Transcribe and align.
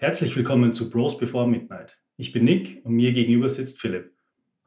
Herzlich 0.00 0.36
willkommen 0.36 0.72
zu 0.72 0.90
Bros 0.90 1.18
Before 1.18 1.48
Midnight. 1.48 1.98
Ich 2.16 2.30
bin 2.30 2.44
Nick 2.44 2.82
und 2.84 2.94
mir 2.94 3.12
gegenüber 3.12 3.48
sitzt 3.48 3.80
Philipp. 3.80 4.12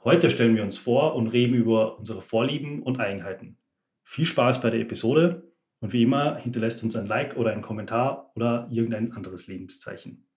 Heute 0.04 0.29
stellen 0.29 0.57
wir 0.57 0.63
uns 0.63 0.78
vor 0.78 1.15
und 1.15 1.28
reden 1.28 1.54
über 1.54 1.97
unsere 1.97 2.21
Vorlieben 2.21 2.84
und 2.84 3.00
Eigenheiten. 3.00 3.55
Viel 4.04 4.25
Spaß 4.25 4.62
bei 4.62 4.70
der 4.71 4.81
Episode 4.81 5.49
und 5.79 5.94
wie 5.94 6.04
immer 6.04 6.36
hinterlässt 6.36 6.83
uns 6.83 6.97
ein 6.97 7.07
Like 7.07 7.38
oder 7.38 7.54
ein 7.54 7.62
Kommentar 7.62 8.33
oder 8.36 8.67
irgendein 8.70 9.13
anderes 9.13 9.47
Lebenszeichen. 9.47 10.28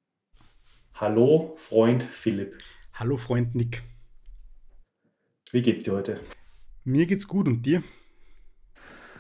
Hallo, 0.95 1.55
Freund 1.57 2.05
Philipp. 2.05 2.57
Hallo, 2.93 3.17
Freund 3.17 3.57
Nick. 3.57 3.83
Wie 5.51 5.63
geht's 5.63 5.83
dir 5.83 5.95
heute? 5.95 6.21
Mir 6.85 7.07
geht's 7.07 7.27
gut 7.27 7.49
und 7.49 7.67
dir? 7.67 7.83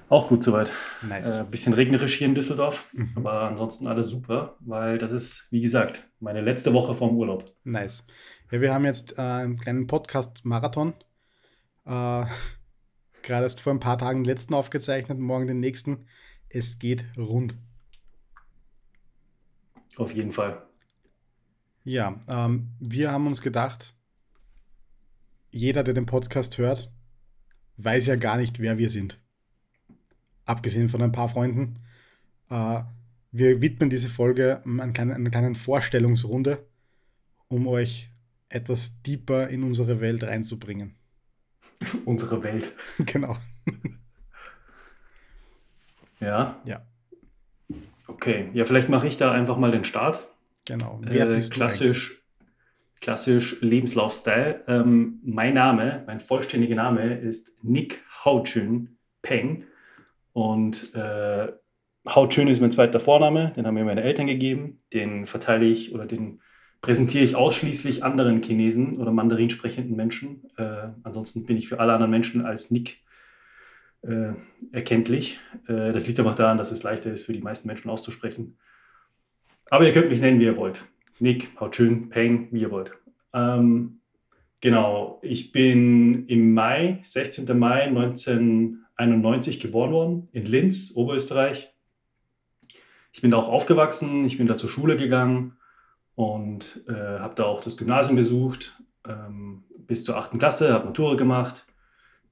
Auch 0.08 0.28
gut 0.28 0.44
soweit. 0.44 0.70
Nice. 1.02 1.38
Äh, 1.38 1.44
bisschen 1.50 1.72
regnerisch 1.72 2.16
hier 2.18 2.26
in 2.26 2.34
Düsseldorf, 2.34 2.88
Mhm. 2.92 3.12
aber 3.16 3.42
ansonsten 3.42 3.86
alles 3.86 4.08
super, 4.08 4.56
weil 4.60 4.98
das 4.98 5.10
ist, 5.12 5.48
wie 5.50 5.60
gesagt, 5.60 6.08
meine 6.20 6.40
letzte 6.40 6.72
Woche 6.72 6.94
vorm 6.94 7.16
Urlaub. 7.16 7.50
Nice. 7.64 8.06
Ja, 8.50 8.60
wir 8.60 8.72
haben 8.74 8.84
jetzt 8.84 9.18
äh, 9.18 9.22
einen 9.22 9.56
kleinen 9.58 9.86
Podcast-Marathon. 9.86 10.94
Äh, 11.86 12.24
Gerade 13.22 13.44
erst 13.44 13.60
vor 13.60 13.72
ein 13.72 13.80
paar 13.80 13.96
Tagen 13.96 14.20
den 14.22 14.26
letzten 14.30 14.52
aufgezeichnet, 14.52 15.18
morgen 15.18 15.46
den 15.46 15.58
nächsten. 15.60 16.06
Es 16.50 16.78
geht 16.78 17.06
rund. 17.16 17.56
Auf 19.96 20.12
jeden 20.14 20.32
Fall. 20.32 20.62
Ja, 21.84 22.20
ähm, 22.28 22.70
wir 22.80 23.10
haben 23.10 23.26
uns 23.26 23.40
gedacht, 23.40 23.94
jeder, 25.50 25.82
der 25.84 25.94
den 25.94 26.06
Podcast 26.06 26.58
hört, 26.58 26.92
weiß 27.78 28.06
ja 28.06 28.16
gar 28.16 28.36
nicht, 28.36 28.58
wer 28.60 28.76
wir 28.76 28.90
sind. 28.90 29.20
Abgesehen 30.46 30.88
von 30.88 31.02
ein 31.02 31.12
paar 31.12 31.28
Freunden. 31.28 31.74
Äh, 32.50 32.82
wir 33.32 33.60
widmen 33.60 33.90
diese 33.90 34.08
Folge 34.08 34.62
einer 34.64 34.92
kleinen, 34.92 35.12
einer 35.12 35.30
kleinen 35.30 35.54
Vorstellungsrunde, 35.54 36.64
um 37.48 37.66
euch 37.66 38.10
etwas 38.48 39.02
deeper 39.02 39.48
in 39.48 39.64
unsere 39.64 40.00
Welt 40.00 40.22
reinzubringen. 40.22 40.94
Unsere 42.04 42.42
Welt. 42.44 42.72
genau. 43.04 43.36
Ja. 46.20 46.62
Ja. 46.64 46.86
Okay. 48.06 48.50
Ja, 48.54 48.64
vielleicht 48.64 48.88
mache 48.88 49.08
ich 49.08 49.16
da 49.16 49.32
einfach 49.32 49.56
mal 49.56 49.72
den 49.72 49.84
Start. 49.84 50.28
Genau. 50.64 51.00
Äh, 51.04 51.40
klassisch, 51.50 52.22
klassisch 53.00 53.60
Lebenslauf-Style. 53.60 54.64
Ähm, 54.66 55.20
mein 55.24 55.54
Name, 55.54 56.04
mein 56.06 56.20
vollständiger 56.20 56.76
Name 56.76 57.18
ist 57.18 57.52
Nick 57.62 58.02
Haochun 58.24 58.96
Peng. 59.20 59.64
Und 60.34 60.94
äh, 60.94 61.52
Haochun 62.06 62.48
ist 62.48 62.60
mein 62.60 62.72
zweiter 62.72 63.00
Vorname, 63.00 63.52
den 63.56 63.66
haben 63.66 63.74
mir 63.74 63.84
meine 63.84 64.02
Eltern 64.02 64.26
gegeben. 64.26 64.78
Den 64.92 65.26
verteile 65.26 65.64
ich 65.64 65.94
oder 65.94 66.04
den 66.04 66.42
präsentiere 66.82 67.24
ich 67.24 67.34
ausschließlich 67.34 68.04
anderen 68.04 68.42
Chinesen 68.42 68.98
oder 68.98 69.10
Mandarin 69.10 69.48
sprechenden 69.48 69.96
Menschen. 69.96 70.42
Äh, 70.58 70.88
ansonsten 71.02 71.46
bin 71.46 71.56
ich 71.56 71.68
für 71.68 71.80
alle 71.80 71.94
anderen 71.94 72.10
Menschen 72.10 72.44
als 72.44 72.70
Nick 72.70 72.98
äh, 74.02 74.32
erkenntlich. 74.72 75.38
Äh, 75.66 75.92
das 75.92 76.06
liegt 76.06 76.18
einfach 76.18 76.34
daran, 76.34 76.58
dass 76.58 76.72
es 76.72 76.82
leichter 76.82 77.10
ist 77.10 77.24
für 77.24 77.32
die 77.32 77.40
meisten 77.40 77.68
Menschen 77.68 77.88
auszusprechen. 77.88 78.58
Aber 79.70 79.86
ihr 79.86 79.92
könnt 79.92 80.10
mich 80.10 80.20
nennen, 80.20 80.40
wie 80.40 80.44
ihr 80.44 80.58
wollt. 80.58 80.84
Nick, 81.20 81.58
haut 81.58 81.76
schön, 81.76 82.10
Peng, 82.10 82.48
wie 82.50 82.60
ihr 82.60 82.70
wollt. 82.70 82.92
Ähm, 83.32 84.00
genau, 84.60 85.20
ich 85.22 85.52
bin 85.52 86.26
im 86.26 86.52
Mai, 86.52 86.98
16. 87.02 87.56
Mai 87.58 87.90
1991 88.96 89.60
geboren 89.60 89.92
worden, 89.92 90.28
in 90.32 90.46
Linz, 90.46 90.92
Oberösterreich. 90.94 91.72
Ich 93.12 93.20
bin 93.20 93.30
da 93.30 93.36
auch 93.36 93.48
aufgewachsen, 93.48 94.24
ich 94.24 94.38
bin 94.38 94.46
da 94.46 94.56
zur 94.56 94.68
Schule 94.68 94.96
gegangen 94.96 95.56
und 96.14 96.84
äh, 96.88 96.92
habe 96.92 97.34
da 97.34 97.44
auch 97.44 97.60
das 97.60 97.76
Gymnasium 97.76 98.16
besucht, 98.16 98.80
ähm, 99.08 99.64
bis 99.78 100.04
zur 100.04 100.16
8. 100.16 100.38
Klasse, 100.38 100.72
habe 100.72 100.86
Matura 100.86 101.14
gemacht 101.14 101.66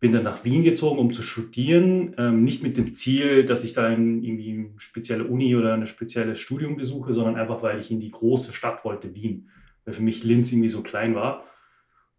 bin 0.03 0.11
dann 0.11 0.25
nach 0.25 0.45
Wien 0.45 0.65
gezogen, 0.65 0.99
um 0.99 1.13
zu 1.13 1.23
studieren. 1.23 2.17
Ähm, 2.19 2.43
nicht 2.43 2.65
mit 2.65 2.77
dem 2.77 2.93
Ziel, 2.93 3.45
dass 3.45 3.63
ich 3.63 3.73
da 3.73 3.89
in, 3.89 4.25
irgendwie 4.25 4.51
eine 4.51 4.81
spezielle 4.81 5.23
Uni 5.23 5.55
oder 5.55 5.75
ein 5.75 5.87
spezielles 5.87 6.41
Studium 6.41 6.77
besuche, 6.77 7.13
sondern 7.13 7.37
einfach, 7.37 7.63
weil 7.63 7.79
ich 7.79 7.93
in 7.93 8.01
die 8.01 8.11
große 8.11 8.53
Stadt 8.53 8.85
wollte, 8.85 9.15
Wien. 9.15 9.49
Weil 9.85 9.95
für 9.95 10.03
mich 10.03 10.25
Linz 10.25 10.51
irgendwie 10.51 10.69
so 10.69 10.83
klein 10.83 11.15
war. 11.15 11.45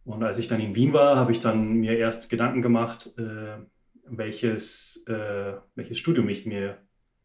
Und 0.06 0.24
als 0.24 0.38
ich 0.38 0.48
dann 0.48 0.62
in 0.62 0.76
Wien 0.76 0.94
war, 0.94 1.18
habe 1.18 1.34
ich 1.34 1.42
dann 1.42 1.74
mir 1.74 1.98
erst 1.98 2.30
Gedanken 2.30 2.62
gemacht, 2.62 3.10
äh, 3.18 3.58
welches, 4.08 5.06
äh, 5.08 5.54
welches 5.76 5.98
Studium 5.98 6.30
ich 6.30 6.46
mir 6.46 6.78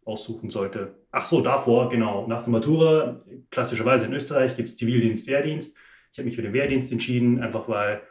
aussuchen 0.04 0.50
sollte. 0.50 0.94
Ach 1.10 1.26
so, 1.26 1.40
davor, 1.40 1.88
genau. 1.88 2.26
Nach 2.26 2.42
der 2.42 2.50
Matura, 2.50 3.22
klassischerweise 3.50 4.06
in 4.06 4.12
Österreich, 4.12 4.54
gibt 4.54 4.68
es 4.68 4.76
Zivildienst, 4.76 5.26
Wehrdienst. 5.26 5.76
Ich 6.12 6.18
habe 6.18 6.26
mich 6.26 6.36
für 6.36 6.42
den 6.42 6.54
Wehrdienst 6.54 6.90
entschieden, 6.92 7.40
einfach 7.40 7.68
weil 7.68 8.02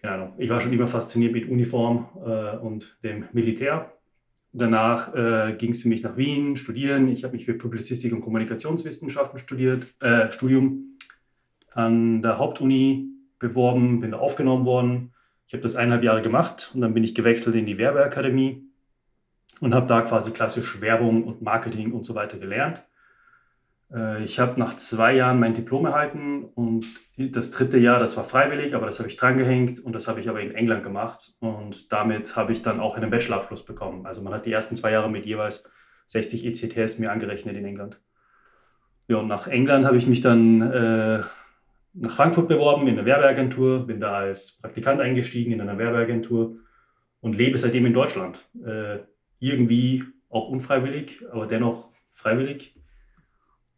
keine 0.00 0.14
Ahnung, 0.14 0.32
ich 0.38 0.48
war 0.48 0.60
schon 0.60 0.72
immer 0.72 0.86
fasziniert 0.86 1.32
mit 1.32 1.48
Uniform 1.48 2.08
äh, 2.24 2.56
und 2.56 2.98
dem 3.02 3.26
Militär. 3.32 3.92
Danach 4.52 5.14
äh, 5.14 5.54
ging 5.56 5.70
es 5.70 5.82
für 5.82 5.88
mich 5.88 6.02
nach 6.02 6.16
Wien 6.16 6.56
studieren. 6.56 7.08
Ich 7.08 7.22
habe 7.22 7.34
mich 7.34 7.44
für 7.44 7.54
Publizistik 7.54 8.12
und 8.12 8.20
Kommunikationswissenschaften 8.20 9.38
studiert, 9.38 9.86
äh, 10.00 10.30
Studium 10.30 10.90
an 11.72 12.22
der 12.22 12.38
Hauptuni 12.38 13.10
beworben, 13.38 14.00
bin 14.00 14.10
da 14.10 14.18
aufgenommen 14.18 14.64
worden. 14.64 15.12
Ich 15.50 15.54
habe 15.54 15.62
das 15.62 15.74
eineinhalb 15.74 16.04
Jahre 16.04 16.22
gemacht 16.22 16.70
und 16.74 16.80
dann 16.80 16.94
bin 16.94 17.02
ich 17.02 17.12
gewechselt 17.12 17.56
in 17.56 17.66
die 17.66 17.76
Werbeakademie 17.76 18.62
und 19.60 19.74
habe 19.74 19.84
da 19.88 20.00
quasi 20.02 20.30
klassisch 20.30 20.80
Werbung 20.80 21.24
und 21.24 21.42
Marketing 21.42 21.90
und 21.90 22.04
so 22.04 22.14
weiter 22.14 22.38
gelernt. 22.38 22.84
Äh, 23.92 24.22
ich 24.22 24.38
habe 24.38 24.60
nach 24.60 24.76
zwei 24.76 25.12
Jahren 25.12 25.40
mein 25.40 25.54
Diplom 25.54 25.86
erhalten 25.86 26.44
und 26.44 26.86
das 27.16 27.50
dritte 27.50 27.78
Jahr, 27.78 27.98
das 27.98 28.16
war 28.16 28.22
freiwillig, 28.22 28.76
aber 28.76 28.86
das 28.86 29.00
habe 29.00 29.08
ich 29.08 29.16
drangehängt 29.16 29.80
und 29.80 29.92
das 29.92 30.06
habe 30.06 30.20
ich 30.20 30.28
aber 30.28 30.40
in 30.40 30.54
England 30.54 30.84
gemacht 30.84 31.34
und 31.40 31.90
damit 31.90 32.36
habe 32.36 32.52
ich 32.52 32.62
dann 32.62 32.78
auch 32.78 32.96
einen 32.96 33.10
Bachelorabschluss 33.10 33.64
bekommen. 33.64 34.06
Also 34.06 34.22
man 34.22 34.32
hat 34.32 34.46
die 34.46 34.52
ersten 34.52 34.76
zwei 34.76 34.92
Jahre 34.92 35.10
mit 35.10 35.26
jeweils 35.26 35.68
60 36.06 36.46
ECTS 36.46 37.00
mir 37.00 37.10
angerechnet 37.10 37.56
in 37.56 37.64
England. 37.64 38.00
Ja, 39.08 39.16
und 39.16 39.26
nach 39.26 39.48
England 39.48 39.84
habe 39.84 39.96
ich 39.96 40.06
mich 40.06 40.20
dann 40.20 40.62
äh, 40.62 41.22
nach 41.94 42.16
Frankfurt 42.16 42.48
beworben 42.48 42.86
in 42.86 42.98
einer 42.98 43.06
Werbeagentur, 43.06 43.86
bin 43.86 44.00
da 44.00 44.12
als 44.12 44.60
Praktikant 44.60 45.00
eingestiegen 45.00 45.52
in 45.52 45.60
einer 45.60 45.78
Werbeagentur 45.78 46.56
und 47.20 47.36
lebe 47.36 47.58
seitdem 47.58 47.86
in 47.86 47.94
Deutschland. 47.94 48.48
Äh, 48.64 48.98
irgendwie 49.38 50.04
auch 50.28 50.48
unfreiwillig, 50.48 51.24
aber 51.32 51.46
dennoch 51.46 51.90
freiwillig 52.12 52.76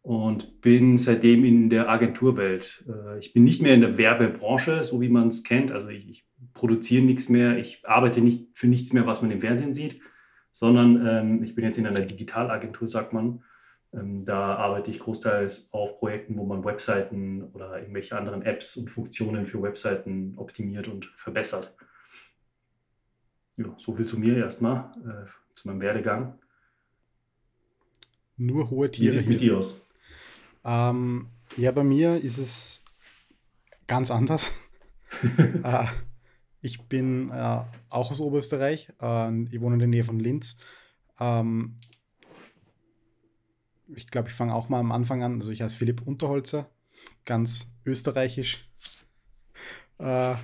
und 0.03 0.59
bin 0.61 0.97
seitdem 0.97 1.45
in 1.45 1.69
der 1.69 1.89
Agenturwelt. 1.89 2.85
Äh, 2.87 3.19
ich 3.19 3.33
bin 3.33 3.43
nicht 3.43 3.61
mehr 3.61 3.73
in 3.73 3.81
der 3.81 3.97
Werbebranche, 3.97 4.83
so 4.83 5.01
wie 5.01 5.09
man 5.09 5.29
es 5.29 5.43
kennt. 5.43 5.71
Also 5.71 5.87
ich, 5.87 6.09
ich, 6.09 6.25
produziere 6.53 7.03
nichts 7.03 7.29
mehr, 7.29 7.57
ich 7.57 7.81
arbeite 7.83 8.21
nicht 8.21 8.49
für 8.53 8.67
nichts 8.67 8.93
mehr, 8.93 9.07
was 9.07 9.21
man 9.21 9.31
im 9.31 9.39
Fernsehen 9.39 9.73
sieht, 9.73 10.01
sondern 10.51 11.07
ähm, 11.07 11.43
ich 11.43 11.55
bin 11.55 11.63
jetzt 11.63 11.77
in 11.77 11.87
einer 11.87 12.01
Digitalagentur, 12.01 12.87
sagt 12.87 13.13
man. 13.13 13.43
Ähm, 13.93 14.25
da 14.25 14.55
arbeite 14.55 14.89
ich 14.91 14.99
großteils 14.99 15.71
auf 15.71 15.97
Projekten, 15.99 16.37
wo 16.37 16.45
man 16.45 16.65
Webseiten 16.65 17.43
oder 17.53 17.79
irgendwelche 17.79 18.17
anderen 18.17 18.41
Apps 18.41 18.75
und 18.75 18.89
Funktionen 18.89 19.45
für 19.45 19.61
Webseiten 19.61 20.33
optimiert 20.37 20.87
und 20.87 21.05
verbessert. 21.15 21.75
Ja, 23.57 23.65
so 23.77 23.93
viel 23.93 24.05
zu 24.05 24.19
mir 24.19 24.37
erstmal, 24.37 24.91
äh, 25.05 25.29
zu 25.53 25.67
meinem 25.67 25.81
Werdegang. 25.81 26.39
Nur 28.35 28.69
hohe 28.71 28.87
Wie 28.87 28.91
Tiere. 28.91 29.11
sieht 29.11 29.19
es 29.19 29.27
mit 29.27 29.41
dir 29.41 29.57
aus? 29.57 29.87
Ähm, 30.65 31.27
ja, 31.55 31.71
bei 31.71 31.83
mir 31.83 32.15
ist 32.15 32.39
es 32.39 32.83
ganz 33.85 34.09
anders. 34.09 34.51
äh, 35.63 35.85
ich 36.61 36.81
bin 36.87 37.29
äh, 37.29 37.59
auch 37.89 38.09
aus 38.09 38.19
Oberösterreich. 38.19 38.89
Äh, 38.99 39.43
ich 39.43 39.61
wohne 39.61 39.75
in 39.75 39.79
der 39.79 39.87
Nähe 39.87 40.03
von 40.03 40.19
Linz. 40.19 40.57
Ähm, 41.19 41.77
ich 43.87 44.07
glaube, 44.07 44.29
ich 44.29 44.35
fange 44.35 44.53
auch 44.53 44.69
mal 44.69 44.79
am 44.79 44.91
Anfang 44.91 45.23
an. 45.23 45.39
Also 45.39 45.51
ich 45.51 45.61
heiße 45.61 45.77
Philipp 45.77 46.05
Unterholzer, 46.05 46.69
ganz 47.25 47.73
österreichisch. 47.85 48.69
Äh, 49.97 50.35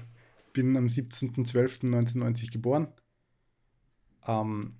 bin 0.54 0.76
am 0.78 0.88
17.12.1990 0.88 2.52
geboren. 2.52 2.88
Ähm, 4.28 4.76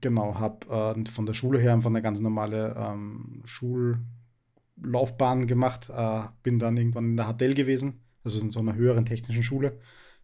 genau, 0.00 0.38
habe 0.38 0.94
äh, 0.96 1.10
von 1.10 1.26
der 1.26 1.34
Schule 1.34 1.58
her 1.58 1.72
einfach 1.72 1.90
eine 1.90 2.02
ganz 2.02 2.20
normale 2.20 2.74
ähm, 2.76 3.42
Schullaufbahn 3.44 5.46
gemacht. 5.46 5.90
Äh, 5.90 6.24
bin 6.42 6.58
dann 6.58 6.76
irgendwann 6.76 7.10
in 7.10 7.16
der 7.16 7.32
HTL 7.32 7.54
gewesen, 7.54 8.00
also 8.22 8.40
in 8.40 8.50
so 8.50 8.60
einer 8.60 8.74
höheren 8.74 9.06
technischen 9.06 9.42
Schule. 9.42 9.78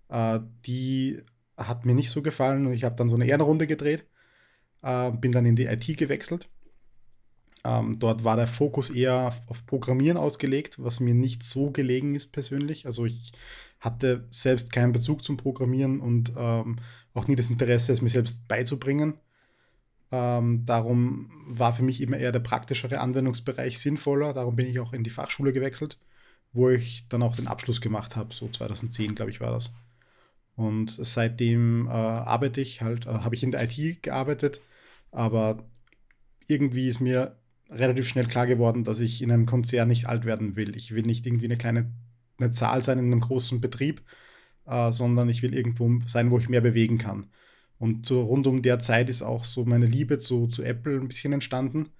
Äh, 0.08 0.40
die 0.66 1.22
hat 1.56 1.84
mir 1.84 1.94
nicht 1.94 2.10
so 2.10 2.22
gefallen 2.22 2.66
und 2.66 2.72
ich 2.72 2.84
habe 2.84 2.96
dann 2.96 3.08
so 3.08 3.16
eine 3.16 3.26
Ehrenrunde 3.26 3.66
gedreht. 3.66 4.06
Äh, 4.82 5.10
bin 5.12 5.32
dann 5.32 5.46
in 5.46 5.56
die 5.56 5.66
IT 5.66 5.98
gewechselt. 5.98 6.48
Ähm, 7.64 7.98
dort 7.98 8.24
war 8.24 8.36
der 8.36 8.46
Fokus 8.46 8.90
eher 8.90 9.34
auf 9.48 9.66
Programmieren 9.66 10.16
ausgelegt, 10.16 10.82
was 10.82 11.00
mir 11.00 11.14
nicht 11.14 11.42
so 11.42 11.70
gelegen 11.70 12.14
ist 12.14 12.32
persönlich. 12.32 12.86
Also 12.86 13.04
ich 13.04 13.32
hatte 13.80 14.26
selbst 14.30 14.72
keinen 14.72 14.92
Bezug 14.92 15.24
zum 15.24 15.36
Programmieren 15.36 16.00
und 16.00 16.32
ähm, 16.36 16.78
auch 17.14 17.26
nie 17.28 17.34
das 17.34 17.50
Interesse, 17.50 17.92
es 17.92 18.02
mir 18.02 18.10
selbst 18.10 18.48
beizubringen. 18.48 19.14
Ähm, 20.12 20.64
darum 20.66 21.30
war 21.46 21.74
für 21.74 21.82
mich 21.82 22.00
immer 22.00 22.16
eher 22.16 22.32
der 22.32 22.40
praktischere 22.40 23.00
Anwendungsbereich 23.00 23.78
sinnvoller. 23.78 24.32
Darum 24.32 24.56
bin 24.56 24.66
ich 24.66 24.80
auch 24.80 24.92
in 24.92 25.04
die 25.04 25.10
Fachschule 25.10 25.52
gewechselt, 25.52 25.98
wo 26.52 26.70
ich 26.70 27.06
dann 27.08 27.22
auch 27.22 27.36
den 27.36 27.46
Abschluss 27.46 27.80
gemacht 27.80 28.16
habe. 28.16 28.34
So 28.34 28.48
2010, 28.48 29.14
glaube 29.14 29.30
ich, 29.30 29.40
war 29.40 29.52
das. 29.52 29.72
Und 30.56 30.96
seitdem 31.00 31.86
äh, 31.86 31.90
arbeite 31.90 32.60
ich 32.60 32.82
halt, 32.82 33.06
äh, 33.06 33.10
habe 33.10 33.34
ich 33.34 33.42
in 33.42 33.50
der 33.50 33.62
IT 33.64 34.02
gearbeitet, 34.02 34.60
aber 35.10 35.64
irgendwie 36.48 36.88
ist 36.88 37.00
mir 37.00 37.36
relativ 37.70 38.08
schnell 38.08 38.26
klar 38.26 38.46
geworden, 38.46 38.84
dass 38.84 39.00
ich 39.00 39.22
in 39.22 39.30
einem 39.30 39.46
Konzern 39.46 39.88
nicht 39.88 40.06
alt 40.06 40.24
werden 40.24 40.56
will. 40.56 40.76
Ich 40.76 40.94
will 40.94 41.02
nicht 41.04 41.26
irgendwie 41.26 41.46
eine 41.46 41.56
kleine 41.56 41.90
eine 42.40 42.50
Zahl 42.50 42.82
sein 42.82 42.98
in 42.98 43.06
einem 43.06 43.20
großen 43.20 43.60
Betrieb, 43.60 44.02
äh, 44.66 44.92
sondern 44.92 45.28
ich 45.28 45.42
will 45.42 45.54
irgendwo 45.54 46.00
sein, 46.06 46.30
wo 46.30 46.38
ich 46.38 46.48
mehr 46.48 46.60
bewegen 46.60 46.98
kann. 46.98 47.28
Und 47.78 48.06
so 48.06 48.22
rund 48.22 48.46
um 48.46 48.62
der 48.62 48.78
Zeit 48.78 49.08
ist 49.08 49.22
auch 49.22 49.44
so 49.44 49.64
meine 49.64 49.86
Liebe 49.86 50.18
zu, 50.18 50.46
zu 50.48 50.62
Apple 50.62 50.96
ein 51.00 51.08
bisschen 51.08 51.32
entstanden. 51.32 51.90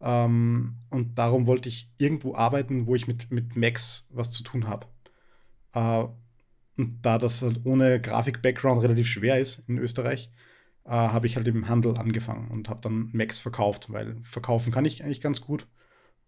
Ähm, 0.00 0.76
und 0.90 1.18
darum 1.18 1.46
wollte 1.46 1.68
ich 1.68 1.90
irgendwo 1.98 2.34
arbeiten, 2.34 2.86
wo 2.86 2.94
ich 2.94 3.06
mit, 3.08 3.30
mit 3.30 3.56
Macs 3.56 4.08
was 4.10 4.30
zu 4.30 4.42
tun 4.42 4.68
habe. 4.68 4.86
Äh, 5.74 6.04
und 6.76 7.00
da 7.02 7.18
das 7.18 7.42
halt 7.42 7.60
ohne 7.64 8.00
Grafik-Background 8.00 8.82
relativ 8.82 9.08
schwer 9.08 9.38
ist 9.40 9.68
in 9.68 9.78
Österreich, 9.78 10.30
äh, 10.88 10.90
habe 10.90 11.26
ich 11.26 11.36
halt 11.36 11.46
im 11.46 11.68
Handel 11.68 11.96
angefangen 11.98 12.48
und 12.50 12.68
habe 12.70 12.80
dann 12.80 13.10
Macs 13.12 13.38
verkauft, 13.38 13.92
weil 13.92 14.16
verkaufen 14.22 14.72
kann 14.72 14.86
ich 14.86 15.04
eigentlich 15.04 15.20
ganz 15.20 15.42
gut. 15.42 15.66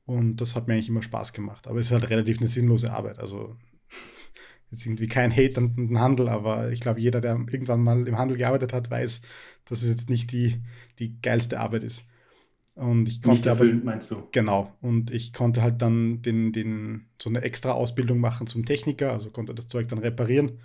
Und 0.04 0.36
das 0.36 0.54
hat 0.54 0.68
mir 0.68 0.74
eigentlich 0.74 0.88
immer 0.88 1.02
Spaß 1.02 1.32
gemacht. 1.32 1.66
Aber 1.66 1.78
es 1.78 1.86
ist 1.86 1.92
halt 1.92 2.10
relativ 2.10 2.38
eine 2.38 2.48
sinnlose 2.48 2.92
Arbeit. 2.92 3.18
Also 3.18 3.56
jetzt 4.70 4.84
irgendwie 4.84 5.08
kein 5.08 5.34
Hate 5.34 5.56
an 5.56 5.74
den 5.76 5.98
Handel, 5.98 6.28
aber 6.28 6.70
ich 6.72 6.80
glaube, 6.80 7.00
jeder, 7.00 7.20
der 7.22 7.32
irgendwann 7.32 7.82
mal 7.82 8.06
im 8.06 8.18
Handel 8.18 8.36
gearbeitet 8.36 8.72
hat, 8.72 8.90
weiß, 8.90 9.22
dass 9.64 9.82
es 9.82 9.88
jetzt 9.88 10.10
nicht 10.10 10.30
die, 10.32 10.62
die 10.98 11.20
geilste 11.22 11.58
Arbeit 11.58 11.84
ist. 11.84 12.06
Und 12.74 13.08
ich 13.08 13.22
konnte 13.22 13.36
nicht 13.36 13.46
erfüllt, 13.46 13.76
aber, 13.76 13.84
meinst 13.84 14.10
du? 14.10 14.28
Genau. 14.32 14.76
Und 14.80 15.10
ich 15.10 15.32
konnte 15.32 15.62
halt 15.62 15.80
dann 15.80 16.22
den, 16.22 16.52
den, 16.52 17.06
so 17.20 17.30
eine 17.30 17.42
extra 17.42 17.72
Ausbildung 17.72 18.20
machen 18.20 18.46
zum 18.46 18.64
Techniker, 18.64 19.12
also 19.12 19.30
konnte 19.30 19.54
das 19.54 19.68
Zeug 19.68 19.88
dann 19.88 19.98
reparieren. 19.98 20.60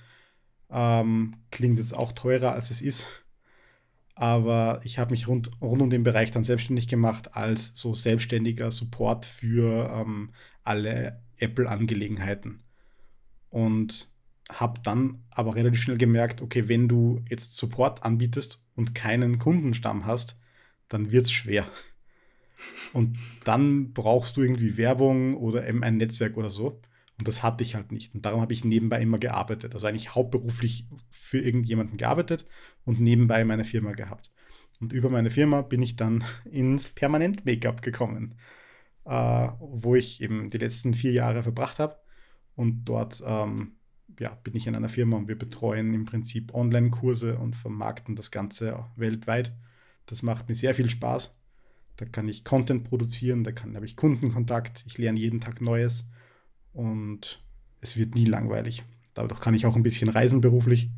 Ähm, 0.70 1.36
klingt 1.52 1.80
jetzt 1.80 1.96
auch 1.96 2.12
teurer, 2.12 2.54
als 2.54 2.72
es 2.72 2.82
ist. 2.82 3.08
Aber 4.16 4.80
ich 4.84 4.98
habe 4.98 5.12
mich 5.12 5.28
rund, 5.28 5.52
rund 5.62 5.82
um 5.82 5.90
den 5.90 6.04
Bereich 6.04 6.32
dann 6.32 6.46
selbstständig 6.46 6.88
gemacht 6.88 7.36
als 7.36 7.76
so 7.76 7.94
selbstständiger 7.94 8.72
Support 8.72 9.26
für 9.26 9.90
ähm, 9.94 10.32
alle 10.64 11.22
Apple-Angelegenheiten 11.38 12.64
und 13.50 14.10
habe 14.50 14.80
dann 14.84 15.24
aber 15.32 15.56
relativ 15.56 15.82
schnell 15.82 15.98
gemerkt, 15.98 16.42
okay, 16.42 16.68
wenn 16.70 16.88
du 16.88 17.22
jetzt 17.30 17.56
Support 17.56 18.04
anbietest 18.04 18.62
und 18.76 18.96
keinen 18.96 19.40
Kundenstamm 19.40 20.06
hast, 20.06 20.40
dann 20.88 21.12
wird 21.12 21.26
es 21.26 21.32
schwer. 21.32 21.66
Und 22.94 23.18
dann 23.44 23.92
brauchst 23.94 24.38
du 24.38 24.42
irgendwie 24.42 24.78
Werbung 24.78 25.36
oder 25.36 25.68
eben 25.68 25.84
ein 25.84 25.98
Netzwerk 25.98 26.38
oder 26.38 26.50
so. 26.50 26.82
Und 27.18 27.28
das 27.28 27.44
hatte 27.44 27.64
ich 27.64 27.76
halt 27.76 27.92
nicht. 27.92 28.14
Und 28.14 28.26
darum 28.26 28.42
habe 28.42 28.54
ich 28.54 28.66
nebenbei 28.66 29.02
immer 29.02 29.18
gearbeitet. 29.18 29.74
Also 29.74 29.88
eigentlich 29.88 30.16
hauptberuflich 30.16 30.88
für 31.10 31.40
irgendjemanden 31.40 31.98
gearbeitet 31.98 32.46
und 32.84 33.00
nebenbei 33.00 33.46
meine 33.46 33.64
Firma 33.64 33.94
gehabt. 33.94 34.32
Und 34.82 34.92
über 34.92 35.10
meine 35.10 35.30
Firma 35.30 35.62
bin 35.62 35.82
ich 35.82 35.96
dann 35.96 36.24
ins 36.46 36.90
Permanent-Make-up 36.90 37.82
gekommen, 37.82 38.36
äh, 39.06 39.48
wo 39.60 39.96
ich 39.96 40.22
eben 40.22 40.50
die 40.50 40.58
letzten 40.58 40.94
vier 40.94 41.14
Jahre 41.14 41.44
verbracht 41.44 41.80
habe. 41.80 41.98
Und 42.56 42.86
dort 42.86 43.24
ähm, 43.26 43.78
ja, 44.20 44.36
bin 44.44 44.56
ich 44.56 44.68
in 44.68 44.76
einer 44.76 44.90
Firma 44.90 45.18
und 45.18 45.28
wir 45.28 45.38
betreuen 45.38 45.94
im 45.94 46.06
Prinzip 46.06 46.54
Online-Kurse 46.54 47.38
und 47.38 47.56
vermarkten 47.56 48.16
das 48.16 48.32
Ganze 48.32 48.86
weltweit. 48.96 49.54
Das 50.06 50.22
macht 50.22 50.50
mir 50.50 50.56
sehr 50.56 50.76
viel 50.76 50.90
Spaß. 50.90 51.34
Da 51.98 52.06
kann 52.06 52.28
ich 52.28 52.44
Content 52.44 52.84
produzieren, 52.84 53.44
da 53.46 53.52
habe 53.74 53.86
ich 53.86 53.96
Kundenkontakt, 53.96 54.84
ich 54.86 54.98
lerne 54.98 55.20
jeden 55.20 55.40
Tag 55.40 55.62
Neues 55.62 56.12
und 56.76 57.42
es 57.82 57.98
wird 57.98 58.16
nie 58.16 58.26
langweilig. 58.26 58.84
Dadurch 59.14 59.40
kann 59.40 59.54
ich 59.54 59.66
auch 59.66 59.76
ein 59.76 59.84
bisschen 59.84 60.10
reisen 60.10 60.42
beruflich. 60.42 60.90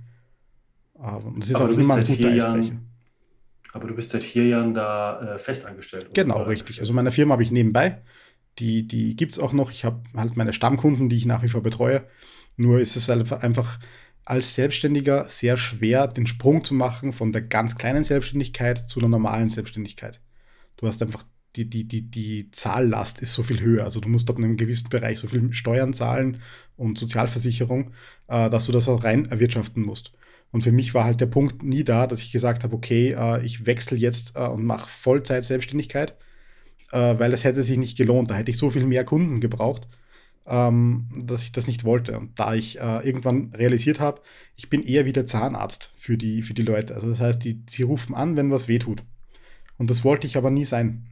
Aber 0.95 1.31
es 1.39 1.49
ist 1.49 1.55
aber 1.55 1.65
auch 1.65 1.77
immer 1.77 1.95
ein 1.95 2.05
guter 2.05 2.29
Eisbrecher. 2.29 2.77
Aber 3.73 3.87
du 3.87 3.95
bist 3.95 4.09
seit 4.09 4.23
vier 4.23 4.47
Jahren 4.47 4.73
da 4.73 5.35
äh, 5.35 5.37
festangestellt. 5.37 6.09
Genau, 6.13 6.41
richtig. 6.43 6.79
Also 6.79 6.93
meine 6.93 7.11
Firma 7.11 7.33
habe 7.33 7.43
ich 7.43 7.51
nebenbei. 7.51 8.01
Die, 8.57 8.87
die 8.87 9.15
gibt 9.15 9.33
es 9.33 9.39
auch 9.39 9.53
noch. 9.53 9.69
Ich 9.69 9.85
habe 9.85 10.01
halt 10.15 10.35
meine 10.35 10.51
Stammkunden, 10.51 11.09
die 11.09 11.15
ich 11.15 11.25
nach 11.25 11.43
wie 11.43 11.49
vor 11.49 11.61
betreue. 11.61 12.03
Nur 12.55 12.79
ist 12.79 12.95
es 12.95 13.07
halt 13.07 13.31
einfach 13.31 13.79
als 14.25 14.55
Selbstständiger 14.55 15.29
sehr 15.29 15.57
schwer, 15.57 16.07
den 16.07 16.25
Sprung 16.25 16.63
zu 16.63 16.73
machen 16.73 17.13
von 17.13 17.31
der 17.31 17.43
ganz 17.43 17.77
kleinen 17.77 18.03
Selbstständigkeit 18.03 18.79
zu 18.79 18.99
einer 18.99 19.09
normalen 19.09 19.49
Selbstständigkeit. 19.49 20.19
Du 20.77 20.87
hast 20.87 21.01
einfach 21.03 21.23
die, 21.57 21.69
die, 21.69 21.87
die, 21.87 22.03
die 22.11 22.51
Zahllast 22.51 23.21
ist 23.21 23.33
so 23.33 23.43
viel 23.43 23.59
höher. 23.61 23.83
Also 23.83 23.99
du 23.99 24.09
musst 24.09 24.29
ab 24.29 24.37
einem 24.37 24.57
gewissen 24.57 24.89
Bereich 24.89 25.19
so 25.19 25.27
viel 25.27 25.51
Steuern 25.53 25.93
zahlen 25.93 26.39
und 26.75 26.97
Sozialversicherung, 26.97 27.91
äh, 28.27 28.49
dass 28.49 28.65
du 28.67 28.71
das 28.71 28.87
auch 28.87 29.03
rein 29.03 29.25
erwirtschaften 29.25 29.83
musst. 29.83 30.13
Und 30.51 30.61
für 30.61 30.71
mich 30.71 30.93
war 30.93 31.03
halt 31.03 31.19
der 31.19 31.25
Punkt 31.25 31.63
nie 31.63 31.83
da, 31.83 32.07
dass 32.07 32.21
ich 32.21 32.31
gesagt 32.31 32.63
habe, 32.63 32.75
okay, 32.75 33.15
äh, 33.17 33.43
ich 33.43 33.65
wechsle 33.65 33.97
jetzt 33.97 34.37
äh, 34.37 34.47
und 34.47 34.63
mache 34.65 34.89
Vollzeit 34.89 35.43
Selbstständigkeit, 35.43 36.15
äh, 36.91 37.15
weil 37.17 37.31
das 37.31 37.43
hätte 37.43 37.63
sich 37.63 37.77
nicht 37.77 37.97
gelohnt. 37.97 38.31
Da 38.31 38.35
hätte 38.35 38.51
ich 38.51 38.57
so 38.57 38.69
viel 38.69 38.85
mehr 38.85 39.03
Kunden 39.03 39.41
gebraucht, 39.41 39.87
ähm, 40.45 41.05
dass 41.25 41.43
ich 41.43 41.51
das 41.51 41.67
nicht 41.67 41.83
wollte. 41.83 42.17
Und 42.17 42.39
da 42.39 42.53
ich 42.53 42.79
äh, 42.79 43.05
irgendwann 43.05 43.51
realisiert 43.55 43.99
habe, 43.99 44.21
ich 44.55 44.69
bin 44.69 44.83
eher 44.83 45.05
wie 45.05 45.13
der 45.13 45.25
Zahnarzt 45.25 45.91
für 45.97 46.17
die, 46.17 46.43
für 46.43 46.53
die 46.53 46.63
Leute. 46.63 46.95
Also 46.95 47.09
das 47.09 47.19
heißt, 47.19 47.43
die, 47.43 47.63
sie 47.67 47.83
rufen 47.83 48.15
an, 48.15 48.37
wenn 48.37 48.51
was 48.51 48.67
wehtut. 48.67 49.03
Und 49.77 49.89
das 49.89 50.03
wollte 50.03 50.27
ich 50.27 50.37
aber 50.37 50.51
nie 50.51 50.65
sein. 50.65 51.07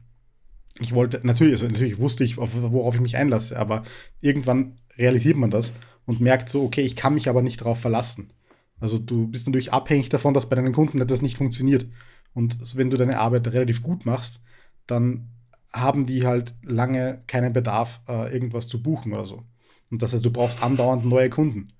Ich 0.80 0.92
wollte, 0.92 1.20
natürlich, 1.26 1.54
also 1.54 1.66
natürlich 1.66 1.98
wusste 1.98 2.24
ich, 2.24 2.36
worauf 2.36 2.94
ich 2.94 3.00
mich 3.00 3.16
einlasse, 3.16 3.58
aber 3.58 3.84
irgendwann 4.20 4.74
realisiert 4.98 5.36
man 5.36 5.50
das 5.50 5.74
und 6.04 6.20
merkt 6.20 6.48
so, 6.48 6.62
okay, 6.64 6.82
ich 6.82 6.96
kann 6.96 7.14
mich 7.14 7.28
aber 7.28 7.42
nicht 7.42 7.60
darauf 7.60 7.80
verlassen. 7.80 8.30
Also 8.78 8.98
du 8.98 9.26
bist 9.26 9.46
natürlich 9.46 9.72
abhängig 9.72 10.10
davon, 10.10 10.34
dass 10.34 10.48
bei 10.48 10.56
deinen 10.56 10.72
Kunden 10.72 11.00
etwas 11.00 11.22
nicht 11.22 11.38
funktioniert. 11.38 11.86
Und 12.34 12.76
wenn 12.76 12.90
du 12.90 12.96
deine 12.96 13.18
Arbeit 13.18 13.48
relativ 13.48 13.82
gut 13.82 14.04
machst, 14.04 14.42
dann 14.86 15.28
haben 15.72 16.06
die 16.06 16.26
halt 16.26 16.54
lange 16.62 17.22
keinen 17.26 17.52
Bedarf, 17.52 18.00
äh, 18.08 18.32
irgendwas 18.32 18.68
zu 18.68 18.82
buchen 18.82 19.12
oder 19.12 19.26
so. 19.26 19.44
Und 19.90 20.02
das 20.02 20.12
heißt, 20.12 20.24
du 20.24 20.30
brauchst 20.30 20.62
andauernd 20.62 21.04
neue 21.04 21.30
Kunden. 21.30 21.72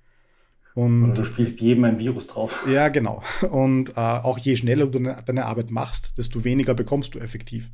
Und 0.73 1.05
oder 1.05 1.13
du 1.13 1.25
spielst 1.25 1.59
jedem 1.59 1.85
ein 1.85 1.99
Virus 1.99 2.27
drauf. 2.27 2.65
Ja, 2.71 2.89
genau. 2.89 3.23
Und 3.49 3.91
äh, 3.91 3.99
auch 3.99 4.37
je 4.37 4.55
schneller 4.55 4.85
du 4.85 4.99
deine, 4.99 5.23
deine, 5.25 5.45
Arbeit 5.45 5.71
machst, 5.71 6.17
desto 6.17 6.43
weniger 6.43 6.73
bekommst 6.73 7.15
du 7.15 7.19
effektiv. 7.19 7.71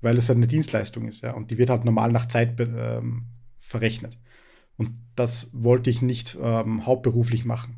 Weil 0.00 0.16
es 0.16 0.28
halt 0.28 0.38
eine 0.38 0.46
Dienstleistung 0.46 1.06
ist, 1.06 1.22
ja. 1.22 1.32
Und 1.32 1.50
die 1.50 1.58
wird 1.58 1.70
halt 1.70 1.84
normal 1.84 2.12
nach 2.12 2.26
Zeit 2.26 2.58
ähm, 2.60 3.26
verrechnet. 3.58 4.18
Und 4.76 4.92
das 5.14 5.50
wollte 5.52 5.90
ich 5.90 6.00
nicht 6.00 6.38
ähm, 6.40 6.86
hauptberuflich 6.86 7.44
machen. 7.44 7.76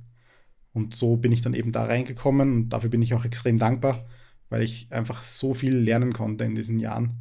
Und 0.73 0.94
so 0.94 1.16
bin 1.16 1.32
ich 1.32 1.42
dann 1.42 1.54
eben 1.54 1.73
da 1.73 1.85
reingekommen 1.85 2.52
und 2.52 2.68
dafür 2.70 2.90
bin 2.90 3.02
ich 3.02 3.14
auch 3.14 3.25
extrem 3.25 3.58
dankbar, 3.58 4.06
weil 4.49 4.62
ich 4.62 4.90
einfach 4.92 5.23
so 5.23 5.52
viel 5.52 5.76
lernen 5.76 6.12
konnte 6.12 6.44
in 6.44 6.54
diesen 6.54 6.78
Jahren 6.78 7.18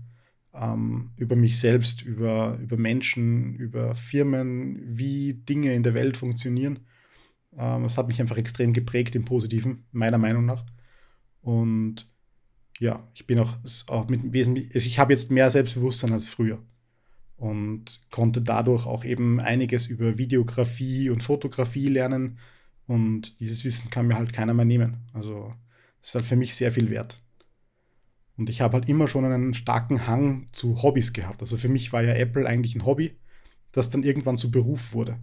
ähm, 0.54 1.12
über 1.18 1.36
mich 1.36 1.60
selbst, 1.60 2.02
über, 2.02 2.58
über 2.62 2.78
Menschen, 2.78 3.56
über 3.56 3.96
Firmen, 3.96 4.82
wie 4.86 5.34
Dinge 5.34 5.74
in 5.74 5.84
der 5.84 5.94
Welt 5.94 6.18
funktionieren. 6.18 6.80
Ähm, 7.58 7.84
das 7.84 7.98
hat 7.98 8.08
mich 8.08 8.22
einfach 8.22 8.38
extrem 8.38 8.74
geprägt 8.74 9.16
im 9.16 9.26
Positiven, 9.26 9.86
meiner 9.92 10.18
Meinung 10.18 10.46
nach. 10.46 10.66
Und 11.42 12.11
ja, 12.82 13.08
ich 13.14 13.28
bin 13.28 13.38
auch, 13.38 13.54
auch 13.88 14.10
mit 14.10 14.34
wesentlich, 14.34 14.74
also 14.74 14.88
ich 14.88 14.98
habe 14.98 15.14
jetzt 15.14 15.30
mehr 15.30 15.52
Selbstbewusstsein 15.52 16.14
als 16.14 16.28
früher 16.28 16.58
und 17.38 18.02
konnte 18.10 18.42
dadurch 18.42 18.88
auch 18.88 19.06
eben 19.06 19.40
einiges 19.40 19.86
über 19.86 20.18
Videografie 20.18 21.12
und 21.12 21.22
Fotografie 21.22 21.90
lernen. 21.90 22.40
Und 22.88 23.40
dieses 23.40 23.64
Wissen 23.66 23.92
kann 23.92 24.08
mir 24.08 24.18
halt 24.18 24.34
keiner 24.34 24.56
mehr 24.56 24.66
nehmen. 24.66 24.98
Also, 25.14 25.54
das 26.02 26.10
ist 26.10 26.16
halt 26.16 26.26
für 26.26 26.36
mich 26.36 26.56
sehr 26.56 26.72
viel 26.72 26.90
wert. 26.90 27.22
Und 28.36 28.50
ich 28.50 28.62
habe 28.62 28.74
halt 28.74 28.90
immer 28.90 29.08
schon 29.08 29.26
einen 29.26 29.54
starken 29.54 30.08
Hang 30.08 30.48
zu 30.52 30.82
Hobbys 30.82 31.14
gehabt. 31.14 31.42
Also 31.42 31.58
für 31.58 31.70
mich 31.70 31.94
war 31.94 32.02
ja 32.02 32.16
Apple 32.16 32.48
eigentlich 32.48 32.74
ein 32.74 32.86
Hobby, 32.86 33.16
das 33.72 33.92
dann 33.92 34.02
irgendwann 34.02 34.38
zu 34.38 34.50
Beruf 34.50 34.94
wurde. 34.94 35.20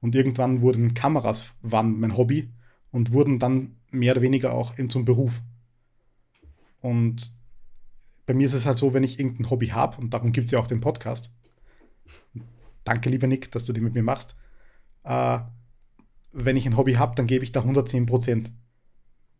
Und 0.00 0.14
irgendwann 0.14 0.62
wurden 0.62 0.94
Kameras 0.94 1.54
waren 1.60 2.00
mein 2.00 2.16
Hobby 2.16 2.48
und 2.90 3.12
wurden 3.12 3.38
dann 3.38 3.76
mehr 3.90 4.12
oder 4.12 4.22
weniger 4.22 4.54
auch 4.54 4.74
zum 4.88 5.04
Beruf. 5.04 5.42
Und 6.80 7.32
bei 8.26 8.34
mir 8.34 8.46
ist 8.46 8.54
es 8.54 8.66
halt 8.66 8.78
so, 8.78 8.94
wenn 8.94 9.02
ich 9.02 9.18
irgendein 9.18 9.50
Hobby 9.50 9.68
habe, 9.68 10.00
und 10.00 10.14
darum 10.14 10.32
gibt 10.32 10.46
es 10.46 10.50
ja 10.52 10.58
auch 10.58 10.66
den 10.66 10.80
Podcast. 10.80 11.32
Danke, 12.84 13.10
lieber 13.10 13.26
Nick, 13.26 13.50
dass 13.50 13.64
du 13.64 13.72
den 13.72 13.84
mit 13.84 13.94
mir 13.94 14.02
machst. 14.02 14.36
Äh, 15.04 15.40
wenn 16.32 16.56
ich 16.56 16.66
ein 16.66 16.76
Hobby 16.76 16.94
habe, 16.94 17.14
dann 17.14 17.26
gebe 17.26 17.44
ich 17.44 17.52
da 17.52 17.60
110 17.60 18.06
Prozent. 18.06 18.52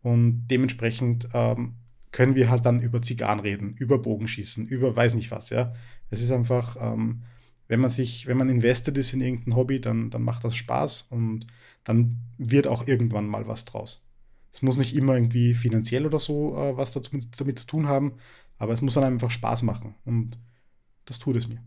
Und 0.03 0.49
dementsprechend 0.49 1.29
ähm, 1.35 1.77
können 2.13 2.35
wir 2.35 2.51
halt 2.51 2.67
dann 2.67 2.81
über 2.81 3.03
Zigarren 3.03 3.41
reden, 3.41 3.75
über 3.75 3.99
Bogenschießen, 3.99 4.67
über 4.67 4.97
weiß 4.97 5.15
nicht 5.15 5.31
was, 5.31 5.51
ja. 5.51 5.73
Es 6.11 6.21
ist 6.21 6.33
einfach, 6.33 6.77
ähm, 6.81 7.23
wenn 7.69 7.81
man 7.81 7.91
sich, 7.91 8.27
wenn 8.27 8.37
man 8.37 8.49
invested 8.49 8.99
ist 8.99 9.13
in 9.13 9.21
irgendein 9.21 9.55
Hobby, 9.55 9.81
dann, 9.81 10.11
dann 10.11 10.23
macht 10.23 10.45
das 10.45 10.57
Spaß 10.57 11.03
und 11.11 11.47
dann 11.85 12.17
wird 12.39 12.67
auch 12.67 12.89
irgendwann 12.89 13.29
mal 13.29 13.47
was 13.47 13.65
draus. 13.65 14.05
Es 14.53 14.63
muss 14.63 14.77
nicht 14.77 14.97
immer 14.97 15.15
irgendwie 15.15 15.55
finanziell 15.55 16.07
oder 16.07 16.19
so 16.19 16.57
äh, 16.57 16.77
was 16.77 16.93
dazu, 16.93 17.19
damit 17.39 17.59
zu 17.59 17.67
tun 17.67 17.87
haben, 17.89 18.15
aber 18.59 18.73
es 18.73 18.83
muss 18.83 18.95
dann 18.95 19.05
einfach 19.05 19.31
Spaß 19.31 19.63
machen 19.63 19.95
und 20.05 20.39
das 21.07 21.19
tut 21.19 21.37
es 21.37 21.49
mir. 21.49 21.61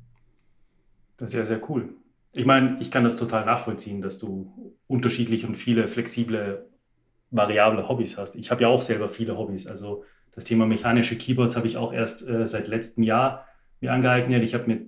Das 1.18 1.34
ist 1.34 1.38
ja 1.38 1.46
sehr 1.46 1.70
cool. 1.70 1.90
Ich 2.36 2.46
meine, 2.46 2.78
ich 2.80 2.90
kann 2.92 3.04
das 3.04 3.18
total 3.18 3.46
nachvollziehen, 3.46 4.02
dass 4.02 4.18
du 4.18 4.80
unterschiedliche 4.88 5.46
und 5.48 5.56
viele 5.56 5.88
flexible, 5.88 6.70
variable 7.30 7.88
Hobbys 7.88 8.18
hast. 8.18 8.36
Ich 8.36 8.52
habe 8.52 8.64
ja 8.64 8.68
auch 8.68 8.82
selber 8.82 9.08
viele 9.08 9.38
Hobbys. 9.38 9.68
Also 9.68 10.04
das 10.32 10.46
Thema 10.46 10.66
mechanische 10.66 11.18
Keyboards 11.18 11.56
habe 11.56 11.68
ich 11.68 11.78
auch 11.78 11.94
erst 11.94 12.28
äh, 12.28 12.48
seit 12.48 12.68
letztem 12.68 13.04
Jahr 13.04 13.46
mir 13.82 13.94
angeeignet. 13.94 14.44
Ich 14.44 14.56
habe 14.56 14.68
mir, 14.68 14.82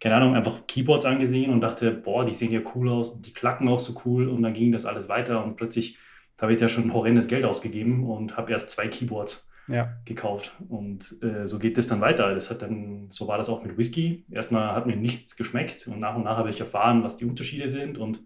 keine 0.00 0.16
Ahnung, 0.16 0.34
einfach 0.34 0.66
Keyboards 0.66 1.06
angesehen 1.06 1.50
und 1.50 1.62
dachte, 1.62 1.92
boah, 1.92 2.26
die 2.26 2.34
sehen 2.34 2.52
ja 2.52 2.60
cool 2.74 2.90
aus 2.90 3.08
und 3.08 3.24
die 3.24 3.32
klacken 3.32 3.68
auch 3.68 3.80
so 3.80 4.00
cool. 4.04 4.28
Und 4.28 4.42
dann 4.42 4.52
ging 4.52 4.72
das 4.72 4.84
alles 4.84 5.08
weiter 5.08 5.42
und 5.44 5.56
plötzlich 5.56 5.98
habe 6.38 6.54
ich 6.54 6.60
ja 6.60 6.68
schon 6.68 6.92
horrendes 6.92 7.28
Geld 7.28 7.44
ausgegeben 7.44 8.04
und 8.04 8.36
habe 8.36 8.52
erst 8.52 8.70
zwei 8.70 8.88
Keyboards 8.88 9.50
ja. 9.68 9.96
gekauft. 10.04 10.54
Und 10.68 11.22
äh, 11.22 11.46
so 11.46 11.58
geht 11.58 11.78
es 11.78 11.86
dann 11.86 12.00
weiter. 12.00 12.34
Das 12.34 12.50
hat 12.50 12.62
dann, 12.62 13.08
so 13.10 13.26
war 13.28 13.38
das 13.38 13.48
auch 13.48 13.64
mit 13.64 13.76
Whisky. 13.78 14.24
Erstmal 14.30 14.74
hat 14.74 14.86
mir 14.86 14.96
nichts 14.96 15.36
geschmeckt 15.36 15.86
und 15.86 15.98
nach 15.98 16.16
und 16.16 16.24
nach 16.24 16.36
habe 16.36 16.50
ich 16.50 16.60
erfahren, 16.60 17.02
was 17.02 17.16
die 17.16 17.24
Unterschiede 17.24 17.68
sind. 17.68 17.98
Und 17.98 18.22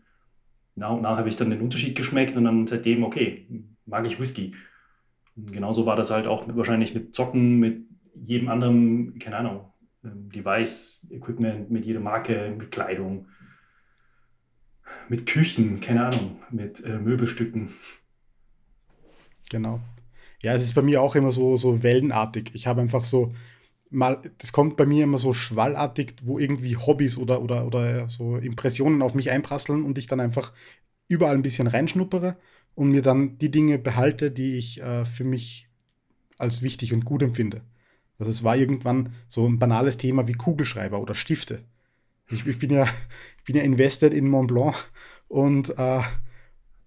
nach 0.75 0.90
und 0.90 1.02
nach 1.02 1.17
habe 1.17 1.29
ich 1.29 1.37
dann 1.37 1.50
den 1.50 1.61
Unterschied 1.61 1.97
geschmeckt 1.97 2.37
und 2.37 2.45
dann 2.45 2.67
seitdem, 2.67 3.05
okay, 3.05 3.47
mag 3.87 4.07
ich 4.07 4.21
Whisky. 4.21 4.55
Und 5.37 5.52
genauso 5.52 5.87
war 5.87 5.97
das 5.97 6.11
halt 6.11 6.26
auch 6.26 6.47
mit, 6.47 6.57
wahrscheinlich 6.57 6.95
mit 6.95 7.14
Zocken, 7.14 7.59
mit 7.59 7.87
jedem 8.14 8.49
anderen, 8.49 9.19
keine 9.19 9.37
Ahnung, 9.37 9.73
ähm, 10.05 10.31
Device, 10.31 11.09
Equipment, 11.11 11.71
mit 11.71 11.85
jeder 11.85 12.00
Marke, 12.00 12.55
mit 12.57 12.71
Kleidung, 12.71 13.26
mit 15.09 15.26
Küchen, 15.26 15.81
keine 15.81 16.07
Ahnung, 16.07 16.40
mit 16.50 16.85
äh, 16.85 16.99
Möbelstücken. 16.99 17.71
Genau. 19.50 19.80
Ja, 20.42 20.54
es 20.54 20.64
ist 20.64 20.75
bei 20.75 20.83
mir 20.83 21.02
auch 21.02 21.14
immer 21.14 21.30
so, 21.30 21.59
so 21.59 21.83
wellenartig. 21.83 22.50
Ich 22.54 22.66
habe 22.66 22.80
einfach 22.80 23.04
so 23.04 23.35
mal, 23.90 24.23
das 24.38 24.52
kommt 24.52 24.76
bei 24.76 24.87
mir 24.87 25.04
immer 25.04 25.19
so 25.19 25.33
schwallartig, 25.35 26.14
wo 26.23 26.38
irgendwie 26.38 26.76
Hobbys 26.76 27.19
oder, 27.19 27.42
oder, 27.42 27.66
oder 27.66 28.09
so 28.09 28.37
Impressionen 28.37 29.02
auf 29.02 29.14
mich 29.14 29.30
einprasseln 29.30 29.85
und 29.85 29.99
ich 29.99 30.07
dann 30.07 30.21
einfach 30.21 30.52
überall 31.09 31.35
ein 31.35 31.42
bisschen 31.42 31.66
reinschnuppere 31.66 32.37
und 32.75 32.90
mir 32.90 33.02
dann 33.02 33.37
die 33.38 33.50
Dinge 33.50 33.78
behalte, 33.78 34.30
die 34.30 34.57
ich 34.57 34.80
äh, 34.80 35.04
für 35.04 35.25
mich 35.25 35.69
als 36.38 36.62
wichtig 36.62 36.92
und 36.95 37.04
gut 37.04 37.23
empfinde. 37.23 37.62
Also 38.19 38.30
es 38.30 38.45
war 38.45 38.57
irgendwann 38.57 39.14
so 39.28 39.47
ein 39.47 39.59
banales 39.59 39.97
Thema 39.97 40.28
wie 40.28 40.35
Kugelschreiber 40.35 41.00
oder 41.00 41.14
Stifte. 41.14 41.64
Ich, 42.30 42.47
ich 42.47 42.59
bin, 42.59 42.71
ja, 42.71 42.87
bin 43.45 43.57
ja 43.57 43.62
invested 43.62 44.14
in 44.14 44.28
Mont 44.28 44.49
Blanc 44.49 44.76
und 45.28 45.71
äh, 45.78 46.02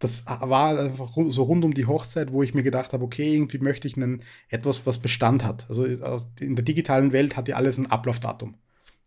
das 0.03 0.25
war 0.25 0.77
einfach 0.77 1.12
so 1.29 1.43
rund 1.43 1.63
um 1.63 1.74
die 1.74 1.86
Hochzeit, 1.86 2.33
wo 2.33 2.43
ich 2.43 2.53
mir 2.53 2.63
gedacht 2.63 2.91
habe, 2.91 3.05
okay, 3.05 3.36
irgendwie 3.36 3.60
möchte 3.60 3.88
ich 3.88 3.95
einen, 3.95 4.24
etwas, 4.50 4.86
was 4.86 4.98
Bestand 4.98 5.45
hat. 5.45 5.65
Also 5.69 5.86
in 5.86 6.55
der 6.55 6.65
digitalen 6.65 7.13
Welt 7.13 7.38
hat 7.38 7.48
ja 7.48 7.55
alles 7.55 7.77
ein 7.77 7.89
Ablaufdatum. 7.89 8.55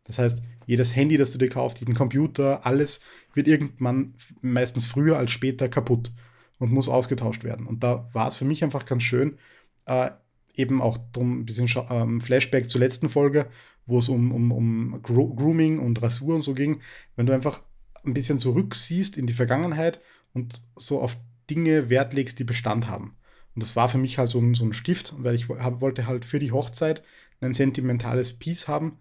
Das 0.04 0.18
heißt, 0.18 0.42
jedes 0.66 0.96
Handy, 0.96 1.18
das 1.18 1.32
du 1.32 1.38
dir 1.38 1.50
kaufst, 1.50 1.80
jeden 1.80 1.94
Computer, 1.94 2.64
alles 2.64 3.00
wird 3.34 3.46
irgendwann 3.46 4.14
meistens 4.40 4.86
früher 4.86 5.18
als 5.18 5.32
später 5.32 5.68
kaputt 5.68 6.12
und 6.58 6.72
muss 6.72 6.88
ausgetauscht 6.88 7.44
werden. 7.44 7.66
Und 7.66 7.84
da 7.84 8.08
war 8.12 8.28
es 8.28 8.36
für 8.36 8.46
mich 8.46 8.64
einfach 8.64 8.86
ganz 8.86 9.02
schön, 9.02 9.36
äh, 9.84 10.10
eben 10.54 10.80
auch 10.80 10.96
drum 11.12 11.40
ein 11.40 11.44
bisschen 11.44 11.68
ähm, 11.90 12.22
Flashback 12.22 12.70
zur 12.70 12.80
letzten 12.80 13.10
Folge, 13.10 13.48
wo 13.84 13.98
es 13.98 14.08
um, 14.08 14.32
um, 14.32 14.50
um 14.50 15.02
Grooming 15.02 15.78
und 15.78 16.00
Rasur 16.00 16.36
und 16.36 16.42
so 16.42 16.54
ging. 16.54 16.80
Wenn 17.16 17.26
du 17.26 17.34
einfach 17.34 17.60
ein 18.04 18.14
bisschen 18.14 18.38
zurücksiehst 18.38 19.18
in 19.18 19.26
die 19.26 19.34
Vergangenheit 19.34 20.00
und 20.36 20.60
so 20.76 21.00
auf 21.00 21.16
Dinge 21.48 21.88
Wert 21.88 22.12
legst, 22.12 22.38
die 22.38 22.44
Bestand 22.44 22.88
haben. 22.88 23.16
Und 23.54 23.62
das 23.62 23.74
war 23.74 23.88
für 23.88 23.98
mich 23.98 24.18
halt 24.18 24.28
so 24.28 24.38
ein, 24.38 24.54
so 24.54 24.66
ein 24.66 24.74
Stift, 24.74 25.14
weil 25.16 25.34
ich 25.34 25.48
hab, 25.48 25.80
wollte 25.80 26.06
halt 26.06 26.26
für 26.26 26.38
die 26.38 26.52
Hochzeit 26.52 27.02
ein 27.40 27.54
sentimentales 27.54 28.38
Piece 28.38 28.68
haben, 28.68 28.98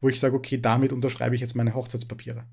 wo 0.00 0.10
ich 0.10 0.20
sage, 0.20 0.36
okay, 0.36 0.60
damit 0.60 0.92
unterschreibe 0.92 1.34
ich 1.34 1.40
jetzt 1.40 1.56
meine 1.56 1.74
Hochzeitspapiere. 1.74 2.44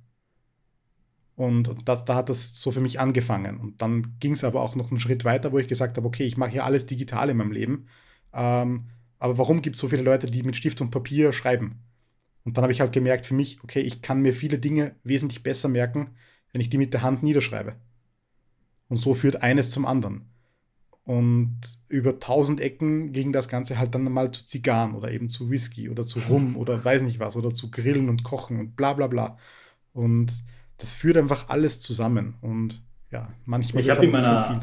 Und 1.35 1.75
das, 1.85 2.05
da 2.05 2.15
hat 2.15 2.29
das 2.29 2.61
so 2.61 2.71
für 2.71 2.79
mich 2.79 3.00
angefangen. 3.00 3.59
Und 3.59 3.81
dann 3.81 4.15
ging 4.19 4.33
es 4.33 4.45
aber 4.45 4.61
auch 4.61 4.75
noch 4.75 4.91
einen 4.91 5.00
Schritt 5.00 5.25
weiter, 5.25 5.51
wo 5.51 5.57
ich 5.57 5.67
gesagt 5.67 5.97
habe, 5.97 6.07
okay, 6.07 6.23
ich 6.23 6.38
mache 6.38 6.51
hier 6.51 6.63
alles 6.63 6.85
digital 6.85 7.29
in 7.29 7.38
meinem 7.38 7.51
Leben. 7.51 7.88
Ähm, 8.33 8.85
aber 9.19 9.38
warum 9.38 9.61
gibt 9.61 9.75
es 9.75 9.81
so 9.81 9.89
viele 9.89 10.03
Leute, 10.03 10.27
die 10.27 10.43
mit 10.43 10.55
Stift 10.55 10.79
und 10.79 10.91
Papier 10.91 11.33
schreiben? 11.33 11.81
Und 12.45 12.55
dann 12.55 12.63
habe 12.63 12.71
ich 12.71 12.79
halt 12.79 12.93
gemerkt 12.93 13.25
für 13.25 13.33
mich, 13.33 13.61
okay, 13.63 13.81
ich 13.81 14.01
kann 14.01 14.21
mir 14.21 14.33
viele 14.33 14.57
Dinge 14.57 14.95
wesentlich 15.03 15.43
besser 15.43 15.67
merken, 15.67 16.11
wenn 16.53 16.61
ich 16.61 16.69
die 16.69 16.77
mit 16.77 16.93
der 16.93 17.01
Hand 17.01 17.23
niederschreibe. 17.23 17.75
Und 18.91 18.98
so 18.98 19.13
führt 19.13 19.41
eines 19.41 19.71
zum 19.71 19.86
anderen. 19.86 20.25
Und 21.05 21.62
über 21.88 22.19
tausend 22.19 22.60
Ecken 22.60 23.13
ging 23.13 23.31
das 23.31 23.48
Ganze 23.48 23.79
halt 23.79 23.95
dann 23.95 24.03
mal 24.03 24.31
zu 24.31 24.45
Zigarren 24.45 24.95
oder 24.95 25.12
eben 25.12 25.29
zu 25.29 25.50
Whisky 25.50 25.89
oder 25.89 26.03
zu 26.03 26.19
Rum 26.19 26.57
oder 26.57 26.83
weiß 26.83 27.01
nicht 27.03 27.17
was 27.17 27.38
oder 27.38 27.53
zu 27.53 27.71
Grillen 27.71 28.10
und 28.10 28.24
Kochen 28.24 28.60
und 28.60 28.75
bla 28.75 28.91
bla 28.91 29.07
bla. 29.07 29.38
Und 29.93 30.43
das 30.77 30.93
führt 30.93 31.15
einfach 31.15 31.48
alles 31.48 31.79
zusammen. 31.79 32.36
Und 32.41 32.83
ja, 33.12 33.29
manchmal 33.45 33.81
ich 33.81 33.88
ist 33.88 34.03
in 34.03 34.12
meiner, 34.12 34.43
viel. 34.43 34.60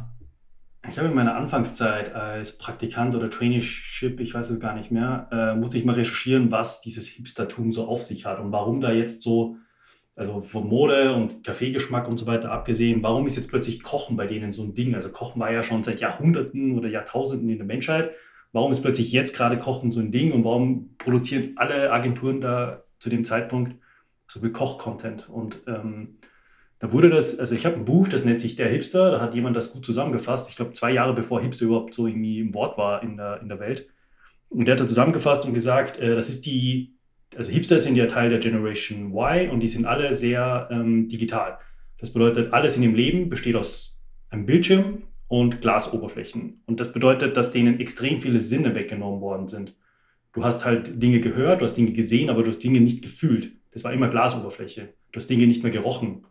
Ich 0.91 0.99
habe 0.99 1.09
in 1.09 1.15
meiner 1.15 1.35
Anfangszeit 1.35 2.15
als 2.15 2.59
Praktikant 2.59 3.15
oder 3.15 3.31
Traineeship, 3.31 4.21
ich 4.21 4.35
weiß 4.35 4.51
es 4.51 4.61
gar 4.61 4.75
nicht 4.75 4.91
mehr, 4.91 5.29
äh, 5.33 5.57
musste 5.57 5.79
ich 5.79 5.87
mal 5.87 5.95
recherchieren, 5.95 6.51
was 6.51 6.83
dieses 6.83 7.07
Hipstertum 7.07 7.73
so 7.73 7.89
auf 7.89 8.03
sich 8.03 8.27
hat 8.27 8.41
und 8.41 8.53
warum 8.53 8.83
da 8.83 8.93
jetzt 8.93 9.23
so 9.23 9.57
also 10.19 10.41
von 10.41 10.67
Mode 10.67 11.15
und 11.15 11.45
Kaffeegeschmack 11.45 12.09
und 12.09 12.17
so 12.17 12.27
weiter 12.27 12.51
abgesehen, 12.51 13.03
warum 13.03 13.27
ist 13.27 13.37
jetzt 13.37 13.51
plötzlich 13.51 13.85
Kochen 13.85 14.17
bei 14.17 14.27
denen 14.27 14.53
so 14.53 14.65
ein 14.65 14.75
Ding? 14.75 14.97
Also 14.97 15.11
Kochen 15.11 15.41
war 15.41 15.53
ja 15.53 15.63
schon 15.63 15.85
seit 15.85 16.01
Jahrhunderten 16.01 16.77
oder 16.77 16.89
Jahrtausenden 16.89 17.49
in 17.49 17.59
der 17.59 17.67
Menschheit. 17.67 18.11
Warum 18.53 18.73
ist 18.73 18.83
plötzlich 18.83 19.13
jetzt 19.13 19.37
gerade 19.37 19.59
Kochen 19.59 19.93
so 19.93 20.01
ein 20.01 20.11
Ding 20.11 20.33
und 20.33 20.43
warum 20.43 20.97
produzieren 20.99 21.53
alle 21.57 21.93
Agenturen 21.93 22.41
da 22.41 22.83
zu 22.99 23.11
dem 23.11 23.25
Zeitpunkt 23.25 23.77
so 24.27 24.41
viel 24.41 24.51
Koch-Content? 24.51 25.29
Und 25.29 25.63
ähm, 25.69 26.19
da 26.81 26.91
wurde 26.93 27.11
das, 27.11 27.39
also 27.39 27.55
ich 27.55 27.65
habe 27.65 27.77
ein 27.77 27.85
Buch, 27.85 28.09
das 28.09 28.25
nennt 28.25 28.41
sich 28.41 28.57
Der 28.57 28.69
Hipster, 28.69 29.13
da 29.13 29.21
hat 29.21 29.35
jemand 29.35 29.57
das 29.57 29.73
gut 29.73 29.85
zusammengefasst. 29.85 30.49
Ich 30.51 30.57
glaube, 30.57 30.73
zwei 30.73 30.93
Jahre 30.93 31.15
bevor 31.15 31.41
Hipster 31.41 31.67
überhaupt 31.67 31.95
so 31.95 32.09
irgendwie 32.09 32.41
im 32.41 32.55
Wort 32.55 32.77
war 32.77 33.05
in 33.05 33.17
der, 33.17 33.41
in 33.41 33.49
der 33.49 33.61
Welt. 33.61 33.89
Und 34.49 34.65
der 34.65 34.75
hat 34.75 34.81
da 34.81 34.89
zusammengefasst 34.89 35.45
und 35.45 35.55
gesagt, 35.55 35.99
äh, 35.99 36.17
das 36.17 36.29
ist 36.29 36.45
die 36.45 36.98
also 37.37 37.51
Hipster 37.51 37.81
sind 37.81 37.97
ja 37.97 38.07
Teil 38.07 38.31
der 38.31 38.39
Generation 38.39 39.13
Y 39.13 39.51
und 39.51 39.61
die 39.61 39.69
sind 39.69 39.87
alle 39.87 40.13
sehr 40.13 40.69
ähm, 40.71 41.09
digital. 41.09 41.59
Das 41.99 42.13
bedeutet, 42.13 42.53
alles 42.53 42.77
in 42.77 42.83
dem 42.83 42.95
Leben 42.95 43.29
besteht 43.29 43.57
aus 43.57 44.01
einem 44.31 44.47
Bildschirm 44.47 45.03
und 45.27 45.61
Glasoberflächen. 45.61 46.63
Und 46.67 46.81
das 46.81 46.93
bedeutet, 46.93 47.37
dass 47.37 47.53
denen 47.53 47.81
extrem 47.81 48.21
viele 48.21 48.41
Sinne 48.41 48.75
weggenommen 48.75 49.21
worden 49.21 49.49
sind. 49.49 49.75
Du 50.33 50.45
hast 50.45 50.65
halt 50.65 51.03
Dinge 51.03 51.21
gehört, 51.21 51.61
du 51.61 51.65
hast 51.65 51.75
Dinge 51.75 51.93
gesehen, 51.93 52.31
aber 52.31 52.43
du 52.43 52.51
hast 52.51 52.63
Dinge 52.63 52.81
nicht 52.81 53.03
gefühlt. 53.03 53.53
Das 53.73 53.85
war 53.85 53.93
immer 53.93 54.09
Glasoberfläche. 54.09 54.95
Du 55.13 55.17
hast 55.17 55.29
Dinge 55.29 55.47
nicht 55.47 55.63
mehr 55.63 55.73
gerochen, 55.73 56.25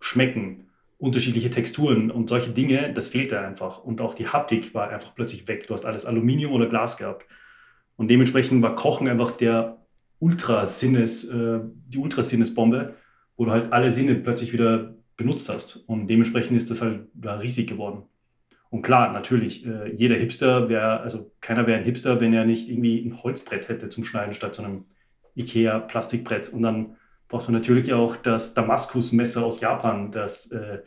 schmecken, 0.00 0.66
unterschiedliche 0.98 1.50
Texturen 1.50 2.10
und 2.10 2.28
solche 2.28 2.50
Dinge, 2.50 2.92
das 2.92 3.08
fehlte 3.08 3.40
einfach. 3.40 3.82
Und 3.82 4.00
auch 4.00 4.14
die 4.14 4.28
Haptik 4.28 4.74
war 4.74 4.90
einfach 4.90 5.14
plötzlich 5.14 5.48
weg. 5.48 5.66
Du 5.66 5.74
hast 5.74 5.84
alles 5.84 6.06
Aluminium 6.06 6.52
oder 6.52 6.66
Glas 6.66 6.96
gehabt. 6.96 7.26
Und 7.96 8.08
dementsprechend 8.08 8.62
war 8.62 8.74
Kochen 8.74 9.08
einfach 9.08 9.32
der 9.32 9.81
Ultrasinnes, 10.22 11.24
äh, 11.30 11.60
die 11.88 11.98
Ultrasinnesbombe, 11.98 12.94
wo 13.36 13.44
du 13.44 13.50
halt 13.50 13.72
alle 13.72 13.90
Sinne 13.90 14.14
plötzlich 14.14 14.52
wieder 14.52 14.94
benutzt 15.16 15.48
hast. 15.48 15.76
Und 15.88 16.06
dementsprechend 16.06 16.56
ist 16.56 16.70
das 16.70 16.80
halt 16.80 17.08
ja, 17.22 17.34
riesig 17.34 17.68
geworden. 17.68 18.04
Und 18.70 18.82
klar, 18.82 19.12
natürlich, 19.12 19.66
äh, 19.66 19.92
jeder 19.94 20.14
Hipster 20.14 20.68
wäre, 20.68 21.00
also 21.00 21.32
keiner 21.40 21.66
wäre 21.66 21.78
ein 21.78 21.84
Hipster, 21.84 22.20
wenn 22.20 22.32
er 22.32 22.44
nicht 22.44 22.68
irgendwie 22.68 23.04
ein 23.04 23.20
Holzbrett 23.22 23.68
hätte 23.68 23.88
zum 23.88 24.04
Schneiden 24.04 24.32
statt 24.32 24.54
so 24.54 24.62
einem 24.62 24.84
IKEA-Plastikbrett. 25.34 26.50
Und 26.50 26.62
dann 26.62 26.96
braucht 27.28 27.48
man 27.48 27.54
natürlich 27.54 27.92
auch 27.92 28.14
das 28.16 28.54
Damaskus-Messer 28.54 29.44
aus 29.44 29.60
Japan, 29.60 30.12
das, 30.12 30.52
äh, 30.52 30.78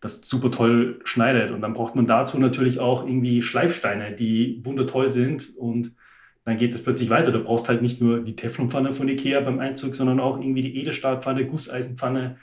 das 0.00 0.22
super 0.22 0.50
toll 0.50 1.00
schneidet. 1.04 1.52
Und 1.52 1.60
dann 1.60 1.72
braucht 1.72 1.94
man 1.94 2.06
dazu 2.06 2.38
natürlich 2.40 2.80
auch 2.80 3.06
irgendwie 3.06 3.42
Schleifsteine, 3.42 4.12
die 4.12 4.60
wundertoll 4.64 5.08
sind 5.08 5.56
und 5.56 5.94
dann 6.44 6.56
geht 6.56 6.74
es 6.74 6.82
plötzlich 6.82 7.10
weiter. 7.10 7.32
Du 7.32 7.42
brauchst 7.42 7.68
halt 7.68 7.82
nicht 7.82 8.00
nur 8.00 8.20
die 8.20 8.36
Teflonpfanne 8.36 8.92
von 8.92 9.08
Ikea 9.08 9.40
beim 9.40 9.58
Einzug, 9.58 9.94
sondern 9.94 10.20
auch 10.20 10.38
irgendwie 10.38 10.62
die 10.62 10.76
Edelstahlpfanne, 10.78 11.46
Gusseisenpfanne 11.46 12.38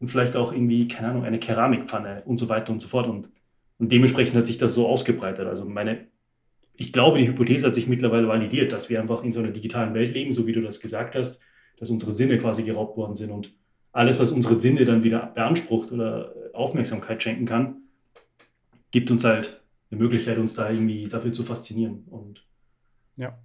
und 0.00 0.08
vielleicht 0.08 0.36
auch 0.36 0.52
irgendwie, 0.52 0.86
keine 0.88 1.08
Ahnung, 1.08 1.24
eine 1.24 1.38
Keramikpfanne 1.38 2.22
und 2.24 2.36
so 2.36 2.48
weiter 2.48 2.72
und 2.72 2.80
so 2.80 2.88
fort. 2.88 3.08
Und, 3.08 3.30
und 3.78 3.90
dementsprechend 3.90 4.36
hat 4.36 4.46
sich 4.46 4.58
das 4.58 4.74
so 4.74 4.86
ausgebreitet. 4.86 5.46
Also 5.46 5.64
meine, 5.64 6.06
ich 6.76 6.92
glaube, 6.92 7.18
die 7.18 7.26
Hypothese 7.26 7.66
hat 7.66 7.74
sich 7.74 7.88
mittlerweile 7.88 8.28
validiert, 8.28 8.72
dass 8.72 8.90
wir 8.90 9.00
einfach 9.00 9.24
in 9.24 9.32
so 9.32 9.40
einer 9.40 9.50
digitalen 9.50 9.94
Welt 9.94 10.12
leben, 10.14 10.32
so 10.32 10.46
wie 10.46 10.52
du 10.52 10.60
das 10.60 10.80
gesagt 10.80 11.14
hast, 11.14 11.40
dass 11.78 11.90
unsere 11.90 12.12
Sinne 12.12 12.38
quasi 12.38 12.62
geraubt 12.64 12.96
worden 12.96 13.16
sind 13.16 13.30
und 13.30 13.52
alles, 13.92 14.20
was 14.20 14.30
unsere 14.30 14.54
Sinne 14.54 14.84
dann 14.84 15.02
wieder 15.02 15.32
beansprucht 15.34 15.90
oder 15.90 16.34
Aufmerksamkeit 16.52 17.22
schenken 17.22 17.46
kann, 17.46 17.82
gibt 18.90 19.10
uns 19.10 19.24
halt 19.24 19.62
eine 19.90 20.00
Möglichkeit, 20.00 20.38
uns 20.38 20.54
da 20.54 20.70
irgendwie 20.70 21.08
dafür 21.08 21.32
zu 21.32 21.42
faszinieren. 21.42 22.04
Und 22.10 22.46
ja. 23.18 23.38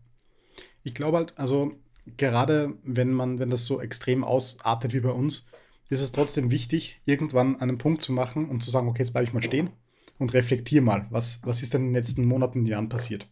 Ich 0.84 0.94
glaube 0.94 1.18
halt, 1.18 1.38
also 1.38 1.76
gerade 2.18 2.78
wenn 2.84 3.12
man, 3.12 3.40
wenn 3.40 3.50
das 3.50 3.66
so 3.66 3.82
extrem 3.82 4.24
ausartet 4.24 4.94
wie 4.94 5.00
bei 5.00 5.12
uns, 5.12 5.46
ist 5.90 6.02
es 6.02 6.12
trotzdem 6.12 6.52
wichtig, 6.52 7.02
irgendwann 7.06 7.60
einen 7.60 7.78
Punkt 7.78 8.02
zu 8.02 8.14
machen 8.14 8.50
und 8.50 8.62
zu 8.64 8.72
sagen, 8.72 8.88
okay, 8.88 9.00
jetzt 9.00 9.12
bleibe 9.12 9.28
ich 9.28 9.34
mal 9.34 9.44
stehen 9.44 9.70
und 10.18 10.34
reflektier 10.34 10.82
mal, 10.82 11.08
was, 11.10 11.42
was 11.44 11.62
ist 11.62 11.74
denn 11.74 11.82
in 11.82 11.88
den 11.88 11.96
letzten 11.96 12.26
Monaten 12.26 12.66
Jahren 12.66 12.90
passiert. 12.90 13.28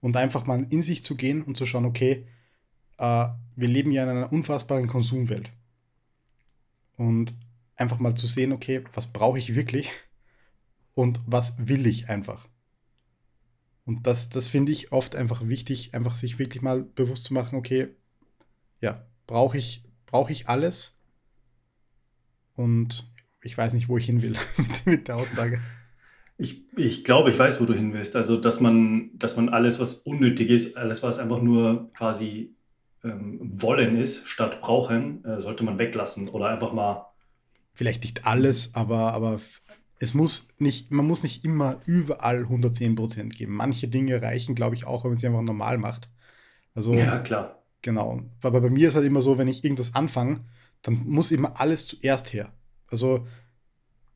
Und 0.00 0.16
einfach 0.16 0.46
mal 0.46 0.66
in 0.70 0.82
sich 0.82 1.02
zu 1.02 1.16
gehen 1.16 1.42
und 1.42 1.56
zu 1.56 1.64
schauen, 1.64 1.86
okay, 1.86 2.26
äh, 2.98 3.28
wir 3.56 3.68
leben 3.68 3.90
ja 3.90 4.02
in 4.02 4.10
einer 4.10 4.32
unfassbaren 4.32 4.86
Konsumwelt. 4.86 5.52
Und 6.96 7.34
einfach 7.76 7.98
mal 7.98 8.14
zu 8.14 8.26
sehen, 8.26 8.52
okay, 8.52 8.84
was 8.92 9.12
brauche 9.12 9.38
ich 9.38 9.54
wirklich 9.54 9.90
und 10.94 11.20
was 11.26 11.54
will 11.58 11.86
ich 11.86 12.08
einfach. 12.08 12.46
Und 13.84 14.06
das, 14.06 14.30
das 14.30 14.48
finde 14.48 14.72
ich 14.72 14.92
oft 14.92 15.14
einfach 15.14 15.46
wichtig, 15.46 15.94
einfach 15.94 16.14
sich 16.14 16.38
wirklich 16.38 16.62
mal 16.62 16.82
bewusst 16.82 17.24
zu 17.24 17.34
machen, 17.34 17.56
okay, 17.56 17.88
ja, 18.80 19.06
brauche 19.26 19.58
ich, 19.58 19.84
brauche 20.06 20.32
ich 20.32 20.48
alles? 20.48 20.96
Und 22.54 23.06
ich 23.42 23.56
weiß 23.56 23.74
nicht, 23.74 23.88
wo 23.88 23.98
ich 23.98 24.06
hin 24.06 24.22
will 24.22 24.36
mit, 24.56 24.86
mit 24.86 25.08
der 25.08 25.16
Aussage. 25.16 25.60
Ich, 26.36 26.64
ich 26.76 27.04
glaube, 27.04 27.30
ich 27.30 27.38
weiß, 27.38 27.60
wo 27.60 27.64
du 27.64 27.74
hin 27.74 27.92
willst. 27.92 28.16
Also, 28.16 28.36
dass 28.38 28.60
man, 28.60 29.10
dass 29.14 29.36
man 29.36 29.50
alles, 29.50 29.78
was 29.78 29.94
unnötig 29.94 30.50
ist, 30.50 30.76
alles, 30.76 31.02
was 31.02 31.18
einfach 31.18 31.40
nur 31.40 31.92
quasi 31.92 32.56
ähm, 33.04 33.38
wollen 33.62 34.00
ist, 34.00 34.26
statt 34.26 34.60
brauchen, 34.60 35.24
äh, 35.24 35.40
sollte 35.40 35.62
man 35.62 35.78
weglassen 35.78 36.28
oder 36.28 36.48
einfach 36.48 36.72
mal. 36.72 37.06
Vielleicht 37.74 38.02
nicht 38.02 38.26
alles, 38.26 38.74
aber, 38.74 39.12
aber 39.12 39.40
es 39.98 40.14
muss 40.14 40.48
nicht, 40.58 40.90
man 40.90 41.06
muss 41.06 41.22
nicht 41.22 41.44
immer 41.44 41.80
überall 41.86 42.44
110% 42.44 43.28
geben. 43.30 43.54
Manche 43.54 43.88
Dinge 43.88 44.20
reichen, 44.20 44.54
glaube 44.54 44.74
ich, 44.74 44.86
auch, 44.86 45.04
wenn 45.04 45.12
man 45.12 45.18
sie 45.18 45.26
einfach 45.26 45.42
normal 45.42 45.78
macht. 45.78 46.08
Also, 46.74 46.94
ja, 46.94 47.20
klar. 47.20 47.62
Genau. 47.82 48.22
Aber 48.42 48.60
bei 48.60 48.70
mir 48.70 48.88
ist 48.88 48.94
halt 48.94 49.06
immer 49.06 49.20
so, 49.20 49.38
wenn 49.38 49.48
ich 49.48 49.62
irgendwas 49.62 49.94
anfange, 49.94 50.40
dann 50.82 51.06
muss 51.06 51.32
immer 51.32 51.60
alles 51.60 51.86
zuerst 51.86 52.32
her. 52.32 52.52
Also, 52.90 53.26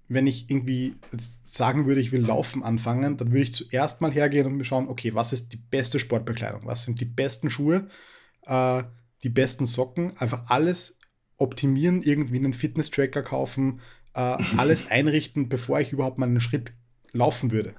wenn 0.09 0.27
ich 0.27 0.51
irgendwie 0.51 0.97
sagen 1.45 1.87
würde, 1.87 2.01
ich 2.01 2.13
will 2.13 2.23
Laufen 2.23 2.63
anfangen, 2.63 3.17
dann 3.19 3.31
würde 3.31 3.43
ich 3.43 3.53
zuerst 3.53 4.01
mal 4.01 4.11
hergehen 4.11 4.47
und 4.47 4.57
mir 4.57 4.65
schauen, 4.65 4.89
okay, 4.89 5.15
was 5.15 5.33
ist 5.33 5.53
die 5.53 5.59
beste 5.59 5.99
Sportbekleidung? 5.99 6.63
Was 6.65 6.85
sind 6.85 7.01
die 7.01 7.05
besten 7.05 7.51
Schuhe? 7.51 7.89
Äh, 8.47 8.85
die 9.23 9.29
besten 9.29 9.67
Socken? 9.67 10.17
Einfach 10.17 10.49
alles 10.49 10.99
optimieren, 11.37 12.03
irgendwie 12.03 12.39
einen 12.39 12.55
Fitness-Tracker 12.55 13.23
kaufen, 13.23 13.81
äh, 14.19 14.57
alles 14.57 14.87
einrichten, 14.91 15.49
bevor 15.49 15.81
ich 15.81 15.93
überhaupt 15.93 16.19
mal 16.19 16.27
einen 16.27 16.41
Schritt 16.41 16.73
laufen 17.13 17.51
würde. 17.51 17.75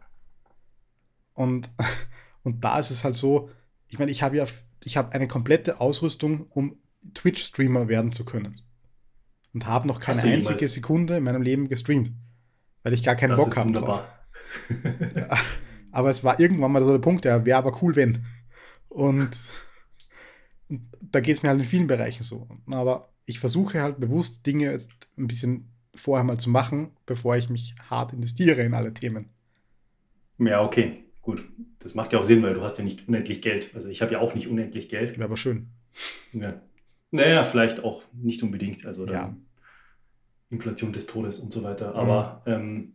Und, 1.33 1.69
und 2.43 2.63
da 2.63 2.79
ist 2.79 2.89
es 2.89 3.03
halt 3.03 3.15
so, 3.15 3.49
ich 3.87 3.99
meine, 3.99 4.11
ich 4.11 4.23
habe 4.23 4.37
ja 4.37 4.45
ich 4.83 4.97
habe 4.97 5.11
eine 5.13 5.27
komplette 5.27 5.79
Ausrüstung, 5.79 6.47
um 6.49 6.77
Twitch-Streamer 7.13 7.87
werden 7.87 8.11
zu 8.11 8.25
können 8.25 8.61
und 9.53 9.65
habe 9.65 9.87
noch 9.87 9.99
keine 9.99 10.21
einzige 10.23 10.67
Sekunde 10.67 11.17
in 11.17 11.23
meinem 11.23 11.41
Leben 11.41 11.69
gestreamt, 11.69 12.11
weil 12.83 12.93
ich 12.93 13.03
gar 13.03 13.15
keinen 13.15 13.37
das 13.37 13.43
Bock 13.43 13.57
habe 13.57 13.71
drauf. 13.71 14.01
aber 15.91 16.09
es 16.09 16.23
war 16.23 16.39
irgendwann 16.39 16.71
mal 16.71 16.83
so 16.83 16.91
der 16.91 16.99
Punkt, 16.99 17.25
ja, 17.25 17.45
wäre 17.45 17.57
aber 17.57 17.81
cool, 17.81 17.95
wenn. 17.95 18.25
Und, 18.89 19.29
und 20.69 20.89
da 21.01 21.19
geht 21.19 21.37
es 21.37 21.43
mir 21.43 21.49
halt 21.49 21.59
in 21.59 21.65
vielen 21.65 21.87
Bereichen 21.87 22.23
so. 22.23 22.47
Aber 22.71 23.13
ich 23.25 23.39
versuche 23.39 23.81
halt 23.81 23.99
bewusst 23.99 24.45
Dinge 24.45 24.71
jetzt 24.71 24.91
ein 25.17 25.27
bisschen 25.27 25.71
vorher 25.99 26.23
mal 26.23 26.37
zu 26.37 26.49
machen, 26.49 26.91
bevor 27.05 27.37
ich 27.37 27.49
mich 27.49 27.75
hart 27.89 28.13
investiere 28.13 28.61
in 28.61 28.73
alle 28.73 28.93
Themen. 28.93 29.29
Ja, 30.37 30.63
okay, 30.63 31.03
gut. 31.21 31.45
Das 31.79 31.95
macht 31.95 32.13
ja 32.13 32.19
auch 32.19 32.23
Sinn, 32.23 32.43
weil 32.43 32.53
du 32.53 32.61
hast 32.61 32.77
ja 32.77 32.83
nicht 32.83 33.07
unendlich 33.07 33.41
Geld. 33.41 33.71
Also 33.73 33.87
ich 33.87 34.01
habe 34.01 34.13
ja 34.13 34.19
auch 34.19 34.35
nicht 34.35 34.47
unendlich 34.47 34.89
Geld. 34.89 35.17
Wäre 35.17 35.25
aber 35.25 35.37
schön. 35.37 35.67
Ja. 36.33 36.61
Naja, 37.11 37.43
vielleicht 37.43 37.83
auch 37.83 38.03
nicht 38.13 38.43
unbedingt. 38.43 38.85
Also 38.85 39.05
ja. 39.07 39.35
Inflation 40.49 40.93
des 40.93 41.07
Todes 41.07 41.39
und 41.39 41.51
so 41.51 41.63
weiter. 41.63 41.95
Aber 41.95 42.41
mhm. 42.45 42.53
ähm, 42.53 42.93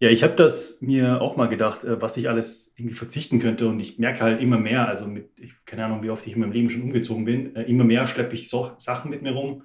ja, 0.00 0.08
ich 0.08 0.22
habe 0.22 0.34
das 0.34 0.80
mir 0.80 1.20
auch 1.20 1.36
mal 1.36 1.48
gedacht, 1.48 1.84
äh, 1.84 2.00
was 2.00 2.16
ich 2.16 2.28
alles 2.28 2.74
irgendwie 2.76 2.94
verzichten 2.94 3.38
könnte. 3.38 3.68
Und 3.68 3.80
ich 3.80 3.98
merke 3.98 4.20
halt 4.20 4.40
immer 4.40 4.58
mehr, 4.58 4.88
also 4.88 5.06
mit, 5.06 5.28
ich, 5.38 5.52
keine 5.66 5.84
Ahnung, 5.84 6.02
wie 6.02 6.10
oft 6.10 6.26
ich 6.26 6.32
in 6.32 6.40
meinem 6.40 6.52
Leben 6.52 6.70
schon 6.70 6.82
umgezogen 6.82 7.24
bin, 7.24 7.54
äh, 7.54 7.62
immer 7.64 7.84
mehr 7.84 8.06
schleppe 8.06 8.34
ich 8.34 8.48
so 8.48 8.72
Sachen 8.78 9.10
mit 9.10 9.22
mir 9.22 9.32
rum, 9.32 9.62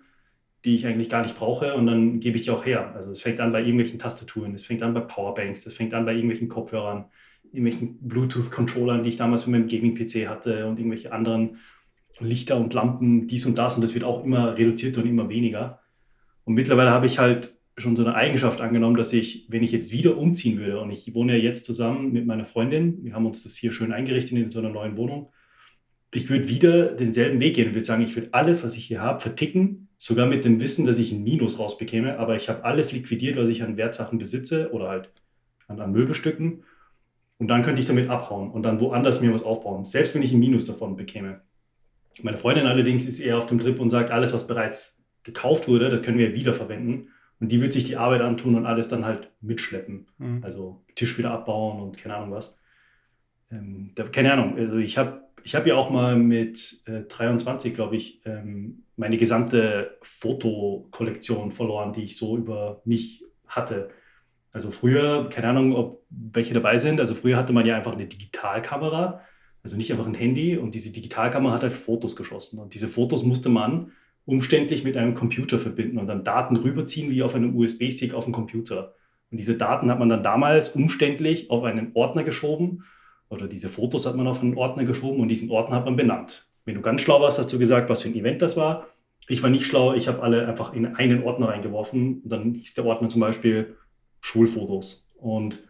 die 0.66 0.76
ich 0.76 0.88
eigentlich 0.88 1.10
gar 1.10 1.22
nicht 1.22 1.36
brauche 1.36 1.76
und 1.76 1.86
dann 1.86 2.20
gebe 2.20 2.38
ich 2.38 2.44
die 2.44 2.52
auch 2.52 2.66
her. 2.66 2.94
Also 2.96 3.12
es 3.12 3.22
fängt 3.22 3.40
an 3.40 3.52
bei 3.52 3.60
irgendwelchen 3.60 4.00
Tastaturen, 4.00 4.54
es 4.56 4.66
fängt 4.66 4.82
an 4.82 4.94
bei 4.94 5.02
Powerbanks, 5.02 5.66
es 5.66 5.74
fängt 5.74 5.94
an 5.94 6.06
bei 6.06 6.14
irgendwelchen 6.14 6.48
Kopfhörern, 6.48 7.06
irgendwelchen 7.44 8.00
Bluetooth-Controllern, 8.02 9.04
die 9.04 9.10
ich 9.10 9.18
damals 9.18 9.44
für 9.44 9.52
meinen 9.52 9.68
Gaming-PC 9.68 10.28
hatte 10.28 10.68
und 10.68 10.80
irgendwelche 10.80 11.12
anderen 11.12 11.58
Lichter 12.20 12.58
und 12.58 12.74
Lampen, 12.74 13.28
dies 13.28 13.46
und 13.46 13.58
das 13.58 13.76
und 13.76 13.82
das 13.82 13.94
wird 13.94 14.04
auch 14.04 14.24
immer 14.24 14.58
reduzierter 14.58 15.02
und 15.02 15.08
immer 15.08 15.30
weniger. 15.30 15.82
Und 16.44 16.56
mittlerweile 16.56 16.92
habe 16.92 17.06
ich 17.06 17.20
halt 17.20 17.56
schon 17.78 17.96
so 17.96 18.06
eine 18.06 18.16
Eigenschaft 18.16 18.62
angenommen, 18.62 18.96
dass 18.96 19.14
ich, 19.14 19.48
wenn 19.50 19.64
ich 19.64 19.72
jetzt 19.72 19.92
wieder 19.92 20.18
umziehen 20.18 20.60
würde 20.60 20.80
und 20.80 20.92
ich 20.92 21.14
wohne 21.14 21.38
ja 21.38 21.44
jetzt 21.44 21.66
zusammen 21.66 22.14
mit 22.14 22.26
meiner 22.26 22.46
Freundin, 22.46 23.04
wir 23.04 23.14
haben 23.14 23.26
uns 23.26 23.44
das 23.44 23.56
hier 23.56 23.72
schön 23.72 23.92
eingerichtet 23.92 24.38
in 24.38 24.50
so 24.50 24.60
einer 24.60 24.70
neuen 24.70 24.98
Wohnung, 24.98 25.30
ich 26.12 26.30
würde 26.30 26.48
wieder 26.48 26.94
denselben 26.94 27.42
Weg 27.42 27.56
gehen 27.56 27.68
und 27.68 27.76
würde 27.76 27.86
sagen, 27.86 28.04
ich 28.04 28.16
würde 28.16 28.30
alles, 28.32 28.64
was 28.64 28.78
ich 28.78 28.86
hier 28.86 29.02
habe, 29.02 29.20
verticken, 29.20 29.85
sogar 29.98 30.28
mit 30.28 30.46
dem 30.46 30.60
Wissen, 30.60 30.86
dass 30.86 31.00
ich 31.00 31.12
ein 31.12 31.24
Minus 31.24 31.60
rausbekäme, 31.60 32.20
aber 32.20 32.36
ich 32.36 32.50
habe 32.50 32.64
alles 32.64 32.92
liquidiert, 32.92 33.38
was 33.38 33.50
ich 33.50 33.64
an 33.64 33.78
Wertsachen 33.78 34.20
besitze 34.20 34.72
oder 34.72 34.90
halt 34.90 35.10
an, 35.68 35.80
an 35.80 35.92
Möbelstücken 35.92 36.64
und 37.38 37.48
dann 37.48 37.64
könnte 37.64 37.82
ich 37.82 37.88
damit 37.88 38.10
abhauen 38.10 38.52
und 38.52 38.64
dann 38.64 38.80
woanders 38.80 39.22
mir 39.22 39.34
was 39.34 39.44
aufbauen, 39.44 39.84
selbst 39.84 40.16
wenn 40.16 40.22
ich 40.22 40.34
ein 40.34 40.40
Minus 40.40 40.66
davon 40.66 40.96
bekäme. 40.96 41.42
Meine 42.24 42.38
Freundin 42.38 42.66
allerdings 42.66 43.06
ist 43.06 43.20
eher 43.20 43.38
auf 43.38 43.48
dem 43.48 43.60
Trip 43.60 43.80
und 43.80 43.90
sagt, 43.90 44.12
alles, 44.12 44.34
was 44.34 44.48
bereits 44.48 45.04
gekauft 45.24 45.68
wurde, 45.68 45.90
das 45.90 46.02
können 46.02 46.18
wir 46.18 46.34
wiederverwenden. 46.34 47.10
Und 47.42 47.52
die 47.52 47.62
wird 47.62 47.74
sich 47.74 47.84
die 47.84 47.98
Arbeit 47.98 48.22
antun 48.22 48.56
und 48.56 48.66
alles 48.66 48.88
dann 48.88 49.04
halt 49.04 49.30
mitschleppen. 49.42 50.08
Mhm. 50.18 50.42
Also 50.42 50.82
Tisch 50.96 51.18
wieder 51.18 51.32
abbauen 51.32 51.82
und 51.82 51.98
keine 51.98 52.16
Ahnung 52.16 52.32
was. 52.32 52.58
Ähm, 53.52 53.92
da, 53.96 54.04
keine 54.04 54.32
Ahnung, 54.32 54.58
also 54.58 54.78
ich 54.78 54.98
habe 54.98 55.25
ich 55.46 55.54
hab 55.54 55.68
ja 55.68 55.76
auch 55.76 55.92
mal 55.92 56.16
mit 56.16 56.82
äh, 56.88 57.02
23, 57.02 57.76
glaube 57.76 57.96
ich, 57.96 58.20
ähm, 58.26 58.84
meine 58.98 59.16
gesamte 59.18 59.96
Fotokollektion 60.02 61.52
verloren, 61.52 61.94
die 61.94 62.04
ich 62.04 62.18
so 62.18 62.36
über 62.36 62.82
mich 62.84 63.24
hatte. 63.46 63.90
Also 64.52 64.72
früher, 64.72 65.30
keine 65.30 65.50
Ahnung, 65.50 65.76
ob 65.76 66.04
welche 66.10 66.56
dabei 66.56 66.80
sind, 66.80 67.00
also 67.00 67.14
früher 67.14 67.38
hatte 67.38 67.54
man 67.54 67.66
ja 67.66 67.76
einfach 67.76 67.94
eine 67.94 68.08
Digitalkamera, 68.08 69.22
also 69.62 69.78
nicht 69.78 69.92
einfach 69.92 70.08
ein 70.08 70.16
Handy 70.16 70.58
und 70.58 70.74
diese 70.74 70.92
Digitalkamera 70.92 71.54
hat 71.54 71.64
halt 71.64 71.76
Fotos 71.76 72.16
geschossen 72.16 72.58
und 72.58 72.74
diese 72.74 72.88
Fotos 72.88 73.24
musste 73.24 73.50
man 73.50 73.92
umständlich 74.26 74.84
mit 74.84 74.98
einem 74.98 75.14
Computer 75.14 75.60
verbinden 75.60 76.00
und 76.00 76.08
dann 76.08 76.24
Daten 76.24 76.56
rüberziehen 76.56 77.12
wie 77.12 77.22
auf 77.22 77.36
einem 77.36 77.56
USB-Stick 77.56 78.16
auf 78.16 78.24
dem 78.24 78.34
Computer. 78.34 78.96
Und 79.30 79.38
diese 79.38 79.58
Daten 79.58 79.92
hat 79.92 80.00
man 80.00 80.10
dann 80.10 80.24
damals 80.24 80.70
umständlich 80.70 81.52
auf 81.52 81.64
einen 81.64 81.92
Ordner 81.94 82.24
geschoben 82.24 82.84
oder 83.30 83.48
diese 83.48 83.70
Fotos 83.70 84.06
hat 84.06 84.16
man 84.16 84.28
auf 84.28 84.42
einen 84.42 84.58
Ordner 84.58 84.86
geschoben 84.86 85.20
und 85.20 85.28
diesen 85.28 85.50
Ordner 85.50 85.78
hat 85.78 85.86
man 85.86 85.96
benannt. 85.96 86.48
Wenn 86.66 86.76
du 86.76 86.82
ganz 86.82 87.02
schlau 87.02 87.22
warst, 87.22 87.40
hast 87.40 87.52
du 87.52 87.60
gesagt, 87.60 87.90
was 87.90 88.02
für 88.02 88.10
ein 88.10 88.16
Event 88.16 88.42
das 88.42 88.58
war. 88.58 88.88
Ich 89.28 89.42
war 89.42 89.50
nicht 89.50 89.66
schlau, 89.66 89.94
ich 89.94 90.08
habe 90.08 90.22
alle 90.22 90.48
einfach 90.48 90.74
in 90.74 90.86
einen 90.86 91.24
Ordner 91.24 91.50
reingeworfen 91.50 92.22
und 92.24 92.30
dann 92.30 92.54
hieß 92.54 92.76
der 92.76 92.86
Ordner 92.86 93.10
zum 93.10 93.22
Beispiel 93.22 93.76
Schulfotos. 94.22 95.08
Und, 95.16 95.64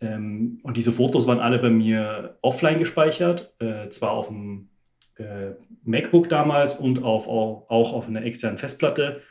ähm, 0.00 0.60
und 0.62 0.76
diese 0.76 0.92
Fotos 0.92 1.26
waren 1.26 1.40
alle 1.40 1.58
bei 1.58 1.70
mir 1.70 2.38
offline 2.42 2.78
gespeichert, 2.78 3.54
äh, 3.60 3.88
zwar 3.90 4.12
auf 4.12 4.28
dem 4.28 4.68
äh, 5.16 5.52
MacBook 5.84 6.28
damals 6.28 6.76
und 6.76 7.02
auf, 7.02 7.28
auch, 7.28 7.66
auch 7.68 7.92
auf 7.92 8.08
einer 8.08 8.24
externen 8.24 8.58
Festplatte. 8.58 9.22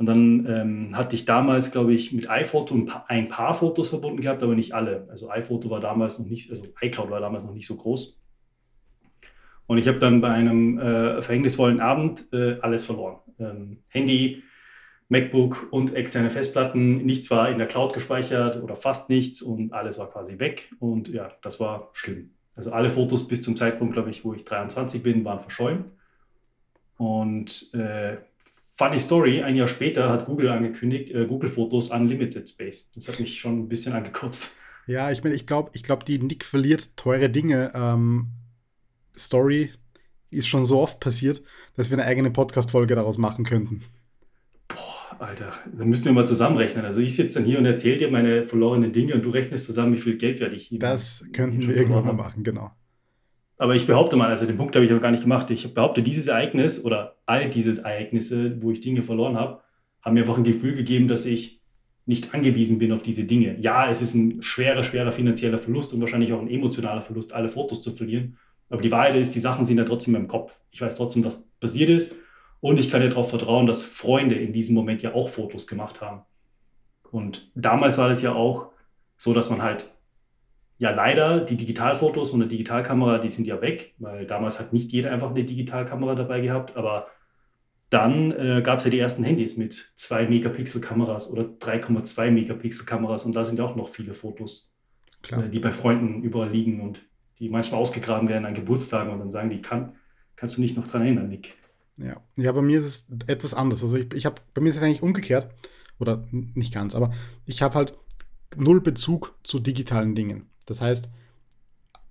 Und 0.00 0.06
dann 0.06 0.46
ähm, 0.48 0.96
hatte 0.96 1.14
ich 1.14 1.26
damals, 1.26 1.72
glaube 1.72 1.92
ich, 1.92 2.10
mit 2.10 2.30
iPhoto 2.30 2.74
ein 2.74 2.86
paar, 2.86 3.04
ein 3.08 3.28
paar, 3.28 3.52
Fotos 3.52 3.90
verbunden 3.90 4.22
gehabt, 4.22 4.42
aber 4.42 4.54
nicht 4.54 4.72
alle. 4.72 5.06
Also 5.10 5.28
iPhoto 5.28 5.68
war 5.68 5.80
damals 5.80 6.18
noch 6.18 6.24
nicht, 6.24 6.48
also 6.48 6.64
iCloud 6.80 7.10
war 7.10 7.20
damals 7.20 7.44
noch 7.44 7.52
nicht 7.52 7.66
so 7.66 7.76
groß. 7.76 8.18
Und 9.66 9.76
ich 9.76 9.86
habe 9.86 9.98
dann 9.98 10.22
bei 10.22 10.30
einem 10.30 10.78
äh, 10.78 11.20
verhängnisvollen 11.20 11.80
Abend 11.80 12.32
äh, 12.32 12.56
alles 12.62 12.86
verloren. 12.86 13.18
Ähm, 13.38 13.82
Handy, 13.90 14.42
MacBook 15.10 15.68
und 15.70 15.94
externe 15.94 16.30
Festplatten, 16.30 17.04
nichts 17.04 17.30
war 17.30 17.50
in 17.50 17.58
der 17.58 17.66
Cloud 17.66 17.92
gespeichert 17.92 18.62
oder 18.62 18.76
fast 18.76 19.10
nichts 19.10 19.42
und 19.42 19.74
alles 19.74 19.98
war 19.98 20.10
quasi 20.10 20.38
weg 20.38 20.72
und 20.78 21.08
ja, 21.08 21.30
das 21.42 21.60
war 21.60 21.90
schlimm. 21.92 22.30
Also 22.56 22.72
alle 22.72 22.88
Fotos 22.88 23.28
bis 23.28 23.42
zum 23.42 23.54
Zeitpunkt, 23.54 23.92
glaube 23.92 24.08
ich, 24.08 24.24
wo 24.24 24.32
ich 24.32 24.46
23 24.46 25.02
bin, 25.02 25.26
waren 25.26 25.40
verschollen. 25.40 25.90
Und 26.96 27.74
äh, 27.74 28.16
funny 28.80 28.98
Story, 28.98 29.42
ein 29.42 29.56
Jahr 29.56 29.68
später 29.68 30.08
hat 30.08 30.24
Google 30.24 30.48
angekündigt, 30.48 31.10
äh, 31.10 31.26
Google 31.26 31.50
Fotos 31.50 31.90
Unlimited 31.90 32.48
Space. 32.48 32.88
Das 32.94 33.08
hat 33.08 33.20
mich 33.20 33.38
schon 33.38 33.58
ein 33.58 33.68
bisschen 33.68 33.92
angekotzt. 33.92 34.56
Ja, 34.86 35.10
ich 35.10 35.22
meine, 35.22 35.36
ich 35.36 35.44
glaube, 35.44 35.70
ich 35.74 35.82
glaub, 35.82 36.06
die 36.06 36.18
Nick 36.18 36.46
verliert 36.46 36.96
teure 36.96 37.28
Dinge 37.28 37.72
ähm, 37.74 38.28
Story 39.14 39.70
ist 40.30 40.48
schon 40.48 40.64
so 40.64 40.80
oft 40.80 40.98
passiert, 40.98 41.42
dass 41.76 41.90
wir 41.90 41.98
eine 41.98 42.06
eigene 42.06 42.30
Podcast-Folge 42.30 42.94
daraus 42.94 43.18
machen 43.18 43.44
könnten. 43.44 43.82
Alter, 45.18 45.52
dann 45.76 45.88
müssen 45.90 46.06
wir 46.06 46.12
mal 46.12 46.26
zusammenrechnen. 46.26 46.86
Also 46.86 47.00
ich 47.02 47.14
sitze 47.14 47.38
dann 47.38 47.44
hier 47.44 47.58
und 47.58 47.66
erzähle 47.66 47.96
dir 47.96 48.10
meine 48.10 48.46
verlorenen 48.46 48.94
Dinge 48.94 49.12
und 49.12 49.22
du 49.26 49.28
rechnest 49.28 49.66
zusammen, 49.66 49.92
wie 49.92 49.98
viel 49.98 50.16
Geld 50.16 50.40
werde 50.40 50.56
ich 50.56 50.68
hier. 50.68 50.78
Das 50.78 51.26
könnten 51.34 51.68
wir 51.68 51.76
irgendwann 51.76 52.06
mal 52.06 52.14
machen, 52.14 52.44
genau. 52.44 52.70
Aber 53.60 53.74
ich 53.74 53.86
behaupte 53.86 54.16
mal, 54.16 54.30
also 54.30 54.46
den 54.46 54.56
Punkt 54.56 54.74
habe 54.74 54.86
ich 54.86 54.90
aber 54.90 55.02
gar 55.02 55.10
nicht 55.10 55.24
gemacht. 55.24 55.50
Ich 55.50 55.74
behaupte, 55.74 56.02
dieses 56.02 56.28
Ereignis 56.28 56.82
oder 56.82 57.16
all 57.26 57.50
diese 57.50 57.76
Ereignisse, 57.76 58.62
wo 58.62 58.70
ich 58.70 58.80
Dinge 58.80 59.02
verloren 59.02 59.36
habe, 59.36 59.60
haben 60.00 60.14
mir 60.14 60.20
einfach 60.20 60.38
ein 60.38 60.44
Gefühl 60.44 60.74
gegeben, 60.74 61.08
dass 61.08 61.26
ich 61.26 61.60
nicht 62.06 62.32
angewiesen 62.32 62.78
bin 62.78 62.90
auf 62.90 63.02
diese 63.02 63.24
Dinge. 63.24 63.58
Ja, 63.60 63.90
es 63.90 64.00
ist 64.00 64.14
ein 64.14 64.40
schwerer, 64.40 64.82
schwerer 64.82 65.12
finanzieller 65.12 65.58
Verlust 65.58 65.92
und 65.92 66.00
wahrscheinlich 66.00 66.32
auch 66.32 66.40
ein 66.40 66.48
emotionaler 66.48 67.02
Verlust, 67.02 67.34
alle 67.34 67.50
Fotos 67.50 67.82
zu 67.82 67.90
verlieren. 67.90 68.38
Aber 68.70 68.80
die 68.80 68.90
Wahrheit 68.90 69.14
ist, 69.16 69.34
die 69.34 69.40
Sachen 69.40 69.66
sind 69.66 69.76
ja 69.76 69.84
trotzdem 69.84 70.14
im 70.14 70.26
Kopf. 70.26 70.58
Ich 70.70 70.80
weiß 70.80 70.94
trotzdem, 70.94 71.26
was 71.26 71.46
passiert 71.60 71.90
ist. 71.90 72.14
Und 72.60 72.80
ich 72.80 72.90
kann 72.90 73.02
ja 73.02 73.08
darauf 73.08 73.28
vertrauen, 73.28 73.66
dass 73.66 73.82
Freunde 73.82 74.36
in 74.36 74.54
diesem 74.54 74.74
Moment 74.74 75.02
ja 75.02 75.12
auch 75.12 75.28
Fotos 75.28 75.66
gemacht 75.66 76.00
haben. 76.00 76.22
Und 77.10 77.50
damals 77.54 77.98
war 77.98 78.10
es 78.10 78.22
ja 78.22 78.32
auch 78.32 78.70
so, 79.18 79.34
dass 79.34 79.50
man 79.50 79.60
halt, 79.60 79.90
ja 80.80 80.90
leider, 80.92 81.40
die 81.40 81.58
Digitalfotos 81.58 82.30
von 82.30 82.40
der 82.40 82.48
Digitalkamera, 82.48 83.18
die 83.18 83.28
sind 83.28 83.46
ja 83.46 83.60
weg, 83.60 83.94
weil 83.98 84.26
damals 84.26 84.58
hat 84.58 84.72
nicht 84.72 84.90
jeder 84.92 85.12
einfach 85.12 85.30
eine 85.30 85.44
Digitalkamera 85.44 86.14
dabei 86.14 86.40
gehabt, 86.40 86.74
aber 86.74 87.08
dann 87.90 88.32
äh, 88.32 88.62
gab 88.64 88.78
es 88.78 88.86
ja 88.86 88.90
die 88.90 88.98
ersten 88.98 89.22
Handys 89.22 89.58
mit 89.58 89.92
2 89.96 90.28
Megapixel 90.28 90.80
Kameras 90.80 91.30
oder 91.30 91.42
3,2 91.42 92.30
Megapixel 92.30 92.86
Kameras 92.86 93.26
und 93.26 93.34
da 93.34 93.44
sind 93.44 93.58
ja 93.58 93.66
auch 93.66 93.76
noch 93.76 93.90
viele 93.90 94.14
Fotos, 94.14 94.72
äh, 95.30 95.50
die 95.50 95.58
bei 95.58 95.72
Freunden 95.72 96.22
überall 96.22 96.48
liegen 96.48 96.80
und 96.80 97.02
die 97.38 97.50
manchmal 97.50 97.78
ausgegraben 97.78 98.30
werden 98.30 98.46
an 98.46 98.54
Geburtstagen 98.54 99.12
und 99.12 99.18
dann 99.18 99.30
sagen 99.30 99.50
die, 99.50 99.60
kann, 99.60 99.96
kannst 100.34 100.56
du 100.56 100.62
nicht 100.62 100.78
noch 100.78 100.86
dran 100.86 101.02
erinnern, 101.02 101.28
Nick? 101.28 101.56
Ja, 101.98 102.22
ja 102.36 102.52
bei 102.52 102.62
mir 102.62 102.78
ist 102.78 102.86
es 102.86 103.06
etwas 103.26 103.52
anders. 103.52 103.82
Also 103.82 103.98
ich, 103.98 104.14
ich 104.14 104.24
habe, 104.24 104.36
bei 104.54 104.62
mir 104.62 104.70
ist 104.70 104.76
es 104.76 104.82
eigentlich 104.82 105.02
umgekehrt 105.02 105.46
oder 105.98 106.26
nicht 106.30 106.72
ganz, 106.72 106.94
aber 106.94 107.12
ich 107.44 107.60
habe 107.60 107.74
halt 107.74 107.98
null 108.56 108.80
Bezug 108.80 109.34
zu 109.42 109.58
digitalen 109.58 110.14
Dingen. 110.14 110.46
Das 110.70 110.80
heißt, 110.80 111.10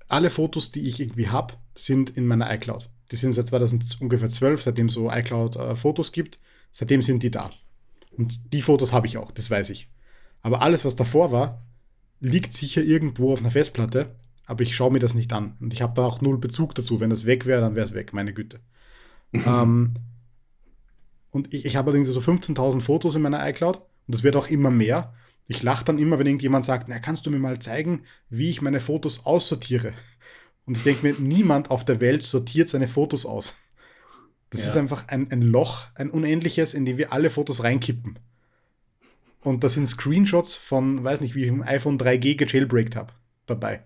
alle 0.09 0.29
Fotos, 0.29 0.69
die 0.69 0.81
ich 0.81 0.99
irgendwie 0.99 1.29
habe, 1.29 1.53
sind 1.75 2.09
in 2.09 2.27
meiner 2.27 2.53
iCloud. 2.53 2.89
Die 3.09 3.15
sind 3.15 3.31
seit 3.31 3.47
2012, 3.47 4.61
seitdem 4.61 4.87
es 4.87 4.93
so 4.95 5.09
iCloud-Fotos 5.09 6.09
äh, 6.09 6.11
gibt, 6.11 6.39
seitdem 6.69 7.01
sind 7.01 7.23
die 7.23 7.31
da. 7.31 7.51
Und 8.17 8.51
die 8.51 8.61
Fotos 8.61 8.91
habe 8.91 9.07
ich 9.07 9.17
auch, 9.17 9.31
das 9.31 9.49
weiß 9.49 9.69
ich. 9.69 9.87
Aber 10.41 10.61
alles, 10.61 10.83
was 10.83 10.97
davor 10.97 11.31
war, 11.31 11.63
liegt 12.19 12.51
sicher 12.51 12.81
irgendwo 12.81 13.31
auf 13.31 13.39
einer 13.39 13.49
Festplatte, 13.49 14.13
aber 14.45 14.63
ich 14.63 14.75
schaue 14.75 14.91
mir 14.91 14.99
das 14.99 15.15
nicht 15.15 15.31
an. 15.31 15.55
Und 15.61 15.73
ich 15.73 15.81
habe 15.81 15.93
da 15.93 16.03
auch 16.03 16.19
null 16.19 16.37
Bezug 16.37 16.75
dazu. 16.75 16.99
Wenn 16.99 17.11
das 17.11 17.25
weg 17.25 17.45
wäre, 17.45 17.61
dann 17.61 17.75
wäre 17.75 17.85
es 17.85 17.93
weg, 17.93 18.11
meine 18.11 18.33
Güte. 18.33 18.59
ähm, 19.31 19.93
und 21.31 21.53
ich, 21.53 21.63
ich 21.63 21.77
habe 21.77 21.91
allerdings 21.91 22.09
so 22.09 22.19
15.000 22.19 22.81
Fotos 22.81 23.15
in 23.15 23.21
meiner 23.21 23.47
iCloud 23.47 23.77
und 23.77 24.15
das 24.15 24.23
wird 24.23 24.35
auch 24.35 24.47
immer 24.47 24.69
mehr. 24.69 25.13
Ich 25.49 25.63
lache 25.63 25.83
dann 25.83 25.97
immer, 25.97 26.19
wenn 26.19 26.27
irgendjemand 26.27 26.63
sagt, 26.63 26.87
na, 26.87 26.99
kannst 26.99 27.25
du 27.25 27.31
mir 27.31 27.39
mal 27.39 27.57
zeigen, 27.57 28.03
wie 28.29 28.51
ich 28.51 28.61
meine 28.61 28.79
Fotos 28.79 29.25
aussortiere? 29.25 29.93
Und 30.67 30.77
ich 30.77 30.83
denke 30.83 31.07
mir, 31.07 31.15
niemand 31.19 31.71
auf 31.71 31.83
der 31.83 31.99
Welt 32.01 32.21
sortiert 32.21 32.69
seine 32.69 32.87
Fotos 32.87 33.25
aus. 33.25 33.55
Das 34.51 34.61
ja. 34.61 34.67
ist 34.69 34.77
einfach 34.77 35.07
ein, 35.07 35.31
ein 35.31 35.41
Loch, 35.41 35.87
ein 35.95 36.11
unendliches, 36.11 36.75
in 36.75 36.85
dem 36.85 36.99
wir 36.99 37.11
alle 37.13 37.31
Fotos 37.31 37.63
reinkippen. 37.63 38.19
Und 39.41 39.63
da 39.63 39.69
sind 39.69 39.87
Screenshots 39.87 40.55
von, 40.55 41.03
weiß 41.03 41.21
nicht, 41.21 41.33
wie 41.33 41.43
ich 41.43 41.49
im 41.49 41.63
iPhone 41.63 41.97
3G 41.97 42.35
gejailbreakt 42.35 42.95
habe, 42.95 43.11
dabei. 43.47 43.83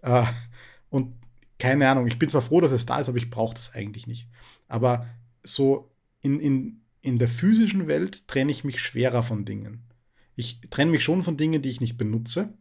äh, 0.00 0.24
und 0.88 1.12
keine 1.58 1.90
Ahnung, 1.90 2.06
ich 2.06 2.18
bin 2.18 2.30
zwar 2.30 2.40
froh, 2.40 2.62
dass 2.62 2.72
es 2.72 2.86
da 2.86 3.00
ist, 3.00 3.10
aber 3.10 3.18
ich 3.18 3.28
brauche 3.28 3.54
das 3.54 3.74
eigentlich 3.74 4.06
nicht. 4.06 4.30
Aber 4.66 5.06
so 5.42 5.90
in, 6.22 6.40
in, 6.40 6.80
in 7.02 7.18
der 7.18 7.28
physischen 7.28 7.86
Welt 7.86 8.26
trenne 8.28 8.50
ich 8.50 8.64
mich 8.64 8.80
schwerer 8.80 9.22
von 9.22 9.44
Dingen. 9.44 9.82
Ich 10.38 10.60
trenne 10.70 10.92
mich 10.92 11.02
schon 11.02 11.22
von 11.22 11.36
Dingen, 11.36 11.62
die 11.62 11.68
ich 11.68 11.80
nicht 11.80 11.98
benutze, 11.98 12.54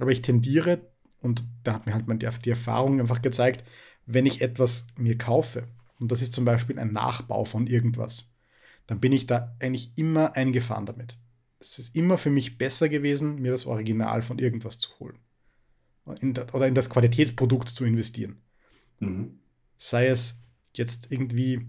aber 0.00 0.10
ich 0.10 0.22
tendiere, 0.22 0.90
und 1.20 1.44
da 1.62 1.74
hat 1.74 1.86
mir 1.86 1.94
halt 1.94 2.08
die, 2.20 2.28
die 2.44 2.50
Erfahrung 2.50 2.98
einfach 2.98 3.22
gezeigt, 3.22 3.64
wenn 4.06 4.26
ich 4.26 4.40
etwas 4.40 4.88
mir 4.96 5.16
kaufe, 5.16 5.68
und 6.00 6.10
das 6.10 6.20
ist 6.20 6.32
zum 6.32 6.44
Beispiel 6.44 6.80
ein 6.80 6.92
Nachbau 6.92 7.44
von 7.44 7.68
irgendwas, 7.68 8.28
dann 8.88 8.98
bin 8.98 9.12
ich 9.12 9.28
da 9.28 9.56
eigentlich 9.60 9.92
immer 9.94 10.34
eingefahren 10.34 10.84
damit. 10.84 11.16
Es 11.60 11.78
ist 11.78 11.94
immer 11.94 12.18
für 12.18 12.30
mich 12.30 12.58
besser 12.58 12.88
gewesen, 12.88 13.36
mir 13.36 13.52
das 13.52 13.66
Original 13.66 14.22
von 14.22 14.40
irgendwas 14.40 14.80
zu 14.80 14.90
holen. 14.98 15.20
In 16.20 16.34
das, 16.34 16.52
oder 16.52 16.66
in 16.66 16.74
das 16.74 16.90
Qualitätsprodukt 16.90 17.68
zu 17.68 17.84
investieren. 17.84 18.42
Mhm. 18.98 19.38
Sei 19.78 20.08
es 20.08 20.42
jetzt 20.74 21.12
irgendwie 21.12 21.68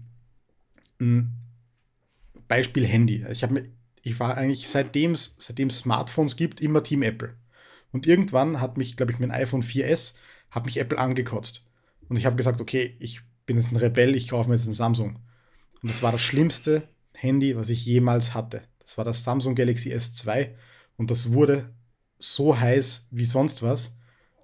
ein 0.98 1.32
Beispiel 2.48 2.84
Handy. 2.84 3.24
Ich, 3.30 3.48
mir, 3.48 3.68
ich 4.04 4.20
war 4.20 4.36
eigentlich 4.36 4.68
seitdem 4.68 5.12
es 5.12 5.36
Smartphones 5.70 6.36
gibt, 6.36 6.60
immer 6.60 6.82
Team 6.82 7.02
Apple. 7.02 7.34
Und 7.90 8.06
irgendwann 8.06 8.60
hat 8.60 8.76
mich, 8.76 8.96
glaube 8.96 9.12
ich, 9.12 9.18
mein 9.18 9.30
iPhone 9.30 9.62
4S, 9.62 10.16
hat 10.50 10.66
mich 10.66 10.78
Apple 10.78 10.98
angekotzt. 10.98 11.66
Und 12.08 12.18
ich 12.18 12.26
habe 12.26 12.36
gesagt, 12.36 12.60
okay, 12.60 12.96
ich 13.00 13.22
bin 13.46 13.56
jetzt 13.56 13.72
ein 13.72 13.76
Rebell, 13.76 14.14
ich 14.14 14.28
kaufe 14.28 14.50
mir 14.50 14.56
jetzt 14.56 14.66
ein 14.66 14.74
Samsung. 14.74 15.20
Und 15.82 15.90
das 15.90 16.02
war 16.02 16.12
das 16.12 16.20
schlimmste 16.20 16.88
Handy, 17.12 17.56
was 17.56 17.70
ich 17.70 17.84
jemals 17.86 18.34
hatte. 18.34 18.62
Das 18.80 18.98
war 18.98 19.04
das 19.04 19.24
Samsung 19.24 19.54
Galaxy 19.54 19.94
S2 19.94 20.50
und 20.96 21.10
das 21.10 21.32
wurde 21.32 21.74
so 22.18 22.58
heiß 22.58 23.08
wie 23.10 23.26
sonst 23.26 23.62
was. 23.62 23.98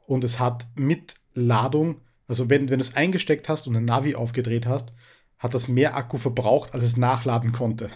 Und 0.06 0.24
es 0.24 0.38
hat 0.40 0.66
mit 0.74 1.16
Ladung, 1.34 2.00
also 2.26 2.48
wenn, 2.48 2.70
wenn 2.70 2.78
du 2.78 2.84
es 2.84 2.96
eingesteckt 2.96 3.48
hast 3.48 3.66
und 3.66 3.76
ein 3.76 3.84
Navi 3.84 4.14
aufgedreht 4.14 4.66
hast, 4.66 4.92
hat 5.38 5.54
das 5.54 5.68
mehr 5.68 5.96
Akku 5.96 6.16
verbraucht, 6.16 6.74
als 6.74 6.84
es 6.84 6.96
nachladen 6.96 7.52
konnte. 7.52 7.90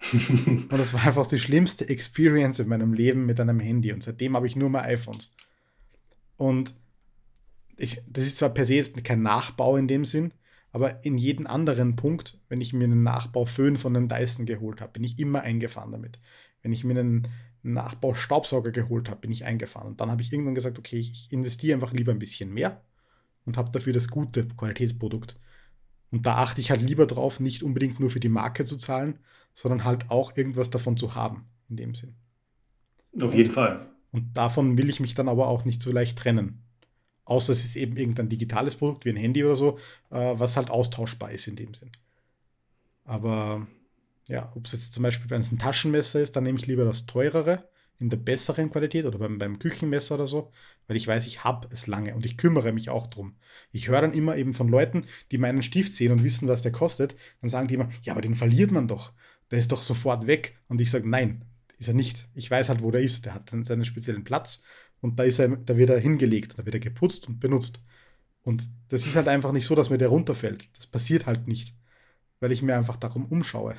und 0.12 0.72
das 0.72 0.94
war 0.94 1.04
einfach 1.04 1.26
die 1.26 1.38
schlimmste 1.38 1.88
Experience 1.88 2.58
in 2.58 2.68
meinem 2.68 2.94
Leben 2.94 3.26
mit 3.26 3.38
einem 3.38 3.60
Handy. 3.60 3.92
Und 3.92 4.02
seitdem 4.02 4.34
habe 4.34 4.46
ich 4.46 4.56
nur 4.56 4.70
mehr 4.70 4.82
iPhones. 4.82 5.32
Und 6.36 6.74
ich, 7.76 8.02
das 8.06 8.24
ist 8.24 8.38
zwar 8.38 8.50
per 8.50 8.64
se 8.64 8.74
jetzt 8.74 9.02
kein 9.04 9.22
Nachbau 9.22 9.76
in 9.76 9.88
dem 9.88 10.04
Sinn, 10.04 10.32
aber 10.72 11.04
in 11.04 11.18
jedem 11.18 11.46
anderen 11.46 11.96
Punkt, 11.96 12.38
wenn 12.48 12.60
ich 12.60 12.72
mir 12.72 12.84
einen 12.84 13.02
Nachbau-Föhn 13.02 13.76
von 13.76 13.94
den 13.94 14.08
Dyson 14.08 14.46
geholt 14.46 14.80
habe, 14.80 14.92
bin 14.92 15.04
ich 15.04 15.18
immer 15.18 15.42
eingefahren 15.42 15.92
damit. 15.92 16.18
Wenn 16.62 16.72
ich 16.72 16.84
mir 16.84 16.98
einen 16.98 17.28
Nachbau-Staubsauger 17.62 18.70
geholt 18.70 19.08
habe, 19.08 19.20
bin 19.20 19.32
ich 19.32 19.44
eingefahren. 19.44 19.88
Und 19.88 20.00
dann 20.00 20.10
habe 20.10 20.22
ich 20.22 20.32
irgendwann 20.32 20.54
gesagt, 20.54 20.78
okay, 20.78 20.98
ich 20.98 21.30
investiere 21.30 21.74
einfach 21.74 21.92
lieber 21.92 22.12
ein 22.12 22.18
bisschen 22.18 22.52
mehr 22.52 22.82
und 23.44 23.56
habe 23.56 23.70
dafür 23.70 23.92
das 23.92 24.08
gute 24.08 24.46
Qualitätsprodukt. 24.48 25.36
Und 26.10 26.26
da 26.26 26.36
achte 26.36 26.60
ich 26.60 26.70
halt 26.70 26.82
lieber 26.82 27.06
drauf, 27.06 27.40
nicht 27.40 27.62
unbedingt 27.62 27.98
nur 28.00 28.10
für 28.10 28.20
die 28.20 28.28
Marke 28.28 28.64
zu 28.64 28.76
zahlen, 28.76 29.18
sondern 29.60 29.84
halt 29.84 30.10
auch 30.10 30.36
irgendwas 30.36 30.70
davon 30.70 30.96
zu 30.96 31.14
haben, 31.14 31.44
in 31.68 31.76
dem 31.76 31.94
Sinn. 31.94 32.14
Auf 33.20 33.34
jeden 33.34 33.50
Fall. 33.50 33.90
Und 34.10 34.36
davon 34.36 34.78
will 34.78 34.88
ich 34.88 35.00
mich 35.00 35.14
dann 35.14 35.28
aber 35.28 35.48
auch 35.48 35.64
nicht 35.64 35.82
so 35.82 35.92
leicht 35.92 36.18
trennen. 36.18 36.62
Außer 37.24 37.52
es 37.52 37.64
ist 37.64 37.76
eben 37.76 37.96
irgendein 37.96 38.30
digitales 38.30 38.74
Produkt 38.74 39.04
wie 39.04 39.10
ein 39.10 39.16
Handy 39.16 39.44
oder 39.44 39.56
so, 39.56 39.78
äh, 40.10 40.32
was 40.34 40.56
halt 40.56 40.70
austauschbar 40.70 41.30
ist 41.30 41.46
in 41.46 41.56
dem 41.56 41.74
Sinn. 41.74 41.90
Aber 43.04 43.66
ja, 44.28 44.50
ob 44.54 44.66
es 44.66 44.72
jetzt 44.72 44.94
zum 44.94 45.02
Beispiel, 45.02 45.28
wenn 45.28 45.42
es 45.42 45.52
ein 45.52 45.58
Taschenmesser 45.58 46.22
ist, 46.22 46.36
dann 46.36 46.44
nehme 46.44 46.58
ich 46.58 46.66
lieber 46.66 46.84
das 46.84 47.06
teurere 47.06 47.68
in 47.98 48.08
der 48.08 48.16
besseren 48.16 48.70
Qualität 48.70 49.04
oder 49.04 49.18
beim, 49.18 49.38
beim 49.38 49.58
Küchenmesser 49.58 50.14
oder 50.14 50.26
so, 50.26 50.50
weil 50.88 50.96
ich 50.96 51.06
weiß, 51.06 51.26
ich 51.26 51.44
habe 51.44 51.68
es 51.70 51.86
lange 51.86 52.14
und 52.14 52.24
ich 52.24 52.38
kümmere 52.38 52.72
mich 52.72 52.88
auch 52.88 53.06
drum. 53.08 53.36
Ich 53.72 53.88
höre 53.88 54.00
dann 54.00 54.14
immer 54.14 54.36
eben 54.36 54.54
von 54.54 54.68
Leuten, 54.68 55.04
die 55.30 55.38
meinen 55.38 55.60
Stift 55.60 55.94
sehen 55.94 56.12
und 56.12 56.24
wissen, 56.24 56.48
was 56.48 56.62
der 56.62 56.72
kostet, 56.72 57.14
dann 57.42 57.50
sagen 57.50 57.68
die 57.68 57.74
immer, 57.74 57.90
ja, 58.02 58.14
aber 58.14 58.22
den 58.22 58.34
verliert 58.34 58.70
man 58.72 58.88
doch. 58.88 59.12
Der 59.50 59.58
ist 59.58 59.72
doch 59.72 59.82
sofort 59.82 60.26
weg. 60.26 60.58
Und 60.68 60.80
ich 60.80 60.90
sage, 60.90 61.08
nein, 61.08 61.44
ist 61.78 61.88
er 61.88 61.94
nicht. 61.94 62.28
Ich 62.34 62.50
weiß 62.50 62.68
halt, 62.68 62.82
wo 62.82 62.90
der 62.90 63.00
ist. 63.00 63.26
Der 63.26 63.34
hat 63.34 63.52
dann 63.52 63.64
seinen 63.64 63.84
speziellen 63.84 64.24
Platz 64.24 64.64
und 65.00 65.18
da 65.18 65.22
ist 65.22 65.38
er, 65.38 65.48
da 65.48 65.76
wird 65.76 65.90
er 65.90 65.98
hingelegt, 65.98 66.58
da 66.58 66.64
wird 66.64 66.74
er 66.74 66.80
geputzt 66.80 67.26
und 67.26 67.40
benutzt. 67.40 67.80
Und 68.42 68.68
das 68.88 69.06
ist 69.06 69.16
halt 69.16 69.28
einfach 69.28 69.52
nicht 69.52 69.66
so, 69.66 69.74
dass 69.74 69.90
mir 69.90 69.98
der 69.98 70.08
runterfällt. 70.08 70.68
Das 70.76 70.86
passiert 70.86 71.26
halt 71.26 71.46
nicht, 71.46 71.74
weil 72.40 72.52
ich 72.52 72.62
mir 72.62 72.76
einfach 72.76 72.96
darum 72.96 73.26
umschaue. 73.26 73.74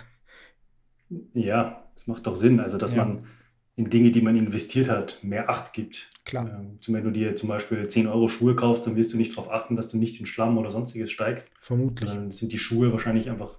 Ja, 1.34 1.88
das 1.94 2.08
macht 2.08 2.26
doch 2.26 2.36
Sinn. 2.36 2.60
Also, 2.60 2.78
dass 2.78 2.96
ja. 2.96 3.06
man 3.06 3.26
in 3.76 3.90
Dinge, 3.90 4.12
die 4.12 4.22
man 4.22 4.36
investiert 4.36 4.90
hat, 4.90 5.20
mehr 5.24 5.50
Acht 5.50 5.74
gibt. 5.74 6.10
Klar. 6.26 6.48
Ähm, 6.48 6.80
wenn 6.88 7.04
du 7.04 7.12
dir 7.12 7.36
zum 7.36 7.50
Beispiel 7.50 7.88
10 7.88 8.08
Euro 8.08 8.28
Schuhe 8.28 8.56
kaufst, 8.56 8.86
dann 8.86 8.96
wirst 8.96 9.14
du 9.14 9.18
nicht 9.18 9.32
darauf 9.32 9.52
achten, 9.52 9.76
dass 9.76 9.90
du 9.90 9.98
nicht 9.98 10.20
in 10.20 10.26
Schlamm 10.26 10.58
oder 10.58 10.72
sonstiges 10.72 11.12
steigst. 11.12 11.52
Vermutlich. 11.60 12.10
Dann 12.10 12.32
sind 12.32 12.52
die 12.52 12.60
Schuhe 12.60 12.92
wahrscheinlich 12.92 13.30
einfach 13.30 13.58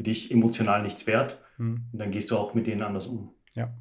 für 0.00 0.04
dich 0.04 0.30
emotional 0.30 0.82
nichts 0.82 1.06
wert. 1.06 1.38
Hm. 1.56 1.84
Und 1.92 1.98
dann 1.98 2.10
gehst 2.10 2.30
du 2.30 2.38
auch 2.38 2.54
mit 2.54 2.66
denen 2.66 2.82
anders 2.82 3.06
um. 3.06 3.34
Ja. 3.54 3.74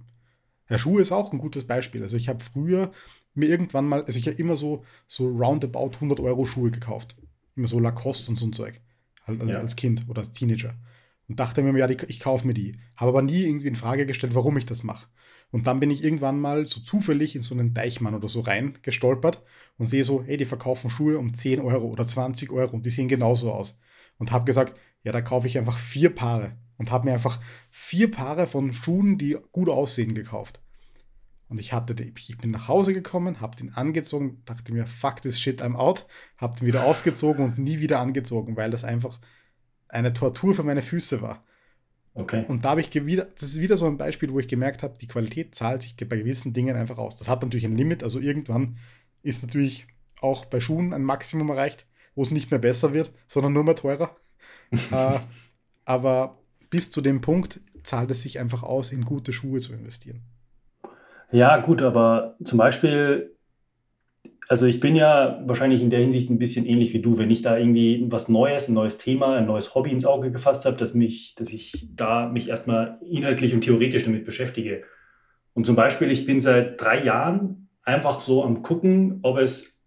Ja, 0.69 0.77
Schuhe 0.77 1.01
ist 1.01 1.13
auch 1.13 1.31
ein 1.31 1.39
gutes 1.39 1.65
Beispiel. 1.65 2.01
Also 2.01 2.17
ich 2.17 2.27
habe 2.27 2.43
früher 2.43 2.91
mir 3.35 3.47
irgendwann 3.47 3.87
mal, 3.87 4.03
also 4.03 4.19
ich 4.19 4.27
habe 4.27 4.35
immer 4.35 4.57
so, 4.57 4.83
so 5.07 5.29
roundabout 5.29 5.91
100 5.95 6.19
Euro 6.19 6.45
Schuhe 6.45 6.71
gekauft. 6.71 7.15
Immer 7.55 7.67
so 7.67 7.79
Lacoste 7.79 8.31
und 8.31 8.35
so 8.35 8.47
ein 8.47 8.51
Zeug. 8.51 8.81
Halt 9.25 9.39
als, 9.39 9.49
ja. 9.49 9.57
als 9.59 9.75
Kind 9.77 10.09
oder 10.09 10.19
als 10.19 10.33
Teenager. 10.33 10.75
Und 11.29 11.39
dachte 11.39 11.61
mir, 11.61 11.77
ja, 11.79 11.87
die, 11.87 11.95
ich 12.09 12.19
kaufe 12.19 12.45
mir 12.45 12.53
die. 12.53 12.77
Habe 12.97 13.11
aber 13.11 13.21
nie 13.21 13.45
irgendwie 13.45 13.67
in 13.67 13.77
Frage 13.77 14.05
gestellt, 14.05 14.35
warum 14.35 14.57
ich 14.57 14.65
das 14.65 14.83
mache. 14.83 15.07
Und 15.51 15.67
dann 15.67 15.79
bin 15.79 15.89
ich 15.89 16.03
irgendwann 16.03 16.37
mal 16.37 16.67
so 16.67 16.81
zufällig 16.81 17.33
in 17.33 17.43
so 17.43 17.55
einen 17.55 17.73
Deichmann 17.73 18.13
oder 18.13 18.27
so 18.27 18.41
rein 18.41 18.77
gestolpert 18.81 19.41
und 19.77 19.85
sehe 19.85 20.03
so, 20.03 20.21
hey, 20.21 20.35
die 20.35 20.43
verkaufen 20.43 20.89
Schuhe 20.89 21.17
um 21.17 21.33
10 21.33 21.61
Euro 21.61 21.87
oder 21.87 22.05
20 22.05 22.51
Euro 22.51 22.75
und 22.75 22.85
die 22.85 22.89
sehen 22.89 23.07
genauso 23.07 23.53
aus. 23.53 23.79
Und 24.17 24.33
habe 24.33 24.43
gesagt, 24.43 24.77
ja, 25.03 25.11
da 25.11 25.21
kaufe 25.21 25.47
ich 25.47 25.57
einfach 25.57 25.79
vier 25.79 26.13
Paare. 26.13 26.57
Und 26.77 26.91
habe 26.91 27.05
mir 27.05 27.13
einfach 27.13 27.41
vier 27.69 28.09
Paare 28.09 28.47
von 28.47 28.71
Schuhen, 28.71 29.17
die 29.17 29.37
gut 29.51 29.67
aussehen, 29.67 30.15
gekauft. 30.15 30.61
Und 31.49 31.59
ich 31.59 31.73
hatte, 31.73 31.95
ich 32.01 32.37
bin 32.37 32.51
nach 32.51 32.67
Hause 32.67 32.93
gekommen, 32.93 33.41
habe 33.41 33.57
den 33.57 33.73
angezogen, 33.73 34.41
dachte 34.45 34.71
mir, 34.71 34.87
fuck 34.87 35.21
this 35.21 35.39
shit, 35.39 35.61
I'm 35.61 35.75
out, 35.75 36.05
habe 36.37 36.57
den 36.57 36.67
wieder 36.67 36.85
ausgezogen 36.85 37.43
und 37.43 37.57
nie 37.57 37.79
wieder 37.79 37.99
angezogen, 37.99 38.55
weil 38.55 38.71
das 38.71 38.83
einfach 38.83 39.19
eine 39.89 40.13
Tortur 40.13 40.53
für 40.53 40.63
meine 40.63 40.83
Füße 40.83 41.21
war. 41.21 41.43
Okay. 42.13 42.45
Und 42.47 42.65
da 42.65 42.71
habe 42.71 42.81
ich 42.81 42.93
wieder, 42.93 43.25
das 43.25 43.49
ist 43.49 43.61
wieder 43.61 43.77
so 43.77 43.87
ein 43.87 43.97
Beispiel, 43.97 44.31
wo 44.31 44.39
ich 44.39 44.47
gemerkt 44.47 44.83
habe, 44.83 44.97
die 45.01 45.07
Qualität 45.07 45.55
zahlt 45.55 45.81
sich 45.81 45.95
bei 45.97 46.17
gewissen 46.17 46.53
Dingen 46.53 46.75
einfach 46.75 46.97
aus. 46.97 47.15
Das 47.15 47.27
hat 47.27 47.41
natürlich 47.41 47.65
ein 47.65 47.75
Limit, 47.75 48.03
also 48.03 48.19
irgendwann 48.19 48.77
ist 49.23 49.43
natürlich 49.43 49.87
auch 50.21 50.45
bei 50.45 50.59
Schuhen 50.59 50.93
ein 50.93 51.03
Maximum 51.03 51.49
erreicht, 51.49 51.87
wo 52.13 52.21
es 52.21 52.31
nicht 52.31 52.51
mehr 52.51 52.59
besser 52.59 52.93
wird, 52.93 53.11
sondern 53.25 53.53
nur 53.53 53.63
mehr 53.63 53.75
teurer. 53.75 54.15
äh, 54.91 55.19
aber 55.85 56.37
bis 56.69 56.91
zu 56.91 57.01
dem 57.01 57.21
Punkt 57.21 57.61
zahlt 57.83 58.11
es 58.11 58.21
sich 58.21 58.39
einfach 58.39 58.63
aus, 58.63 58.91
in 58.91 59.05
gute 59.05 59.33
Schuhe 59.33 59.59
zu 59.59 59.73
investieren. 59.73 60.21
Ja, 61.31 61.57
gut, 61.57 61.81
aber 61.81 62.35
zum 62.43 62.57
Beispiel, 62.57 63.35
also 64.47 64.65
ich 64.65 64.79
bin 64.79 64.95
ja 64.95 65.41
wahrscheinlich 65.45 65.81
in 65.81 65.89
der 65.89 65.99
Hinsicht 65.99 66.29
ein 66.29 66.39
bisschen 66.39 66.65
ähnlich 66.65 66.93
wie 66.93 67.01
du. 67.01 67.17
Wenn 67.17 67.29
ich 67.29 67.41
da 67.41 67.57
irgendwie 67.57 68.05
was 68.07 68.29
Neues, 68.29 68.67
ein 68.67 68.73
neues 68.73 68.97
Thema, 68.97 69.35
ein 69.35 69.45
neues 69.45 69.75
Hobby 69.75 69.91
ins 69.91 70.05
Auge 70.05 70.31
gefasst 70.31 70.65
habe, 70.65 70.77
dass 70.77 70.93
mich, 70.93 71.35
dass 71.35 71.49
ich 71.49 71.87
da 71.93 72.27
mich 72.27 72.49
erstmal 72.49 72.99
inhaltlich 73.07 73.53
und 73.53 73.61
theoretisch 73.61 74.05
damit 74.05 74.25
beschäftige. 74.25 74.83
Und 75.53 75.65
zum 75.65 75.75
Beispiel, 75.75 76.09
ich 76.09 76.25
bin 76.25 76.41
seit 76.41 76.81
drei 76.81 77.03
Jahren 77.03 77.69
einfach 77.83 78.21
so 78.21 78.43
am 78.43 78.61
gucken, 78.63 79.19
ob 79.21 79.37
es 79.37 79.83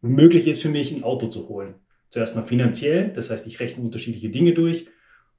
möglich 0.00 0.46
ist 0.46 0.62
für 0.62 0.68
mich, 0.68 0.92
ein 0.92 1.04
Auto 1.04 1.28
zu 1.28 1.48
holen. 1.48 1.74
Zuerst 2.10 2.36
mal 2.36 2.42
finanziell, 2.42 3.12
das 3.12 3.30
heißt, 3.30 3.46
ich 3.46 3.60
rechne 3.60 3.84
unterschiedliche 3.84 4.30
Dinge 4.30 4.52
durch 4.52 4.86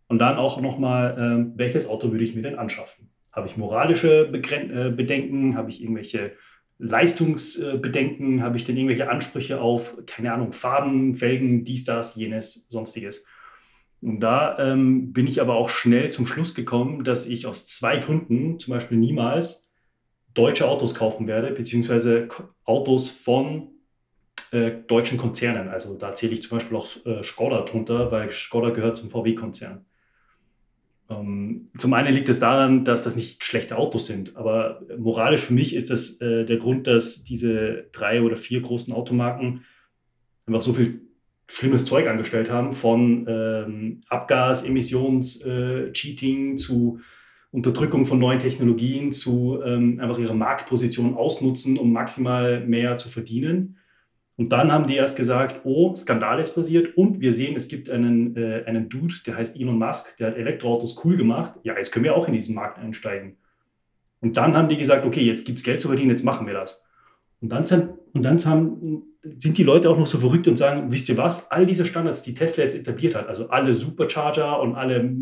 und 0.07 0.19
dann 0.19 0.37
auch 0.37 0.61
nochmal, 0.61 1.17
äh, 1.17 1.57
welches 1.57 1.87
Auto 1.87 2.11
würde 2.11 2.23
ich 2.23 2.35
mir 2.35 2.41
denn 2.41 2.57
anschaffen? 2.57 3.09
Habe 3.31 3.47
ich 3.47 3.57
moralische 3.57 4.25
Begren 4.25 4.71
äh, 4.75 4.91
Bedenken? 4.91 5.55
Habe 5.55 5.69
ich 5.69 5.81
irgendwelche 5.81 6.33
Leistungsbedenken? 6.77 8.41
Habe 8.41 8.57
ich 8.57 8.65
denn 8.65 8.75
irgendwelche 8.75 9.09
Ansprüche 9.09 9.61
auf, 9.61 9.97
keine 10.05 10.33
Ahnung, 10.33 10.51
Farben, 10.51 11.13
Felgen, 11.13 11.63
dies, 11.63 11.83
das, 11.83 12.15
jenes, 12.15 12.67
sonstiges? 12.69 13.25
Und 14.01 14.21
da 14.21 14.57
ähm, 14.59 15.11
bin 15.11 15.27
ich 15.27 15.41
aber 15.41 15.55
auch 15.55 15.69
schnell 15.69 16.09
zum 16.11 16.25
Schluss 16.25 16.55
gekommen, 16.55 17.03
dass 17.03 17.27
ich 17.27 17.45
aus 17.45 17.67
zwei 17.67 17.97
Gründen 17.97 18.59
zum 18.59 18.73
Beispiel 18.73 18.97
niemals 18.97 19.71
deutsche 20.33 20.67
Autos 20.67 20.95
kaufen 20.95 21.27
werde, 21.27 21.51
beziehungsweise 21.51 22.29
Autos 22.63 23.09
von 23.09 23.71
äh, 24.51 24.71
deutschen 24.87 25.17
Konzernen. 25.17 25.69
Also 25.69 25.95
da 25.95 26.13
zähle 26.13 26.33
ich 26.33 26.41
zum 26.41 26.57
Beispiel 26.57 26.77
auch 26.77 26.87
äh, 27.05 27.23
Skoda 27.23 27.61
drunter, 27.61 28.11
weil 28.11 28.31
Skoda 28.31 28.69
gehört 28.69 28.97
zum 28.97 29.09
VW-Konzern. 29.09 29.85
Ähm, 31.09 31.69
zum 31.77 31.93
einen 31.93 32.13
liegt 32.13 32.29
es 32.29 32.39
daran, 32.39 32.85
dass 32.85 33.03
das 33.03 33.15
nicht 33.15 33.43
schlechte 33.43 33.77
Autos 33.77 34.05
sind, 34.05 34.35
aber 34.35 34.81
moralisch 34.97 35.41
für 35.41 35.53
mich 35.53 35.75
ist 35.75 35.89
das 35.89 36.21
äh, 36.21 36.45
der 36.45 36.57
Grund, 36.57 36.87
dass 36.87 37.23
diese 37.23 37.87
drei 37.91 38.21
oder 38.21 38.37
vier 38.37 38.61
großen 38.61 38.93
Automarken 38.93 39.65
einfach 40.45 40.61
so 40.61 40.73
viel 40.73 41.01
schlimmes 41.47 41.85
Zeug 41.85 42.07
angestellt 42.07 42.51
haben, 42.51 42.73
von 42.73 43.25
ähm, 43.27 44.01
Abgas, 44.07 44.63
Emissions, 44.63 45.43
äh, 45.43 45.91
Cheating 45.93 46.57
zu 46.57 46.99
Unterdrückung 47.51 48.05
von 48.05 48.19
neuen 48.19 48.37
Technologien 48.37 49.11
zu 49.11 49.59
ähm, 49.65 49.99
einfach 49.99 50.19
ihre 50.19 50.35
Marktposition 50.35 51.15
ausnutzen, 51.15 51.79
um 51.79 51.91
maximal 51.91 52.63
mehr 52.65 52.99
zu 52.99 53.09
verdienen. 53.09 53.78
Und 54.39 54.53
dann 54.53 54.71
haben 54.71 54.87
die 54.87 54.95
erst 54.95 55.17
gesagt, 55.17 55.65
oh, 55.65 55.93
Skandal 55.93 56.39
ist 56.39 56.55
passiert 56.55 56.95
und 56.95 57.19
wir 57.19 57.33
sehen, 57.33 57.57
es 57.57 57.67
gibt 57.67 57.89
einen, 57.89 58.37
äh, 58.37 58.63
einen 58.65 58.87
Dude, 58.87 59.13
der 59.25 59.35
heißt 59.35 59.57
Elon 59.57 59.77
Musk, 59.77 60.15
der 60.15 60.27
hat 60.27 60.37
Elektroautos 60.37 61.03
cool 61.03 61.17
gemacht. 61.17 61.59
Ja, 61.63 61.75
jetzt 61.75 61.91
können 61.91 62.05
wir 62.05 62.15
auch 62.15 62.25
in 62.25 62.33
diesen 62.33 62.55
Markt 62.55 62.79
einsteigen. 62.79 63.35
Und 64.21 64.37
dann 64.37 64.55
haben 64.55 64.69
die 64.69 64.77
gesagt, 64.77 65.05
okay, 65.05 65.19
jetzt 65.19 65.45
gibt 65.45 65.57
es 65.57 65.65
Geld 65.65 65.81
zu 65.81 65.89
verdienen, 65.89 66.11
jetzt 66.11 66.23
machen 66.23 66.47
wir 66.47 66.53
das. 66.53 66.85
Und 67.41 67.51
dann, 67.51 67.65
sind, 67.65 67.89
und 68.13 68.23
dann 68.23 68.37
sind 68.37 69.57
die 69.57 69.63
Leute 69.63 69.89
auch 69.89 69.97
noch 69.97 70.07
so 70.07 70.19
verrückt 70.19 70.47
und 70.47 70.55
sagen, 70.55 70.89
wisst 70.89 71.09
ihr 71.09 71.17
was, 71.17 71.51
all 71.51 71.65
diese 71.65 71.83
Standards, 71.83 72.21
die 72.21 72.33
Tesla 72.33 72.63
jetzt 72.63 72.79
etabliert 72.79 73.15
hat, 73.15 73.27
also 73.27 73.49
alle 73.49 73.73
Supercharger 73.73 74.61
und 74.61 74.75
alle 74.75 75.17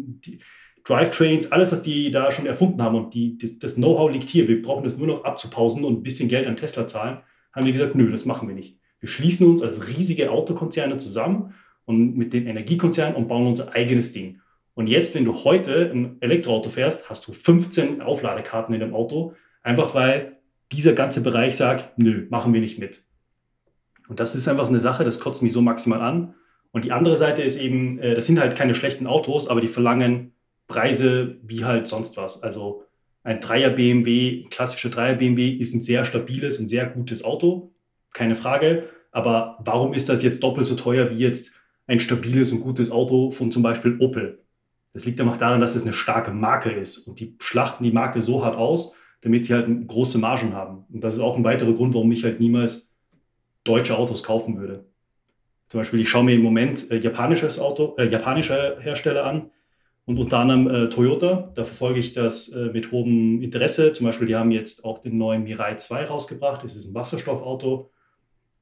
Drivetrains, 0.83 1.51
alles, 1.51 1.71
was 1.71 1.81
die 1.81 2.11
da 2.11 2.29
schon 2.29 2.45
erfunden 2.45 2.83
haben 2.83 2.95
und 2.95 3.15
die, 3.15 3.35
das, 3.39 3.57
das 3.57 3.77
Know-how 3.77 4.11
liegt 4.11 4.29
hier, 4.29 4.47
wir 4.47 4.61
brauchen 4.61 4.83
das 4.83 4.99
nur 4.99 5.07
noch 5.07 5.23
abzupausen 5.23 5.83
und 5.83 6.01
ein 6.01 6.03
bisschen 6.03 6.29
Geld 6.29 6.45
an 6.45 6.55
Tesla 6.55 6.87
zahlen, 6.87 7.17
haben 7.51 7.65
die 7.65 7.71
gesagt, 7.71 7.95
nö, 7.95 8.11
das 8.11 8.25
machen 8.25 8.47
wir 8.47 8.53
nicht. 8.53 8.77
Wir 8.99 9.09
schließen 9.09 9.47
uns 9.47 9.61
als 9.61 9.87
riesige 9.87 10.31
Autokonzerne 10.31 10.97
zusammen 10.97 11.53
und 11.85 12.17
mit 12.17 12.33
den 12.33 12.47
Energiekonzernen 12.47 13.15
und 13.15 13.27
bauen 13.27 13.47
unser 13.47 13.73
eigenes 13.73 14.11
Ding. 14.11 14.41
Und 14.73 14.87
jetzt, 14.87 15.15
wenn 15.15 15.25
du 15.25 15.33
heute 15.43 15.91
ein 15.91 16.17
Elektroauto 16.19 16.69
fährst, 16.69 17.09
hast 17.09 17.27
du 17.27 17.31
15 17.31 18.01
Aufladekarten 18.01 18.73
in 18.73 18.81
dem 18.81 18.93
Auto, 18.93 19.33
einfach 19.63 19.95
weil 19.95 20.37
dieser 20.71 20.93
ganze 20.93 21.21
Bereich 21.21 21.55
sagt, 21.55 21.97
nö, 21.97 22.27
machen 22.29 22.53
wir 22.53 22.61
nicht 22.61 22.77
mit. 22.77 23.03
Und 24.07 24.19
das 24.19 24.35
ist 24.35 24.47
einfach 24.47 24.67
eine 24.67 24.79
Sache, 24.79 25.03
das 25.03 25.19
kotzt 25.19 25.41
mich 25.41 25.53
so 25.53 25.61
maximal 25.61 26.01
an. 26.01 26.35
Und 26.71 26.85
die 26.85 26.91
andere 26.91 27.15
Seite 27.15 27.41
ist 27.41 27.59
eben, 27.59 27.99
äh, 27.99 28.13
das 28.13 28.25
sind 28.25 28.39
halt 28.39 28.55
keine 28.55 28.75
schlechten 28.75 29.07
Autos, 29.07 29.47
aber 29.47 29.61
die 29.61 29.67
verlangen 29.67 30.33
Preise 30.67 31.37
wie 31.41 31.65
halt 31.65 31.87
sonst 31.87 32.17
was. 32.17 32.43
Also 32.43 32.83
ein 33.23 33.39
Dreier 33.39 33.69
BMW, 33.69 34.43
klassischer 34.49 34.89
Dreier 34.89 35.15
BMW 35.15 35.49
ist 35.49 35.73
ein 35.73 35.81
sehr 35.81 36.05
stabiles 36.05 36.59
und 36.59 36.67
sehr 36.67 36.85
gutes 36.85 37.23
Auto 37.23 37.71
keine 38.17 38.35
Frage. 38.35 38.89
Aber 39.11 39.57
warum 39.63 39.93
ist 39.93 40.09
das 40.09 40.23
jetzt 40.23 40.43
doppelt 40.43 40.67
so 40.67 40.75
teuer 40.75 41.09
wie 41.09 41.17
jetzt 41.17 41.53
ein 41.87 41.99
stabiles 41.99 42.51
und 42.51 42.59
gutes 42.59 42.91
Auto 42.91 43.31
von 43.31 43.51
zum 43.51 43.63
Beispiel 43.63 43.97
Opel? 43.99 44.43
Das 44.93 45.05
liegt 45.05 45.21
einfach 45.21 45.37
daran, 45.37 45.61
dass 45.61 45.75
es 45.75 45.83
eine 45.83 45.93
starke 45.93 46.31
Marke 46.31 46.71
ist 46.71 46.97
und 46.97 47.19
die 47.19 47.35
schlachten 47.39 47.83
die 47.83 47.91
Marke 47.91 48.21
so 48.21 48.43
hart 48.43 48.55
aus, 48.55 48.95
damit 49.21 49.45
sie 49.45 49.53
halt 49.53 49.87
große 49.87 50.17
Margen 50.17 50.53
haben. 50.53 50.85
Und 50.91 51.03
das 51.03 51.15
ist 51.15 51.19
auch 51.19 51.37
ein 51.37 51.43
weiterer 51.43 51.73
Grund, 51.73 51.93
warum 51.93 52.11
ich 52.11 52.23
halt 52.23 52.39
niemals 52.39 52.91
deutsche 53.63 53.97
Autos 53.97 54.23
kaufen 54.23 54.59
würde. 54.59 54.85
Zum 55.67 55.79
Beispiel, 55.79 55.99
ich 55.99 56.09
schaue 56.09 56.23
mir 56.23 56.35
im 56.35 56.41
Moment 56.41 56.89
äh, 56.91 56.97
japanisches 56.97 57.59
Auto, 57.59 57.95
äh, 57.97 58.07
japanische 58.07 58.77
Hersteller 58.79 59.25
an 59.25 59.51
und 60.05 60.17
unter 60.17 60.39
anderem 60.39 60.67
äh, 60.67 60.89
Toyota. 60.89 61.51
Da 61.55 61.63
verfolge 61.65 61.99
ich 61.99 62.13
das 62.13 62.49
äh, 62.49 62.69
mit 62.71 62.91
hohem 62.91 63.41
Interesse. 63.41 63.91
Zum 63.93 64.05
Beispiel, 64.05 64.27
die 64.27 64.35
haben 64.35 64.51
jetzt 64.51 64.85
auch 64.85 64.99
den 64.99 65.17
neuen 65.17 65.43
Mirai 65.43 65.75
2 65.75 66.05
rausgebracht. 66.05 66.63
Das 66.63 66.75
ist 66.75 66.89
ein 66.89 66.95
Wasserstoffauto 66.95 67.91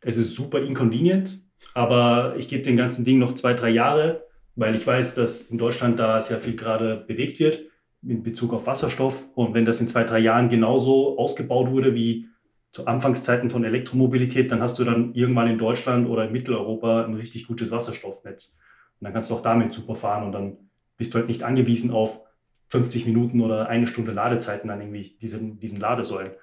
es 0.05 0.17
ist 0.17 0.35
super 0.35 0.61
inconvenient, 0.61 1.41
aber 1.73 2.35
ich 2.37 2.47
gebe 2.47 2.63
dem 2.63 2.77
ganzen 2.77 3.03
Ding 3.03 3.17
noch 3.19 3.33
zwei, 3.33 3.53
drei 3.53 3.69
Jahre, 3.69 4.23
weil 4.55 4.75
ich 4.75 4.85
weiß, 4.85 5.15
dass 5.15 5.41
in 5.41 5.57
Deutschland 5.57 5.99
da 5.99 6.19
sehr 6.21 6.37
viel 6.37 6.55
gerade 6.55 7.03
bewegt 7.07 7.39
wird 7.39 7.59
in 8.07 8.21
Bezug 8.21 8.53
auf 8.53 8.67
Wasserstoff. 8.67 9.27
Und 9.33 9.53
wenn 9.53 9.65
das 9.65 9.81
in 9.81 9.87
zwei, 9.87 10.03
drei 10.03 10.19
Jahren 10.19 10.47
genauso 10.47 11.17
ausgebaut 11.17 11.71
wurde 11.71 11.95
wie 11.95 12.27
zu 12.71 12.85
Anfangszeiten 12.85 13.49
von 13.49 13.63
Elektromobilität, 13.63 14.51
dann 14.51 14.61
hast 14.61 14.77
du 14.77 14.83
dann 14.83 15.13
irgendwann 15.15 15.49
in 15.49 15.57
Deutschland 15.57 16.07
oder 16.07 16.25
in 16.25 16.31
Mitteleuropa 16.31 17.05
ein 17.05 17.15
richtig 17.15 17.47
gutes 17.47 17.71
Wasserstoffnetz. 17.71 18.59
Und 18.99 19.05
dann 19.05 19.13
kannst 19.13 19.31
du 19.31 19.33
auch 19.33 19.41
damit 19.41 19.73
super 19.73 19.95
fahren 19.95 20.23
und 20.23 20.33
dann 20.33 20.57
bist 20.97 21.13
du 21.13 21.17
halt 21.17 21.27
nicht 21.27 21.43
angewiesen 21.43 21.91
auf 21.91 22.21
50 22.67 23.05
Minuten 23.05 23.41
oder 23.41 23.69
eine 23.69 23.87
Stunde 23.87 24.11
Ladezeiten 24.11 24.69
an 24.69 24.81
irgendwie 24.81 25.17
diesen, 25.19 25.59
diesen 25.59 25.79
Ladesäulen. 25.79 26.33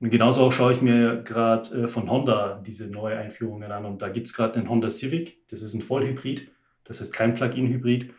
Und 0.00 0.10
genauso 0.10 0.42
auch 0.42 0.52
schaue 0.52 0.72
ich 0.72 0.80
mir 0.80 1.22
gerade 1.22 1.84
äh, 1.84 1.88
von 1.88 2.10
Honda 2.10 2.62
diese 2.64 2.88
neue 2.88 3.18
Einführungen 3.18 3.70
an. 3.72 3.84
Und 3.84 4.00
da 4.00 4.08
gibt 4.08 4.28
es 4.28 4.34
gerade 4.34 4.58
den 4.58 4.68
Honda 4.68 4.88
Civic. 4.88 5.48
Das 5.48 5.62
ist 5.62 5.74
ein 5.74 5.82
Vollhybrid, 5.82 6.50
das 6.84 7.00
heißt 7.00 7.12
kein 7.12 7.34
Plug-in-Hybrid. 7.34 8.12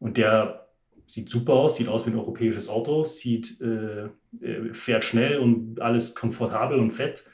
Und 0.00 0.16
der 0.16 0.66
sieht 1.06 1.30
super 1.30 1.54
aus, 1.54 1.76
sieht 1.76 1.88
aus 1.88 2.06
wie 2.06 2.10
ein 2.10 2.18
europäisches 2.18 2.68
Auto, 2.68 3.04
sieht, 3.04 3.60
äh, 3.60 4.06
äh, 4.40 4.72
fährt 4.72 5.04
schnell 5.04 5.38
und 5.38 5.80
alles 5.80 6.14
komfortabel 6.14 6.78
und 6.78 6.90
fett. 6.90 7.24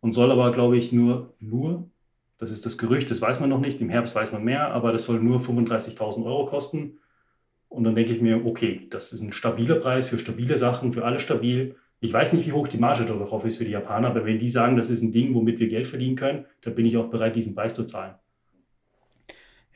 Und 0.00 0.12
soll 0.12 0.30
aber, 0.30 0.52
glaube 0.52 0.76
ich, 0.76 0.92
nur, 0.92 1.34
nur, 1.38 1.90
das 2.38 2.50
ist 2.50 2.64
das 2.66 2.78
Gerücht, 2.78 3.10
das 3.10 3.20
weiß 3.20 3.40
man 3.40 3.50
noch 3.50 3.60
nicht, 3.60 3.80
im 3.80 3.88
Herbst 3.88 4.14
weiß 4.14 4.32
man 4.32 4.44
mehr, 4.44 4.68
aber 4.72 4.92
das 4.92 5.04
soll 5.04 5.20
nur 5.20 5.40
35.000 5.40 6.24
Euro 6.24 6.46
kosten. 6.46 6.98
Und 7.68 7.84
dann 7.84 7.94
denke 7.94 8.12
ich 8.12 8.22
mir, 8.22 8.46
okay, 8.46 8.86
das 8.90 9.12
ist 9.12 9.20
ein 9.20 9.32
stabiler 9.32 9.76
Preis 9.76 10.08
für 10.08 10.18
stabile 10.18 10.56
Sachen, 10.56 10.92
für 10.92 11.04
alle 11.04 11.20
stabil 11.20 11.76
ich 12.00 12.12
weiß 12.12 12.32
nicht, 12.32 12.46
wie 12.46 12.52
hoch 12.52 12.68
die 12.68 12.78
Marge 12.78 13.04
darauf 13.04 13.44
ist 13.44 13.56
für 13.56 13.64
die 13.64 13.72
Japaner, 13.72 14.08
aber 14.08 14.24
wenn 14.24 14.38
die 14.38 14.48
sagen, 14.48 14.76
das 14.76 14.90
ist 14.90 15.02
ein 15.02 15.12
Ding, 15.12 15.34
womit 15.34 15.58
wir 15.58 15.68
Geld 15.68 15.88
verdienen 15.88 16.16
können, 16.16 16.46
dann 16.62 16.74
bin 16.74 16.86
ich 16.86 16.96
auch 16.96 17.10
bereit, 17.10 17.34
diesen 17.34 17.54
Preis 17.54 17.74
zu 17.74 17.84
zahlen. 17.84 18.14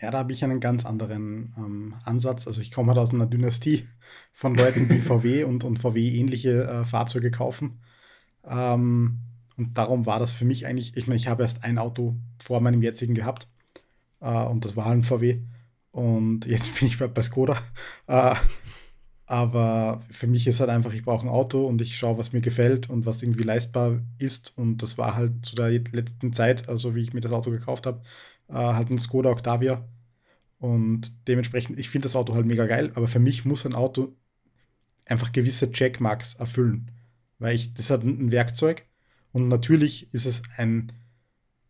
Ja, 0.01 0.11
da 0.11 0.19
habe 0.19 0.33
ich 0.33 0.43
einen 0.43 0.61
ganz 0.61 0.85
anderen 0.85 1.55
ähm, 1.57 1.95
Ansatz. 2.05 2.49
Also 2.49 2.61
ich 2.61 2.73
komme 2.73 2.89
halt 2.89 2.99
aus 2.99 3.15
einer 3.15 3.27
Dynastie 3.27 3.87
von 4.33 4.55
Leuten, 4.55 4.89
die 4.89 4.99
VW 5.01 5.45
und, 5.45 5.63
und 5.65 5.79
VW-ähnliche 5.79 6.65
äh, 6.65 6.85
Fahrzeuge 6.85 7.31
kaufen. 7.31 7.81
Ähm, 8.45 9.21
und 9.57 9.79
darum 9.79 10.07
war 10.07 10.19
das 10.19 10.33
für 10.33 10.45
mich 10.45 10.67
eigentlich, 10.67 10.97
ich 10.97 11.07
meine, 11.07 11.19
ich 11.19 11.29
habe 11.29 11.43
erst 11.43 11.65
ein 11.65 11.79
Auto 11.79 12.17
vor 12.43 12.61
meinem 12.61 12.83
jetzigen 12.83 13.15
gehabt 13.15 13.47
äh, 14.21 14.45
und 14.45 14.65
das 14.65 14.77
war 14.77 14.87
ein 14.87 15.05
VW. 15.05 15.41
Und 15.93 16.47
jetzt 16.47 16.79
bin 16.79 16.89
ich 16.89 16.99
bei, 16.99 17.07
bei 17.07 17.23
Skoda. 17.23 17.59
Äh, 18.09 18.35
aber 19.33 20.03
für 20.11 20.27
mich 20.27 20.47
ist 20.47 20.61
halt 20.61 20.69
einfach, 20.69 20.93
ich 20.93 21.07
brauche 21.07 21.27
ein 21.27 21.31
Auto 21.31 21.67
und 21.67 21.81
ich 21.81 21.97
schaue, 21.97 22.19
was 22.19 22.35
mir 22.35 22.43
gefällt 22.43 22.91
und 22.91 23.07
was 23.07 23.23
irgendwie 23.23 23.45
leistbar 23.45 24.03
ist. 24.19 24.53
Und 24.59 24.83
das 24.83 24.99
war 24.99 25.17
halt 25.17 25.47
zu 25.47 25.55
der 25.57 25.71
letzten 25.71 26.35
Zeit, 26.35 26.69
also 26.69 26.95
wie 26.95 27.01
ich 27.01 27.15
mir 27.15 27.23
das 27.23 27.33
Auto 27.33 27.51
gekauft 27.51 27.87
habe, 27.87 28.03
äh, 28.51 28.53
halt 28.53 28.91
ein 28.91 28.99
Skoda 28.99 29.31
Octavia. 29.31 29.89
Und 30.59 31.27
dementsprechend, 31.29 31.79
ich 31.79 31.89
finde 31.89 32.05
das 32.05 32.15
Auto 32.15 32.35
halt 32.35 32.45
mega 32.45 32.67
geil, 32.67 32.93
aber 32.95 33.09
für 33.09 33.21
mich 33.21 33.47
muss 33.47 33.65
ein 33.65 33.75
Auto 33.75 34.15
einfach 35.07 35.33
gewisse 35.33 35.73
Checkmarks 35.73 36.35
erfüllen. 36.35 36.91
Weil 37.39 37.55
ich, 37.55 37.73
das 37.73 37.89
hat 37.89 38.03
ein 38.03 38.33
Werkzeug 38.33 38.85
und 39.33 39.49
natürlich 39.49 40.13
ist 40.13 40.27
es 40.27 40.43
ein, 40.59 40.93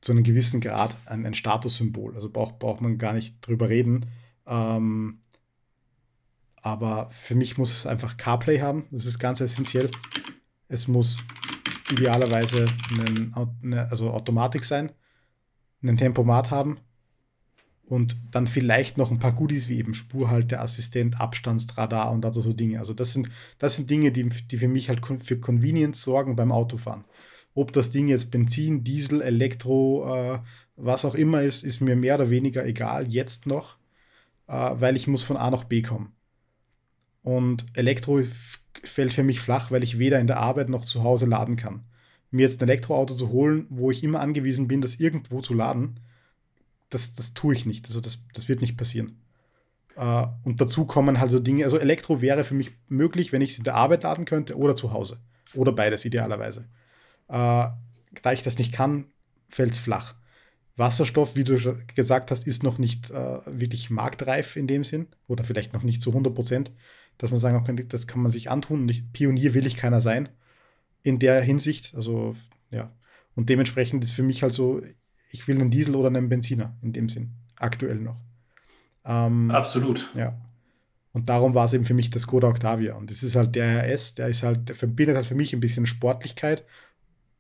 zu 0.01 0.11
einem 0.11 0.25
gewissen 0.25 0.61
Grad 0.61 0.97
ein, 1.07 1.25
ein 1.27 1.35
Statussymbol. 1.35 2.17
Also 2.17 2.29
braucht, 2.29 2.59
braucht 2.59 2.81
man 2.81 2.99
gar 2.99 3.13
nicht 3.13 3.37
drüber 3.41 3.69
reden. 3.69 4.07
Ähm, 4.49 5.21
Aber 6.63 7.11
für 7.11 7.35
mich 7.35 7.59
muss 7.59 7.75
es 7.75 7.87
einfach 7.87 8.17
CarPlay 8.17 8.61
haben. 8.61 8.87
Das 8.91 9.05
ist 9.05 9.19
ganz 9.19 9.41
essentiell. 9.41 9.91
Es 10.69 10.89
muss 10.89 11.23
idealerweise 11.91 12.67
eine, 13.63 13.89
also 13.91 14.11
Automatik 14.11 14.65
sein, 14.65 14.93
einen 15.83 15.97
Tempomat 15.97 16.51
haben 16.51 16.79
und 17.93 18.17
dann 18.31 18.47
vielleicht 18.47 18.97
noch 18.97 19.11
ein 19.11 19.19
paar 19.19 19.35
Goodies 19.35 19.69
wie 19.69 19.79
eben 19.79 19.93
Spurhalteassistent, 19.93 21.21
Abstandsradar 21.21 22.11
und 22.11 22.25
also 22.25 22.41
so 22.41 22.55
Dinge. 22.55 22.79
Also 22.79 22.95
das 22.95 23.13
sind, 23.13 23.29
das 23.59 23.77
sind 23.77 23.91
Dinge, 23.91 24.13
die, 24.13 24.29
die 24.29 24.57
für 24.57 24.69
mich 24.69 24.89
halt 24.89 25.03
für 25.23 25.39
Convenience 25.39 26.01
sorgen 26.01 26.35
beim 26.35 26.53
Autofahren. 26.53 27.05
Ob 27.55 27.73
das 27.73 27.91
Ding 27.91 28.09
jetzt 28.09 28.31
Benzin, 28.31 28.83
Diesel, 28.83 29.21
Elektro, 29.21 30.07
äh, 30.15 30.39
was 30.77 31.05
auch 31.05 31.15
immer 31.15 31.43
ist, 31.43 31.65
ist 31.65 31.81
mir 31.81 31.97
mehr 31.97 32.15
oder 32.15 32.31
weniger 32.31 32.65
egal, 32.65 33.13
jetzt 33.13 33.47
noch, 33.47 33.77
äh, 34.47 34.53
weil 34.53 34.97
ich 34.97 35.07
muss 35.07 35.23
von 35.23 35.37
A 35.37 35.51
nach 35.51 35.65
B 35.65 35.83
kommen. 35.83 36.15
Und 37.23 37.67
Elektro 37.75 38.21
fällt 38.83 39.15
für 39.15 39.23
mich 39.23 39.41
flach, 39.41 39.71
weil 39.71 39.85
ich 39.85 39.99
weder 39.99 40.19
in 40.19 40.27
der 40.27 40.39
Arbeit 40.39 40.69
noch 40.69 40.85
zu 40.85 41.03
Hause 41.03 41.27
laden 41.27 41.57
kann. 41.57 41.85
Mir 42.31 42.43
jetzt 42.43 42.61
ein 42.63 42.69
Elektroauto 42.69 43.15
zu 43.15 43.31
holen, 43.31 43.67
wo 43.69 43.91
ich 43.91 44.03
immer 44.03 44.21
angewiesen 44.21 44.67
bin, 44.67 44.81
das 44.81 44.97
irgendwo 44.97 45.41
zu 45.41 45.55
laden, 45.55 46.01
das, 46.91 47.13
das 47.13 47.35
tue 47.35 47.55
ich 47.55 47.67
nicht. 47.67 47.87
Also 47.87 48.01
das, 48.01 48.25
das 48.35 48.49
wird 48.49 48.61
nicht 48.61 48.77
passieren. 48.77 49.19
Uh, 49.95 50.29
und 50.45 50.61
dazu 50.61 50.87
kommen 50.87 51.21
halt 51.21 51.31
so 51.31 51.39
Dinge, 51.39 51.65
also 51.65 51.79
Elektro 51.79 52.23
wäre 52.23 52.45
für 52.45 52.55
mich 52.55 52.71
möglich, 52.89 53.31
wenn 53.31 53.43
ich 53.43 53.53
es 53.53 53.59
in 53.59 53.65
der 53.65 53.75
Arbeit 53.75 54.05
laden 54.05 54.25
könnte 54.25 54.57
oder 54.57 54.75
zu 54.75 54.93
Hause. 54.93 55.19
Oder 55.55 55.73
beides 55.73 56.07
idealerweise. 56.07 56.67
Uh, 57.29 57.69
da 58.23 58.33
ich 58.33 58.43
das 58.43 58.59
nicht 58.59 58.73
kann, 58.73 59.05
fällt 59.49 59.73
es 59.73 59.79
flach. 59.79 60.15
Wasserstoff, 60.77 61.37
wie 61.37 61.45
du 61.45 61.59
gesagt 61.95 62.31
hast, 62.31 62.47
ist 62.47 62.63
noch 62.63 62.79
nicht 62.79 63.11
uh, 63.11 63.41
wirklich 63.47 63.91
marktreif 63.91 64.57
in 64.57 64.67
dem 64.67 64.83
Sinn. 64.83 65.09
Oder 65.27 65.45
vielleicht 65.45 65.75
noch 65.75 65.83
nicht 65.83 66.01
zu 66.01 66.11
100 66.11 66.35
Prozent, 66.35 66.73
dass 67.19 67.31
man 67.31 67.41
sagen 67.41 67.63
kann, 67.65 67.89
das 67.89 68.07
kann 68.07 68.23
man 68.23 68.31
sich 68.31 68.51
antun. 68.51 68.83
Und 68.83 68.91
ich, 68.91 69.11
Pionier 69.13 69.55
will 69.55 69.67
ich 69.67 69.77
keiner 69.77 70.01
sein 70.01 70.29
in 71.03 71.19
der 71.19 71.41
Hinsicht. 71.41 71.95
Also, 71.95 72.35
ja. 72.71 72.93
Und 73.35 73.49
dementsprechend 73.49 74.05
ist 74.05 74.13
für 74.13 74.23
mich 74.23 74.43
halt 74.43 74.53
so, 74.53 74.83
ich 75.31 75.49
will 75.49 75.61
einen 75.61 75.71
Diesel 75.71 75.95
oder 75.95 76.09
einen 76.09 76.29
Benziner 76.29 76.77
in 76.83 76.93
dem 76.93 77.09
Sinn. 77.09 77.33
Aktuell 77.57 77.97
noch. 77.97 78.21
Ähm, 79.05 79.51
Absolut. 79.51 80.11
Ja. 80.15 80.39
Und 81.13 81.29
darum 81.29 81.55
war 81.55 81.67
es 81.67 81.73
eben 81.75 81.85
für 81.85 81.95
mich 81.95 82.11
das 82.11 82.23
Skoda 82.23 82.49
Octavia. 82.49 82.95
Und 82.95 83.11
das 83.11 83.23
ist 83.23 83.37
halt 83.37 83.55
der 83.55 83.87
RS, 83.87 84.15
der 84.15 84.29
ist 84.29 84.43
halt, 84.43 84.69
der 84.69 84.77
verbindet 84.77 85.17
halt 85.17 85.27
für 85.27 85.35
mich 85.35 85.53
ein 85.53 85.61
bisschen 85.61 85.87
Sportlichkeit 85.87 86.65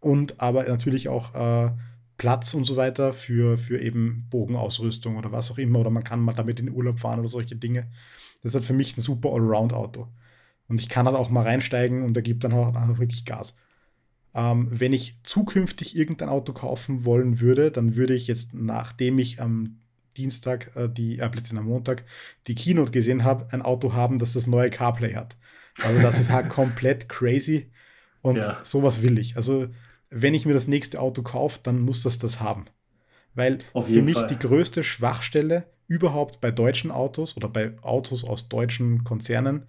und 0.00 0.40
aber 0.40 0.64
natürlich 0.64 1.08
auch 1.08 1.34
äh, 1.34 1.70
Platz 2.22 2.54
und 2.54 2.64
so 2.64 2.76
weiter 2.76 3.12
für, 3.12 3.58
für 3.58 3.80
eben 3.80 4.28
Bogenausrüstung 4.30 5.16
oder 5.16 5.32
was 5.32 5.50
auch 5.50 5.58
immer. 5.58 5.80
Oder 5.80 5.90
man 5.90 6.04
kann 6.04 6.20
mal 6.20 6.34
damit 6.34 6.60
in 6.60 6.66
den 6.66 6.74
Urlaub 6.76 7.00
fahren 7.00 7.18
oder 7.18 7.26
solche 7.26 7.56
Dinge. 7.56 7.90
Das 8.40 8.50
ist 8.50 8.54
halt 8.54 8.64
für 8.64 8.74
mich 8.74 8.96
ein 8.96 9.00
super 9.00 9.30
Allround-Auto. 9.30 10.06
Und 10.68 10.80
ich 10.80 10.88
kann 10.88 11.06
halt 11.06 11.16
auch 11.16 11.30
mal 11.30 11.42
reinsteigen 11.42 12.04
und 12.04 12.16
er 12.16 12.22
gibt 12.22 12.44
dann 12.44 12.52
auch, 12.52 12.76
auch 12.76 12.98
wirklich 12.98 13.24
Gas. 13.24 13.56
Ähm, 14.36 14.68
wenn 14.70 14.92
ich 14.92 15.18
zukünftig 15.24 15.96
irgendein 15.96 16.28
Auto 16.28 16.52
kaufen 16.52 17.04
wollen 17.04 17.40
würde, 17.40 17.72
dann 17.72 17.96
würde 17.96 18.14
ich 18.14 18.28
jetzt, 18.28 18.54
nachdem 18.54 19.18
ich 19.18 19.42
am 19.42 19.80
Dienstag, 20.16 20.76
äh, 20.76 20.88
die, 20.88 21.18
äh, 21.18 21.28
plötzlich 21.28 21.58
am 21.58 21.66
Montag, 21.66 22.04
die 22.46 22.54
Keynote 22.54 22.92
gesehen 22.92 23.24
habe, 23.24 23.52
ein 23.52 23.62
Auto 23.62 23.94
haben, 23.94 24.18
das 24.18 24.34
das 24.34 24.46
neue 24.46 24.70
CarPlay 24.70 25.14
hat. 25.14 25.36
Also 25.82 26.00
das 26.00 26.20
ist 26.20 26.30
halt 26.30 26.48
komplett 26.50 27.08
crazy 27.08 27.72
und 28.20 28.36
ja. 28.36 28.60
sowas 28.62 29.02
will 29.02 29.18
ich. 29.18 29.36
Also 29.36 29.66
wenn 30.12 30.34
ich 30.34 30.46
mir 30.46 30.54
das 30.54 30.68
nächste 30.68 31.00
Auto 31.00 31.22
kaufe, 31.22 31.60
dann 31.62 31.80
muss 31.80 32.02
das 32.02 32.18
das 32.18 32.40
haben. 32.40 32.66
Weil 33.34 33.60
für 33.74 34.02
mich 34.02 34.14
Fall. 34.14 34.26
die 34.26 34.38
größte 34.38 34.84
Schwachstelle 34.84 35.64
überhaupt 35.88 36.40
bei 36.40 36.50
deutschen 36.50 36.90
Autos 36.90 37.36
oder 37.36 37.48
bei 37.48 37.74
Autos 37.82 38.24
aus 38.24 38.48
deutschen 38.48 39.04
Konzernen 39.04 39.66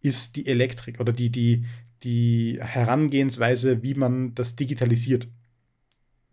ist 0.00 0.36
die 0.36 0.46
Elektrik 0.46 1.00
oder 1.00 1.12
die, 1.12 1.30
die, 1.30 1.64
die 2.02 2.58
Herangehensweise, 2.60 3.82
wie 3.82 3.94
man 3.94 4.34
das 4.34 4.56
digitalisiert. 4.56 5.26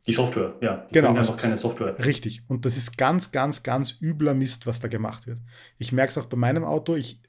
Die 0.06 0.14
Software, 0.14 0.56
ja. 0.62 0.86
Die 0.90 0.94
genau. 0.94 1.10
einfach 1.10 1.20
also 1.20 1.36
keine 1.36 1.58
Software. 1.58 1.98
Richtig. 2.06 2.44
Und 2.48 2.66
das 2.66 2.78
ist 2.78 2.98
ganz, 2.98 3.32
ganz, 3.32 3.64
ganz 3.64 3.96
übler 4.02 4.36
Mist, 4.36 4.68
was 4.68 4.80
da 4.80 4.88
gemacht 4.88 5.26
wird. 5.26 5.40
Ich 5.78 5.92
merke 5.92 6.12
es 6.12 6.18
auch 6.18 6.26
bei 6.26 6.38
meinem 6.38 6.64
Auto. 6.64 6.96
Ich, 6.96 7.22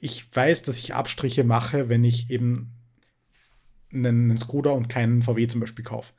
ich 0.00 0.34
weiß, 0.34 0.62
dass 0.62 0.78
ich 0.78 0.94
Abstriche 0.94 1.44
mache, 1.44 1.88
wenn 1.90 2.04
ich 2.04 2.30
eben 2.30 2.72
einen, 3.92 4.30
einen 4.30 4.38
Skoda 4.38 4.70
und 4.70 4.88
keinen 4.88 5.22
VW 5.22 5.46
zum 5.46 5.60
Beispiel 5.60 5.84
kaufe. 5.84 6.12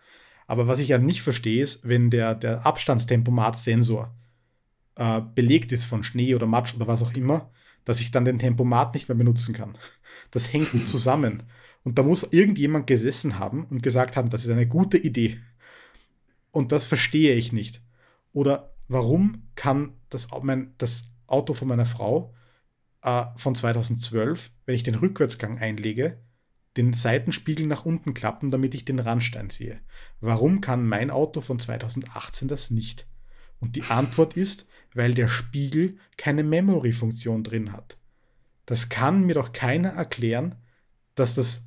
Aber 0.48 0.68
was 0.68 0.80
ich 0.80 0.90
ja 0.90 0.98
nicht 0.98 1.22
verstehe, 1.22 1.64
ist, 1.64 1.88
wenn 1.88 2.10
der, 2.10 2.36
der 2.36 2.66
Abstandstempomat-Sensor 2.66 4.14
äh, 4.96 5.22
belegt 5.34 5.72
ist 5.72 5.86
von 5.86 6.04
Schnee 6.04 6.36
oder 6.36 6.48
Matsch 6.48 6.76
oder 6.76 6.88
was 6.88 7.02
auch 7.02 7.14
immer, 7.14 7.52
dass 7.86 8.00
ich 8.00 8.12
dann 8.12 8.26
den 8.26 8.40
Tempomat 8.40 8.94
nicht 8.94 9.08
mehr 9.08 9.18
benutzen 9.18 9.54
kann. 9.54 9.78
Das 10.32 10.52
hängt 10.52 10.88
zusammen. 10.88 11.44
Und 11.84 11.98
da 11.98 12.04
muss 12.04 12.28
irgendjemand 12.32 12.88
gesessen 12.88 13.40
haben 13.40 13.66
und 13.66 13.84
gesagt 13.84 14.16
haben, 14.16 14.30
das 14.30 14.44
ist 14.44 14.52
eine 14.52 14.68
gute 14.68 14.98
Idee. 14.98 15.40
Und 16.52 16.72
das 16.72 16.86
verstehe 16.86 17.36
ich 17.36 17.52
nicht. 17.52 17.82
Oder 18.32 18.74
warum 18.88 19.48
kann 19.56 19.94
das, 20.10 20.30
mein, 20.42 20.74
das 20.78 21.14
Auto 21.28 21.54
von 21.54 21.68
meiner 21.68 21.86
Frau 21.86 22.34
äh, 23.02 23.26
von 23.36 23.56
2012, 23.56 24.52
wenn 24.66 24.76
ich 24.76 24.84
den 24.84 24.96
Rückwärtsgang 24.96 25.58
einlege, 25.58 26.20
den 26.78 26.94
Seitenspiegel 26.94 27.68
nach 27.68 27.86
unten 27.86 28.14
klappen, 28.14 28.50
damit 28.50 28.74
ich 28.74 28.86
den 28.86 29.00
Randstein 29.00 29.50
sehe? 29.50 29.80
Warum 30.22 30.62
kann 30.62 30.88
mein 30.88 31.12
Auto 31.12 31.42
von 31.42 31.60
2018 31.60 32.48
das 32.48 32.72
nicht? 32.72 33.08
Und 33.60 33.76
die 33.76 33.84
Antwort 33.84 34.36
ist, 34.38 34.68
weil 34.94 35.14
der 35.14 35.28
Spiegel 35.28 35.98
keine 36.18 36.44
Memory-Funktion 36.44 37.44
drin 37.44 37.72
hat. 37.72 37.98
Das 38.66 38.90
kann 38.90 39.26
mir 39.26 39.36
doch 39.36 39.52
keiner 39.52 39.90
erklären, 39.90 40.56
dass 41.16 41.36
das 41.36 41.66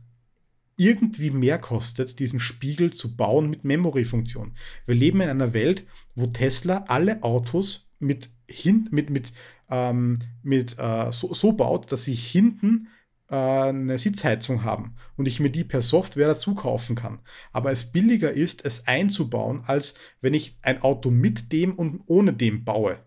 irgendwie 0.76 1.30
mehr 1.30 1.58
kostet, 1.58 2.18
diesen 2.18 2.40
Spiegel 2.40 2.92
zu 2.92 3.16
bauen 3.16 3.48
mit 3.48 3.64
Memory-Funktion. 3.64 4.54
Wir 4.84 4.94
leben 4.94 5.20
in 5.20 5.28
einer 5.28 5.54
Welt, 5.54 5.86
wo 6.14 6.26
Tesla 6.26 6.84
alle 6.88 7.22
Autos 7.22 7.90
mit, 7.98 8.28
hin, 8.48 8.88
mit, 8.90 9.10
mit, 9.10 9.32
ähm, 9.70 10.18
mit 10.42 10.78
äh, 10.78 11.10
so, 11.12 11.32
so, 11.32 11.52
baut, 11.52 11.90
dass 11.92 12.04
sie 12.04 12.14
hinten 12.14 12.88
eine 13.28 13.98
Sitzheizung 13.98 14.62
haben 14.62 14.94
und 15.16 15.26
ich 15.26 15.40
mir 15.40 15.50
die 15.50 15.64
per 15.64 15.82
Software 15.82 16.28
dazu 16.28 16.54
kaufen 16.54 16.94
kann. 16.94 17.18
Aber 17.52 17.72
es 17.72 17.90
billiger 17.90 18.30
ist, 18.30 18.64
es 18.64 18.86
einzubauen, 18.86 19.62
als 19.64 19.94
wenn 20.20 20.34
ich 20.34 20.58
ein 20.62 20.82
Auto 20.82 21.10
mit 21.10 21.52
dem 21.52 21.74
und 21.74 22.02
ohne 22.06 22.32
dem 22.32 22.64
baue. 22.64 22.98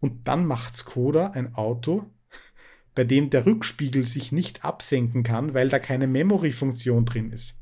Und 0.00 0.28
dann 0.28 0.44
macht 0.44 0.76
Skoda 0.76 1.28
ein 1.28 1.54
Auto, 1.54 2.04
bei 2.94 3.04
dem 3.04 3.30
der 3.30 3.46
Rückspiegel 3.46 4.06
sich 4.06 4.32
nicht 4.32 4.64
absenken 4.64 5.22
kann, 5.22 5.54
weil 5.54 5.68
da 5.68 5.78
keine 5.78 6.06
Memory-Funktion 6.06 7.06
drin 7.06 7.32
ist. 7.32 7.58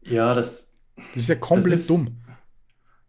Ja, 0.00 0.34
das, 0.34 0.78
das 0.96 1.24
ist 1.24 1.28
ja 1.28 1.34
komplett 1.34 1.74
ist, 1.74 1.90
dumm. 1.90 2.21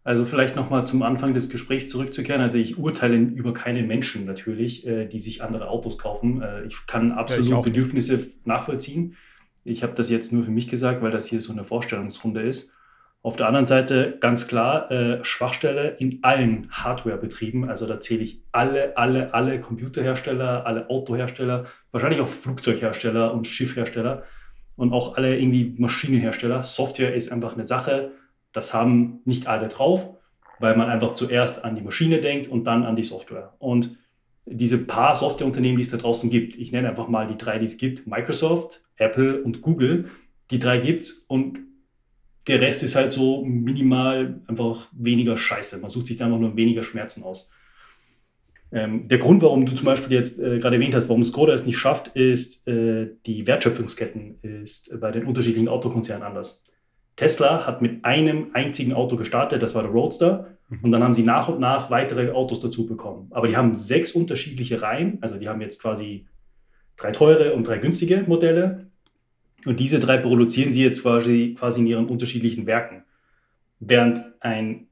Also 0.06 0.26
vielleicht 0.26 0.56
nochmal 0.56 0.86
zum 0.86 1.02
Anfang 1.02 1.34
des 1.34 1.50
Gesprächs 1.50 1.88
zurückzukehren. 1.88 2.42
Also 2.42 2.58
ich 2.58 2.78
urteile 2.78 3.16
über 3.16 3.54
keine 3.54 3.84
Menschen 3.84 4.26
natürlich, 4.26 4.86
äh, 4.86 5.06
die 5.06 5.20
sich 5.20 5.42
andere 5.42 5.70
Autos 5.70 5.98
kaufen. 5.98 6.42
Äh, 6.42 6.66
ich 6.66 6.86
kann 6.88 7.13
absolut 7.13 7.50
ja, 7.50 7.58
ich 7.60 7.63
Bedürfnisse 7.63 8.16
nicht. 8.16 8.46
nachvollziehen. 8.46 9.16
Ich 9.63 9.82
habe 9.82 9.96
das 9.96 10.10
jetzt 10.10 10.34
nur 10.34 10.44
für 10.44 10.52
mich 10.52 10.68
gesagt, 10.68 11.02
weil 11.02 11.12
das 11.12 11.28
hier 11.28 11.39
so 11.39 11.54
eine 11.54 11.63
Vorstellungsrunde 11.63 12.42
ist. 12.42 12.74
Auf 13.22 13.38
der 13.38 13.48
anderen 13.48 13.66
Seite 13.66 14.18
ganz 14.20 14.50
klar 14.50 14.92
äh, 14.92 15.24
Schwachstelle 15.24 15.96
in 16.00 16.20
allen 16.24 16.70
Hardwarebetrieben. 16.72 17.70
Also 17.70 17.88
da 17.88 18.02
zähle 18.02 18.24
ich 18.24 18.42
alle, 18.52 18.98
alle, 18.98 19.34
alle 19.34 19.62
Computerhersteller, 19.62 20.66
alle 20.66 20.89
Autohersteller, 20.89 21.66
wahrscheinlich 21.94 22.20
auch 22.20 22.28
Flugzeughersteller 22.28 23.34
und 23.34 23.48
Schiffhersteller 23.48 24.24
und 24.76 24.92
auch 24.92 25.16
alle 25.16 25.39
irgendwie 25.39 25.74
Maschinenhersteller. 25.78 26.63
Software 26.63 27.16
ist 27.16 27.32
einfach 27.32 27.54
eine 27.54 27.66
Sache, 27.66 28.12
das 28.54 28.74
haben 28.74 29.22
nicht 29.26 29.48
alle 29.48 29.68
drauf, 29.68 30.10
weil 30.60 30.78
man 30.78 30.89
einfach 30.89 31.16
zuerst 31.16 31.66
an 31.66 31.76
die 31.76 31.82
Maschine 31.82 32.22
denkt 32.22 32.48
und 32.48 32.66
dann 32.66 32.84
an 32.84 32.96
die 32.96 33.04
Software. 33.04 33.56
Und 33.60 33.98
diese 34.46 34.86
paar 34.86 35.16
Softwareunternehmen, 35.16 35.78
die 35.78 35.84
es 35.84 35.92
da 35.92 35.98
draußen 35.98 36.30
gibt, 36.30 36.56
ich 36.56 36.72
nenne 36.72 36.89
einfach 36.89 37.08
mal 37.08 37.28
die 37.28 37.38
drei, 37.38 37.60
die 37.60 37.66
es 37.66 37.78
gibt, 37.78 38.08
Microsoft, 38.08 38.84
Apple 38.98 39.42
und 39.44 39.62
Google, 39.62 40.10
die 40.52 40.60
drei 40.60 40.78
gibt 40.78 41.02
es 41.02 41.26
und 41.28 41.60
der 42.48 42.60
Rest 42.60 42.84
ist 42.84 42.95
halt 42.95 43.14
so 43.14 43.43
minimal 43.45 44.41
einfach 44.47 44.88
weniger 44.91 45.38
Scheiße. 45.38 45.80
Man 45.80 45.89
sucht 45.89 46.08
sich 46.08 46.18
da 46.18 46.26
einfach 46.26 46.39
nur 46.39 46.56
weniger 46.58 46.84
Schmerzen 46.84 47.24
aus. 47.24 47.51
Ähm, 48.72 49.08
der 49.08 49.20
Grund, 49.20 49.41
warum 49.43 49.66
du 49.66 49.74
zum 49.76 49.86
Beispiel 49.86 50.12
jetzt 50.12 50.39
äh, 50.39 50.60
gerade 50.60 50.76
erwähnt 50.76 50.95
hast, 50.95 51.08
warum 51.08 51.24
Skoda 51.24 51.54
es 51.54 51.66
nicht 51.66 51.78
schafft, 51.78 52.10
ist, 52.10 52.68
äh, 52.68 53.12
die 53.26 53.47
Wertschöpfungsketten 53.47 54.39
ist 54.41 54.99
bei 54.99 55.12
den 55.12 55.26
unterschiedlichen 55.26 55.70
Autokonzernen 55.70 56.28
anders. 56.28 56.64
Tesla 57.16 57.66
hat 57.68 57.82
mit 57.82 58.03
einem 58.05 58.47
einzigen 58.53 58.93
Auto 58.93 59.16
gestartet, 59.16 59.61
das 59.61 59.76
war 59.76 59.84
der 59.84 59.91
Roadster. 59.91 60.57
Und 60.82 60.91
dann 60.91 61.03
haben 61.03 61.14
sie 61.14 61.24
nach 61.24 61.49
und 61.49 61.59
nach 61.59 61.91
weitere 61.91 62.32
Autos 62.32 62.59
dazu 62.59 62.88
bekommen. 62.88 63.28
Aber 63.32 63.47
die 63.47 63.55
haben 63.55 63.76
sechs 63.76 64.14
unterschiedliche 64.14 64.82
Reihen. 64.82 65.20
Also 65.22 65.38
die 65.38 65.47
haben 65.47 65.61
jetzt 65.61 65.82
quasi 65.82 66.26
drei 66.97 67.11
teure 67.11 67.53
und 67.53 67.68
drei 67.68 67.78
günstige 67.78 68.24
Modelle. 68.26 68.88
Und 69.66 69.80
diese 69.80 69.99
drei 69.99 70.18
produzieren 70.18 70.72
sie 70.72 70.84
jetzt 70.84 71.03
quasi, 71.03 71.55
quasi 71.57 71.82
in 71.82 71.88
ihren 71.88 72.07
unterschiedlichen 72.07 72.66
Werken. 72.66 73.03
Während 73.80 74.24
ein 74.39 74.88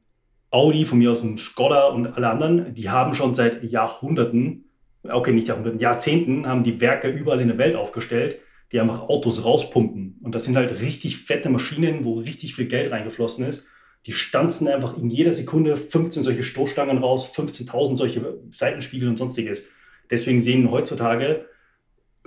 Audi, 0.51 0.85
von 0.85 0.99
mir 0.99 1.11
aus 1.11 1.23
ein 1.23 1.39
Skoda 1.39 1.87
und 1.87 2.07
alle 2.15 2.29
anderen, 2.29 2.75
die 2.75 2.89
haben 2.89 3.13
schon 3.13 3.33
seit 3.33 3.63
Jahrhunderten 3.63 4.65
okay, 5.09 5.31
nicht 5.31 5.47
Jahrhunderten, 5.47 5.79
Jahrzehnten 5.79 6.47
haben 6.47 6.63
die 6.63 6.81
Werke 6.81 7.09
überall 7.09 7.41
in 7.41 7.47
der 7.47 7.57
Welt 7.57 7.75
aufgestellt, 7.75 8.39
die 8.71 8.79
einfach 8.79 9.09
Autos 9.09 9.43
rauspumpen. 9.45 10.19
Und 10.21 10.33
das 10.33 10.45
sind 10.45 10.55
halt 10.55 10.81
richtig 10.81 11.17
fette 11.17 11.49
Maschinen, 11.49 12.05
wo 12.05 12.19
richtig 12.19 12.55
viel 12.55 12.67
Geld 12.67 12.91
reingeflossen 12.91 13.45
ist. 13.45 13.67
Die 14.05 14.13
stanzen 14.13 14.67
einfach 14.67 14.97
in 14.97 15.09
jeder 15.09 15.31
Sekunde 15.31 15.75
15 15.75 16.23
solche 16.23 16.43
Stoßstangen 16.43 16.97
raus, 16.97 17.31
15.000 17.35 17.97
solche 17.97 18.39
Seitenspiegel 18.51 19.07
und 19.07 19.17
sonstiges. 19.17 19.67
Deswegen 20.09 20.41
sehen 20.41 20.71
heutzutage 20.71 21.45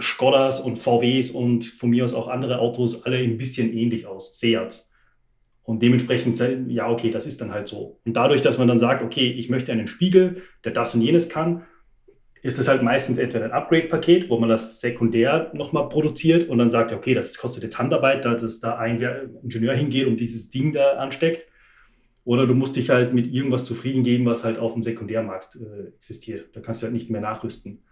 Skodas 0.01 0.61
und 0.61 0.77
VWs 0.77 1.31
und 1.31 1.65
von 1.65 1.91
mir 1.91 2.05
aus 2.05 2.15
auch 2.15 2.29
andere 2.29 2.59
Autos 2.59 3.05
alle 3.05 3.19
ein 3.19 3.39
bisschen 3.39 3.73
ähnlich 3.73 4.07
aus, 4.07 4.39
Seats. 4.39 4.93
Und 5.63 5.83
dementsprechend, 5.83 6.39
ja, 6.69 6.91
okay, 6.91 7.11
das 7.11 7.27
ist 7.27 7.41
dann 7.41 7.53
halt 7.53 7.69
so. 7.69 8.01
Und 8.05 8.15
dadurch, 8.15 8.43
dass 8.43 8.59
man 8.59 8.69
dann 8.69 8.79
sagt, 8.79 9.03
okay, 9.03 9.31
ich 9.31 9.49
möchte 9.49 9.73
einen 9.73 9.87
Spiegel, 9.87 10.43
der 10.65 10.73
das 10.73 10.95
und 10.95 11.01
jenes 11.01 11.29
kann, 11.29 11.65
ist 12.45 12.59
es 12.59 12.69
halt 12.69 12.83
meistens 12.83 13.17
entweder 13.17 13.47
ein 13.47 13.53
Upgrade-Paket, 13.53 14.29
wo 14.29 14.39
man 14.39 14.51
das 14.51 14.79
sekundär 14.79 15.51
nochmal 15.55 15.89
produziert 15.89 16.47
und 16.51 16.59
dann 16.59 16.71
sagt, 16.71 16.93
okay, 16.93 17.15
das 17.15 17.39
kostet 17.39 17.63
jetzt 17.63 17.79
Handarbeit, 17.79 18.27
dass 18.27 18.61
da 18.61 18.77
ein 18.77 19.01
Ingenieur 19.43 19.73
hingeht 19.73 20.07
und 20.07 20.21
dieses 20.21 20.51
Ding 20.51 20.75
da 20.75 20.99
ansteckt. 20.99 21.49
Oder 22.23 22.47
du 22.47 22.53
musst 22.53 22.77
dich 22.77 22.91
halt 22.91 23.15
mit 23.15 23.33
irgendwas 23.33 23.65
zufrieden 23.65 24.03
geben, 24.03 24.27
was 24.27 24.45
halt 24.45 24.59
auf 24.59 24.75
dem 24.75 24.83
Sekundärmarkt 24.83 25.57
äh, 25.57 25.89
existiert. 25.95 26.55
Da 26.55 26.61
kannst 26.61 26.83
du 26.83 26.85
halt 26.85 26.93
nicht 26.93 27.09
mehr 27.09 27.23
nachrüsten. 27.23 27.83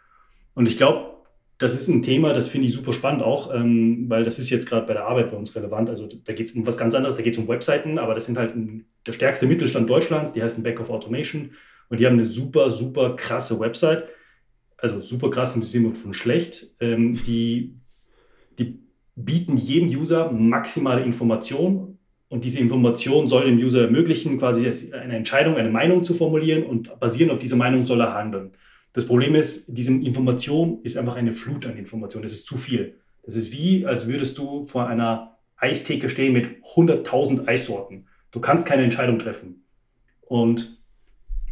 Und 0.55 0.66
ich 0.66 0.76
glaube, 0.76 1.14
das 1.57 1.74
ist 1.74 1.88
ein 1.88 2.03
Thema, 2.03 2.34
das 2.34 2.46
finde 2.46 2.66
ich 2.66 2.74
super 2.74 2.92
spannend 2.92 3.22
auch, 3.22 3.55
ähm, 3.55 4.05
weil 4.09 4.24
das 4.24 4.38
ist 4.38 4.50
jetzt 4.50 4.68
gerade 4.68 4.86
bei 4.86 4.92
der 4.92 5.07
Arbeit 5.07 5.30
bei 5.30 5.36
uns 5.38 5.57
relevant. 5.57 5.88
Also 5.88 6.07
da 6.24 6.34
geht 6.34 6.50
es 6.50 6.55
um 6.55 6.66
was 6.66 6.76
ganz 6.76 6.94
anderes, 6.94 7.16
da 7.16 7.22
geht 7.22 7.32
es 7.32 7.38
um 7.38 7.48
Webseiten, 7.48 7.98
aber 7.98 8.14
das 8.14 8.26
sind 8.26 8.36
halt 8.36 8.55
ein, 8.55 8.84
der 9.07 9.14
stärkste 9.14 9.46
Mittelstand 9.46 9.88
Deutschlands, 9.88 10.34
die 10.34 10.42
heißen 10.42 10.62
Back 10.62 10.78
of 10.78 10.90
Automation 10.90 11.53
und 11.88 12.00
die 12.00 12.07
haben 12.07 12.14
eine 12.14 12.26
super, 12.26 12.70
super 12.70 13.16
krasse 13.16 13.59
Website 13.59 14.05
also 14.83 15.01
super 15.01 15.30
krass 15.30 15.55
im 15.55 15.62
Sinne 15.62 15.95
von 15.95 16.12
schlecht, 16.12 16.66
ähm, 16.80 17.18
die, 17.24 17.76
die 18.59 18.80
bieten 19.14 19.57
jedem 19.57 19.89
User 19.89 20.30
maximale 20.33 21.03
Information 21.03 21.99
und 22.28 22.45
diese 22.45 22.59
Information 22.59 23.28
soll 23.28 23.45
dem 23.45 23.59
User 23.59 23.83
ermöglichen, 23.83 24.39
quasi 24.39 24.66
eine 24.93 25.16
Entscheidung, 25.16 25.57
eine 25.57 25.70
Meinung 25.70 26.03
zu 26.03 26.14
formulieren 26.14 26.64
und 26.64 26.99
basierend 26.99 27.33
auf 27.33 27.39
dieser 27.39 27.57
Meinung 27.57 27.83
soll 27.83 28.01
er 28.01 28.14
handeln. 28.14 28.53
Das 28.93 29.07
Problem 29.07 29.35
ist, 29.35 29.66
diese 29.68 29.93
Information 29.93 30.80
ist 30.83 30.97
einfach 30.97 31.14
eine 31.14 31.33
Flut 31.33 31.64
an 31.66 31.76
Informationen. 31.76 32.24
Das 32.24 32.33
ist 32.33 32.47
zu 32.47 32.57
viel. 32.57 32.99
Das 33.22 33.37
ist 33.37 33.53
wie, 33.53 33.87
als 33.87 34.09
würdest 34.09 34.37
du 34.37 34.64
vor 34.66 34.89
einer 34.89 35.39
Eistheke 35.57 36.09
stehen 36.09 36.33
mit 36.33 36.62
100.000 36.74 37.47
Eissorten. 37.47 38.07
Du 38.33 38.41
kannst 38.41 38.66
keine 38.66 38.83
Entscheidung 38.83 39.18
treffen. 39.18 39.64
Und 40.22 40.82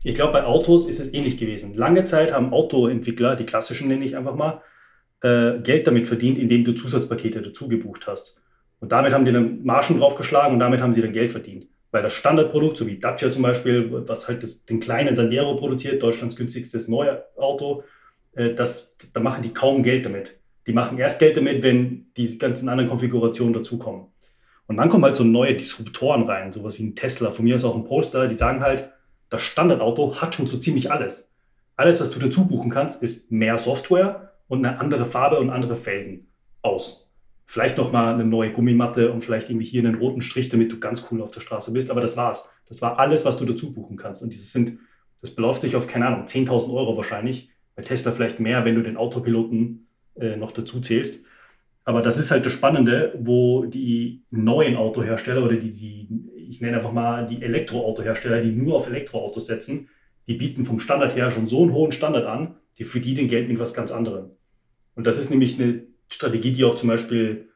ich 0.03 0.15
glaube, 0.15 0.33
bei 0.33 0.45
Autos 0.45 0.87
ist 0.87 1.01
es 1.01 1.13
ähnlich 1.13 1.37
gewesen. 1.37 1.75
Lange 1.75 2.05
Zeit 2.05 2.33
haben 2.33 2.53
Autoentwickler, 2.53 3.37
die 3.37 3.45
klassischen 3.45 3.89
nenne 3.89 4.05
ich 4.05 4.17
einfach 4.17 4.35
mal, 4.35 4.63
äh, 5.23 5.59
Geld 5.61 5.87
damit 5.87 6.09
verdient, 6.09 6.39
indem 6.39 6.65
du 6.65 6.73
Zusatzpakete 6.73 7.43
dazu 7.43 7.69
gebucht 7.69 8.07
hast. 8.07 8.41
Und 8.81 8.93
damit 8.93 9.13
haben 9.13 9.27
die 9.27 9.33
dann 9.33 9.63
Margen 9.63 9.99
draufgeschlagen 9.99 10.55
und 10.55 10.61
damit 10.61 10.81
haben 10.81 10.95
sie 10.95 11.03
dann 11.03 11.13
Geld 11.13 11.33
verdient. 11.33 11.67
Weil 11.91 12.03
das 12.03 12.15
Standardprodukt, 12.15 12.77
so 12.77 12.87
wie 12.87 12.99
Dacia 12.99 13.31
zum 13.31 13.43
Beispiel, 13.43 13.91
was 14.09 14.29
halt 14.29 14.43
das, 14.43 14.65
den 14.65 14.81
kleinen 14.81 15.15
Sandero 15.15 15.57
produziert, 15.57 16.03
Deutschlands 16.03 16.37
günstigstes 16.37 16.89
neue 16.89 17.25
Auto, 17.37 17.83
äh, 18.35 18.55
das, 18.55 18.97
da 19.13 19.21
machen 19.21 19.43
die 19.43 19.53
kaum 19.53 19.83
Geld 19.83 20.07
damit. 20.07 20.39
Die 20.67 20.73
machen 20.73 20.99
erst 20.99 21.19
Geld 21.19 21.37
damit, 21.37 21.63
wenn 21.63 22.07
die 22.17 22.39
ganzen 22.39 22.69
anderen 22.69 22.89
Konfigurationen 22.89 23.53
dazukommen. 23.53 24.07
Und 24.67 24.77
dann 24.77 24.89
kommen 24.89 25.05
halt 25.05 25.17
so 25.17 25.25
neue 25.25 25.55
Disruptoren 25.55 26.23
rein, 26.23 26.53
sowas 26.53 26.79
wie 26.79 26.85
ein 26.85 26.95
Tesla, 26.95 27.33
von 27.33 27.45
mir 27.45 27.57
ist 27.57 27.65
auch 27.65 27.75
ein 27.75 27.85
Poster, 27.85 28.29
die 28.29 28.35
sagen 28.35 28.61
halt, 28.61 28.89
das 29.31 29.43
Standardauto 29.43 30.21
hat 30.21 30.35
schon 30.35 30.47
so 30.47 30.59
ziemlich 30.59 30.91
alles. 30.91 31.33
Alles, 31.77 32.01
was 32.01 32.11
du 32.11 32.19
dazu 32.19 32.47
buchen 32.47 32.71
kannst, 32.71 33.03
ist 33.03 33.33
mehr 33.33 33.57
Software 33.57 34.33
und 34.49 34.65
eine 34.65 34.81
andere 34.81 35.05
Farbe 35.05 35.39
und 35.39 35.49
andere 35.49 35.75
Felgen 35.75 36.27
aus. 36.63 37.09
Vielleicht 37.47 37.79
nochmal 37.79 38.15
eine 38.15 38.25
neue 38.25 38.53
Gummimatte 38.53 39.11
und 39.11 39.23
vielleicht 39.23 39.49
irgendwie 39.49 39.67
hier 39.67 39.83
einen 39.83 39.95
roten 39.95 40.21
Strich, 40.21 40.49
damit 40.51 40.71
du 40.71 40.79
ganz 40.79 41.07
cool 41.11 41.23
auf 41.23 41.31
der 41.31 41.41
Straße 41.41 41.73
bist. 41.73 41.91
Aber 41.91 42.01
das 42.01 42.17
war's. 42.17 42.53
Das 42.69 42.83
war 42.83 42.99
alles, 42.99 43.25
was 43.25 43.39
du 43.39 43.45
dazu 43.45 43.73
buchen 43.73 43.97
kannst. 43.97 44.23
Und 44.23 44.33
dieses 44.33 44.53
sind, 44.53 44.79
das 45.21 45.35
beläuft 45.35 45.63
sich 45.63 45.75
auf, 45.75 45.87
keine 45.87 46.07
Ahnung, 46.07 46.27
10.000 46.27 46.73
Euro 46.73 46.97
wahrscheinlich. 46.97 47.51
Bei 47.75 47.83
Tesla 47.83 48.13
vielleicht 48.13 48.41
mehr, 48.41 48.65
wenn 48.65 48.75
du 48.75 48.83
den 48.83 48.97
Autopiloten 48.97 49.87
äh, 50.17 50.37
noch 50.37 50.53
dazu 50.53 50.81
zählst. 50.81 51.25
Aber 51.85 52.03
das 52.03 52.19
ist 52.19 52.31
halt 52.31 52.47
das 52.47 52.53
Spannende, 52.53 53.15
wo 53.19 53.65
die 53.65 54.23
neuen 54.31 54.77
Autohersteller 54.77 55.43
oder 55.43 55.57
die, 55.57 55.71
die 55.71 56.09
ich 56.51 56.61
nenne 56.61 56.79
einfach 56.79 56.93
mal 56.93 57.27
die 57.27 57.43
Elektroautohersteller, 57.43 58.41
die 58.41 58.51
nur 58.51 58.75
auf 58.75 58.89
Elektroautos 58.89 59.47
setzen, 59.47 59.89
die 60.27 60.35
bieten 60.35 60.65
vom 60.65 60.81
Standard 60.81 61.15
her 61.15 61.31
schon 61.31 61.47
so 61.47 61.63
einen 61.63 61.73
hohen 61.73 61.93
Standard 61.93 62.27
an, 62.27 62.57
die 62.77 62.85
verdienen 62.85 63.29
Geld 63.29 63.49
mit 63.49 63.61
was 63.61 63.73
ganz 63.73 63.93
anderem. 63.93 64.33
Und 64.97 65.07
das 65.07 65.19
ist 65.19 65.31
nämlich 65.31 65.61
eine 65.61 65.85
Strategie, 66.09 66.51
die 66.51 66.65
auch 66.65 66.75
zum 66.75 66.89
Beispiel 66.89 67.49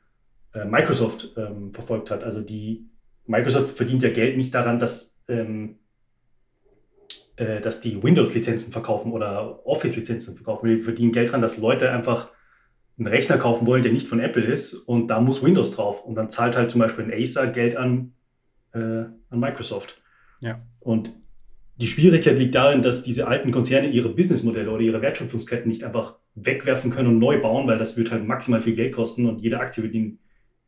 äh, 0.55 0.65
Microsoft 0.65 1.35
ähm, 1.37 1.73
verfolgt 1.73 2.11
hat. 2.11 2.23
Also 2.23 2.41
die 2.41 2.89
Microsoft 3.27 3.77
verdient 3.77 4.03
ja 4.03 4.11
Geld 4.11 4.37
nicht 4.37 4.55
daran, 4.55 4.79
dass, 4.79 5.19
ähm, 5.27 5.81
äh, 7.37 7.61
dass 7.61 7.81
die 7.81 8.01
Windows-Lizenzen 8.01 8.73
verkaufen 8.73 9.13
oder 9.13 9.67
Office-Lizenzen 9.67 10.37
verkaufen. 10.37 10.69
Die 10.69 10.79
verdienen 10.79 11.11
Geld 11.11 11.29
daran, 11.29 11.41
dass 11.41 11.59
Leute 11.59 11.91
einfach 11.91 12.31
einen 12.97 13.09
Rechner 13.09 13.39
kaufen 13.39 13.67
wollen, 13.67 13.83
der 13.83 13.93
nicht 13.93 14.07
von 14.07 14.21
Apple 14.21 14.45
ist 14.45 14.75
und 14.75 15.09
da 15.09 15.21
muss 15.21 15.43
Windows 15.43 15.73
drauf. 15.73 16.05
Und 16.05 16.15
dann 16.15 16.31
zahlt 16.31 16.57
halt 16.57 16.71
zum 16.71 16.81
Beispiel 16.81 17.05
ein 17.05 17.13
Acer 17.13 17.49
Geld 17.49 17.77
an, 17.77 18.15
äh, 18.75 18.79
an 19.31 19.41
Microsoft. 19.41 20.01
Ja. 20.41 20.61
Und 20.81 21.15
die 21.77 21.87
Schwierigkeit 21.87 22.39
liegt 22.39 22.55
darin, 22.55 22.83
dass 22.83 23.03
diese 23.03 23.27
alten 23.27 23.51
Konzerne 23.51 23.89
ihre 23.89 24.09
Businessmodelle 24.09 24.71
oder 24.71 24.83
ihre 24.83 25.03
Wertschöpfungsketten 25.03 25.69
nicht 25.69 25.83
einfach 25.83 26.17
wegwerfen 26.35 26.91
können 26.91 27.09
und 27.09 27.19
neu 27.19 27.41
bauen, 27.41 27.67
weil 27.67 27.79
das 27.79 27.97
wird 27.97 28.11
halt 28.11 28.27
maximal 28.27 28.61
viel 28.61 28.75
Geld 28.75 28.95
kosten 28.95 29.27
und 29.27 29.41
jede 29.41 29.59
Aktie 29.59 29.83
wird 29.83 29.95
in, 29.95 30.19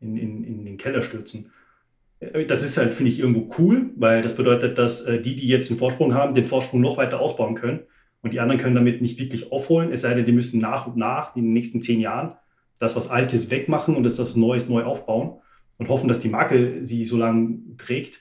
in, 0.01 0.17
in, 0.17 0.45
in 0.45 0.65
den 0.65 0.77
Keller 0.77 1.03
stürzen. 1.03 1.53
Äh, 2.21 2.47
das 2.47 2.63
ist 2.65 2.77
halt, 2.77 2.95
finde 2.95 3.13
ich, 3.13 3.21
irgendwo 3.21 3.51
cool, 3.59 3.91
weil 3.97 4.23
das 4.23 4.37
bedeutet, 4.37 4.79
dass 4.79 5.03
äh, 5.03 5.21
die, 5.21 5.37
die 5.37 5.49
jetzt 5.49 5.71
einen 5.71 5.79
Vorsprung 5.79 6.15
haben, 6.15 6.35
den 6.35 6.45
Vorsprung 6.45 6.81
noch 6.81 6.97
weiter 6.97 7.21
ausbauen 7.21 7.55
können 7.55 7.81
und 8.23 8.33
die 8.33 8.41
anderen 8.41 8.61
können 8.61 8.75
damit 8.75 9.01
nicht 9.01 9.19
wirklich 9.21 9.53
aufholen, 9.53 9.93
es 9.93 10.01
sei 10.01 10.15
denn, 10.15 10.25
die 10.25 10.33
müssen 10.33 10.61
nach 10.61 10.87
und 10.87 10.97
nach 10.97 11.37
in 11.37 11.45
den 11.45 11.53
nächsten 11.53 11.83
zehn 11.83 12.01
Jahren 12.01 12.35
das, 12.79 12.97
was 12.97 13.09
Altes 13.09 13.51
wegmachen 13.51 13.95
und 13.95 14.03
das, 14.03 14.17
das 14.17 14.37
Neues 14.37 14.69
neu 14.69 14.83
aufbauen 14.83 15.41
und 15.79 15.89
hoffen, 15.89 16.09
dass 16.09 16.21
die 16.21 16.29
Marke 16.29 16.85
sie 16.85 17.05
so 17.05 17.17
lange 17.17 17.59
trägt. 17.77 18.21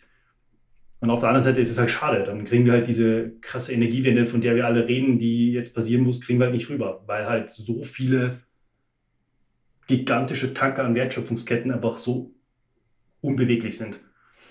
Und 1.00 1.10
auf 1.10 1.20
der 1.20 1.30
anderen 1.30 1.44
Seite 1.44 1.62
ist 1.62 1.70
es 1.70 1.78
halt 1.78 1.90
schade. 1.90 2.24
Dann 2.24 2.46
kriegen 2.46 2.66
wir 2.66 2.74
halt 2.74 2.88
diese 2.88 3.32
krasse 3.42 3.74
Energiewende, 3.74 4.26
von 4.26 4.42
der 4.42 4.56
wir 4.56 4.66
alle 4.66 4.88
reden, 4.88 5.20
die 5.20 5.52
jetzt 5.52 5.76
passieren 5.76 6.04
muss, 6.04 6.22
kriegen 6.22 6.40
wir 6.40 6.46
halt 6.46 6.56
nicht 6.56 6.70
rüber, 6.70 7.04
weil 7.06 7.28
halt 7.28 7.52
so 7.52 7.84
viele 7.84 8.42
gigantische 9.88 10.54
Tanker 10.54 10.84
an 10.84 10.96
Wertschöpfungsketten 10.96 11.72
einfach 11.72 11.98
so 11.98 12.34
unbeweglich 13.22 13.78
sind. 13.78 14.00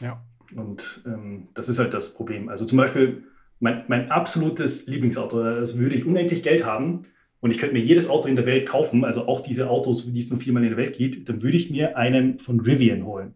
Ja. 0.01 0.25
Und 0.55 1.03
ähm, 1.07 1.49
das 1.55 1.69
ist 1.69 1.79
halt 1.79 1.95
das 1.95 2.15
Problem. 2.15 2.49
Also 2.49 2.65
zum 2.65 2.79
Beispiel 2.79 3.25
mein, 3.59 3.85
mein 3.89 4.11
absolutes 4.11 4.87
Lieblingsauto. 4.87 5.43
Das 5.43 5.77
würde 5.77 5.97
ich 5.97 6.05
unendlich 6.05 6.43
Geld 6.43 6.65
haben 6.65 7.03
und 7.45 7.51
ich 7.51 7.59
könnte 7.59 7.75
mir 7.75 7.83
jedes 7.83 8.09
Auto 8.09 8.27
in 8.27 8.37
der 8.37 8.47
Welt 8.47 8.67
kaufen, 8.67 9.05
also 9.05 9.29
auch 9.29 9.43
diese 9.43 9.69
Autos, 9.69 10.11
die 10.11 10.19
es 10.19 10.31
nur 10.31 10.39
viermal 10.39 10.63
in 10.63 10.71
der 10.71 10.79
Welt 10.79 10.97
gibt, 10.97 11.29
dann 11.29 11.43
würde 11.43 11.59
ich 11.59 11.71
mir 11.71 11.95
einen 11.95 12.39
von 12.39 12.59
Rivian 12.59 13.05
holen. 13.05 13.35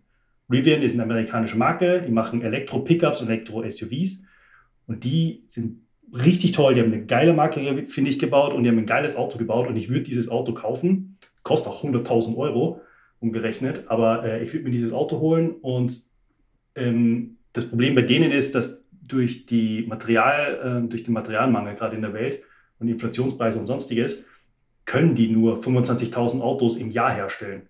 Rivian 0.50 0.80
ist 0.80 0.94
eine 0.94 1.02
amerikanische 1.02 1.58
Marke, 1.58 2.00
die 2.00 2.10
machen 2.10 2.40
Elektro-Pickups 2.40 3.20
und 3.20 3.28
Elektro-SUVs 3.28 4.22
und 4.86 5.04
die 5.04 5.44
sind 5.46 5.82
richtig 6.10 6.52
toll. 6.52 6.72
Die 6.72 6.80
haben 6.80 6.90
eine 6.90 7.04
geile 7.04 7.34
Marke, 7.34 7.84
finde 7.84 8.08
ich, 8.08 8.18
gebaut 8.18 8.54
und 8.54 8.64
die 8.64 8.70
haben 8.70 8.78
ein 8.78 8.86
geiles 8.86 9.14
Auto 9.14 9.36
gebaut 9.36 9.68
und 9.68 9.76
ich 9.76 9.90
würde 9.90 10.04
dieses 10.04 10.30
Auto 10.30 10.54
kaufen. 10.54 11.18
Kostet 11.42 11.70
auch 11.70 11.84
100.000 11.84 12.34
Euro 12.38 12.80
umgerechnet, 13.20 13.84
aber 13.88 14.24
äh, 14.24 14.42
ich 14.42 14.54
würde 14.54 14.64
mir 14.64 14.70
dieses 14.70 14.94
Auto 14.94 15.20
holen 15.20 15.50
und 15.60 16.02
ähm, 16.76 17.36
das 17.52 17.68
Problem 17.68 17.94
bei 17.94 18.02
denen 18.02 18.30
ist, 18.30 18.54
dass 18.54 18.88
durch, 18.90 19.44
die 19.44 19.84
Material, 19.86 20.82
äh, 20.82 20.88
durch 20.88 21.02
den 21.02 21.12
Materialmangel 21.12 21.74
gerade 21.74 21.94
in 21.94 22.00
der 22.00 22.14
Welt 22.14 22.42
und 22.78 22.88
Inflationspreise 22.88 23.58
und 23.58 23.66
sonstiges, 23.66 24.24
können 24.84 25.14
die 25.14 25.28
nur 25.28 25.58
25.000 25.58 26.40
Autos 26.40 26.76
im 26.76 26.90
Jahr 26.90 27.12
herstellen. 27.12 27.68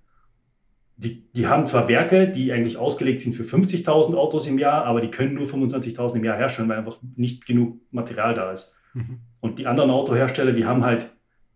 Die, 0.97 1.31
die 1.33 1.47
haben 1.47 1.67
zwar 1.67 1.89
Werke, 1.89 2.29
die 2.29 2.53
eigentlich 2.53 2.77
ausgelegt 2.77 3.21
sind 3.21 3.35
für 3.35 3.45
50.000 3.45 4.15
Autos 4.15 4.47
im 4.47 4.59
Jahr, 4.59 4.85
aber 4.85 5.01
die 5.01 5.11
können 5.11 5.35
nur 5.35 5.47
25.000 5.47 6.17
im 6.17 6.25
Jahr 6.25 6.37
herstellen, 6.37 6.69
weil 6.69 6.79
einfach 6.79 6.99
nicht 7.17 7.47
genug 7.47 7.81
Material 7.91 8.35
da 8.35 8.53
ist. 8.53 8.75
Mhm. 8.95 9.21
Und 9.41 9.59
die 9.59 9.67
anderen 9.67 9.91
Autohersteller, 9.91 10.53
die 10.53 10.65
haben 10.65 10.85
halt 10.85 11.11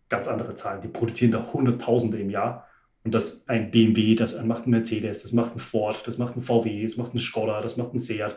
ganz 0.09 0.29
andere 0.29 0.55
Zahlen. 0.55 0.81
Die 0.83 0.89
produzieren 0.89 1.33
da 1.33 1.53
Hunderttausende 1.53 2.19
im 2.19 2.31
Jahr. 2.31 2.69
Und 3.05 3.13
das 3.13 3.49
ein 3.49 3.73
BMW, 3.73 4.15
das 4.15 4.41
macht 4.45 4.67
ein 4.67 4.71
Mercedes, 4.71 5.23
das 5.23 5.33
macht 5.33 5.57
ein 5.57 5.59
Ford, 5.59 6.07
das 6.07 6.19
macht 6.19 6.37
ein 6.37 6.41
VW, 6.41 6.83
das 6.83 6.97
macht 6.97 7.15
ein 7.15 7.19
Skoda, 7.19 7.61
das 7.61 7.77
macht 7.77 7.95
ein 7.95 7.99
Seat 7.99 8.37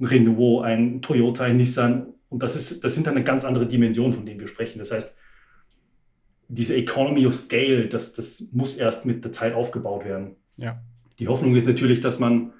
ein 0.00 0.06
Renault, 0.06 0.64
ein 0.64 1.02
Toyota, 1.02 1.44
ein 1.44 1.56
Nissan. 1.56 2.14
Und 2.30 2.42
das, 2.42 2.56
ist, 2.56 2.82
das 2.82 2.94
sind 2.94 3.06
dann 3.06 3.16
eine 3.16 3.24
ganz 3.24 3.44
andere 3.44 3.66
Dimension, 3.66 4.12
von 4.12 4.24
denen 4.24 4.40
wir 4.40 4.48
sprechen. 4.48 4.78
Das 4.78 4.92
heißt, 4.92 5.18
diese 6.48 6.76
Economy 6.76 7.26
of 7.26 7.34
Scale, 7.34 7.88
das, 7.88 8.14
das 8.14 8.50
muss 8.52 8.76
erst 8.76 9.04
mit 9.04 9.24
der 9.24 9.32
Zeit 9.32 9.54
aufgebaut 9.54 10.04
werden. 10.04 10.36
Ja. 10.56 10.80
Die 11.18 11.28
Hoffnung 11.28 11.54
ist 11.54 11.66
natürlich, 11.66 12.00
dass 12.00 12.18
man, 12.18 12.52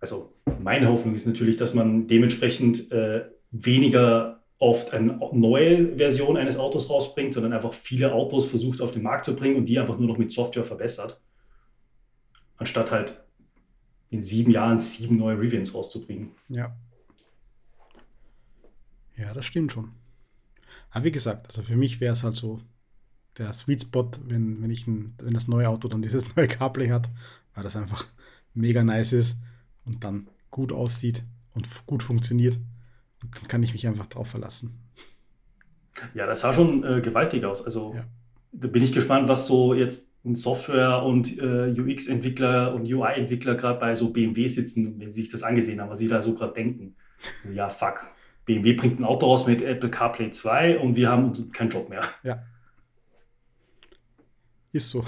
also 0.00 0.34
meine 0.60 0.88
Hoffnung 0.88 1.14
ist 1.14 1.26
natürlich, 1.26 1.56
dass 1.56 1.74
man 1.74 2.06
dementsprechend 2.06 2.92
äh, 2.92 3.24
weniger 3.50 4.42
oft 4.58 4.92
eine 4.94 5.18
neue 5.32 5.96
Version 5.96 6.36
eines 6.36 6.58
Autos 6.58 6.90
rausbringt, 6.90 7.34
sondern 7.34 7.52
einfach 7.52 7.72
viele 7.72 8.12
Autos 8.12 8.46
versucht 8.46 8.80
auf 8.80 8.90
den 8.90 9.02
Markt 9.02 9.24
zu 9.24 9.36
bringen 9.36 9.56
und 9.56 9.66
die 9.66 9.78
einfach 9.78 9.98
nur 9.98 10.08
noch 10.08 10.18
mit 10.18 10.32
Software 10.32 10.64
verbessert. 10.64 11.20
Anstatt 12.56 12.90
halt 12.90 13.20
in 14.10 14.22
sieben 14.22 14.50
Jahren 14.50 14.80
sieben 14.80 15.16
neue 15.16 15.38
Rivians 15.38 15.74
rauszubringen. 15.74 16.30
Ja. 16.48 16.74
Ja, 19.16 19.32
das 19.32 19.46
stimmt 19.46 19.72
schon. 19.72 19.92
Aber 20.90 21.04
wie 21.04 21.10
gesagt, 21.10 21.48
also 21.48 21.62
für 21.62 21.76
mich 21.76 22.00
wäre 22.00 22.12
es 22.12 22.22
halt 22.22 22.34
so 22.34 22.60
der 23.38 23.52
Sweet 23.52 23.82
Spot, 23.82 24.10
wenn, 24.24 24.62
wenn, 24.62 24.70
ich 24.70 24.86
ein, 24.86 25.14
wenn 25.18 25.34
das 25.34 25.48
neue 25.48 25.68
Auto 25.68 25.88
dann 25.88 26.02
dieses 26.02 26.36
neue 26.36 26.48
CarPlay 26.48 26.88
hat, 26.88 27.10
weil 27.54 27.64
das 27.64 27.76
einfach 27.76 28.06
mega 28.54 28.82
nice 28.82 29.12
ist 29.12 29.38
und 29.84 30.04
dann 30.04 30.28
gut 30.50 30.72
aussieht 30.72 31.22
und 31.54 31.68
gut 31.86 32.02
funktioniert. 32.02 32.58
Und 33.22 33.34
dann 33.36 33.48
kann 33.48 33.62
ich 33.62 33.72
mich 33.72 33.86
einfach 33.86 34.06
drauf 34.06 34.28
verlassen. 34.28 34.78
Ja, 36.14 36.26
das 36.26 36.42
sah 36.42 36.52
schon 36.52 36.84
äh, 36.84 37.00
gewaltig 37.00 37.44
aus. 37.44 37.64
Also 37.64 37.94
ja. 37.94 38.04
da 38.52 38.68
bin 38.68 38.82
ich 38.82 38.92
gespannt, 38.92 39.28
was 39.28 39.46
so 39.46 39.74
jetzt 39.74 40.10
ein 40.24 40.34
Software- 40.34 41.02
und 41.02 41.38
äh, 41.38 41.70
UX-Entwickler 41.70 42.74
und 42.74 42.82
UI-Entwickler 42.82 43.54
gerade 43.54 43.78
bei 43.78 43.94
so 43.94 44.12
BMW 44.12 44.46
sitzen, 44.46 44.98
wenn 45.00 45.10
sie 45.10 45.22
sich 45.22 45.30
das 45.30 45.42
angesehen 45.42 45.80
haben, 45.80 45.88
was 45.88 45.98
sie 45.98 46.08
da 46.08 46.20
so 46.20 46.34
gerade 46.34 46.52
denken. 46.52 46.96
Ja, 47.54 47.68
fuck. 47.68 48.10
BMW 48.46 48.72
bringt 48.72 49.00
ein 49.00 49.04
Auto 49.04 49.26
raus 49.26 49.46
mit 49.46 49.60
Apple 49.60 49.90
CarPlay 49.90 50.30
2 50.30 50.78
und 50.78 50.96
wir 50.96 51.10
haben 51.10 51.52
keinen 51.52 51.70
Job 51.70 51.90
mehr. 51.90 52.02
Ja. 52.22 52.42
Ist 54.72 54.88
so. 54.90 55.04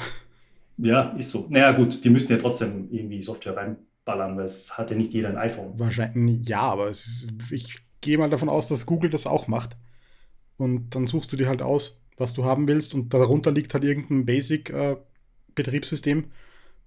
Ja, 0.76 1.10
ist 1.10 1.30
so. 1.30 1.46
Naja, 1.48 1.72
gut, 1.72 2.04
die 2.04 2.10
müssten 2.10 2.32
ja 2.32 2.38
trotzdem 2.38 2.88
irgendwie 2.90 3.22
Software 3.22 3.56
reinballern, 3.56 4.36
weil 4.36 4.44
es 4.44 4.76
hat 4.76 4.90
ja 4.90 4.96
nicht 4.96 5.12
jeder 5.12 5.28
ein 5.28 5.36
iPhone. 5.36 5.78
Wahrscheinlich, 5.78 6.48
ja, 6.48 6.60
aber 6.60 6.88
ist, 6.88 7.28
ich 7.50 7.78
gehe 8.00 8.18
mal 8.18 8.30
davon 8.30 8.48
aus, 8.48 8.68
dass 8.68 8.86
Google 8.86 9.10
das 9.10 9.26
auch 9.26 9.48
macht. 9.48 9.76
Und 10.56 10.94
dann 10.94 11.06
suchst 11.06 11.32
du 11.32 11.36
dir 11.36 11.48
halt 11.48 11.62
aus, 11.62 12.00
was 12.16 12.32
du 12.32 12.44
haben 12.44 12.66
willst 12.66 12.94
und 12.94 13.14
darunter 13.14 13.52
liegt 13.52 13.74
halt 13.74 13.84
irgendein 13.84 14.24
Basic-Betriebssystem. 14.26 16.18
Äh, 16.18 16.26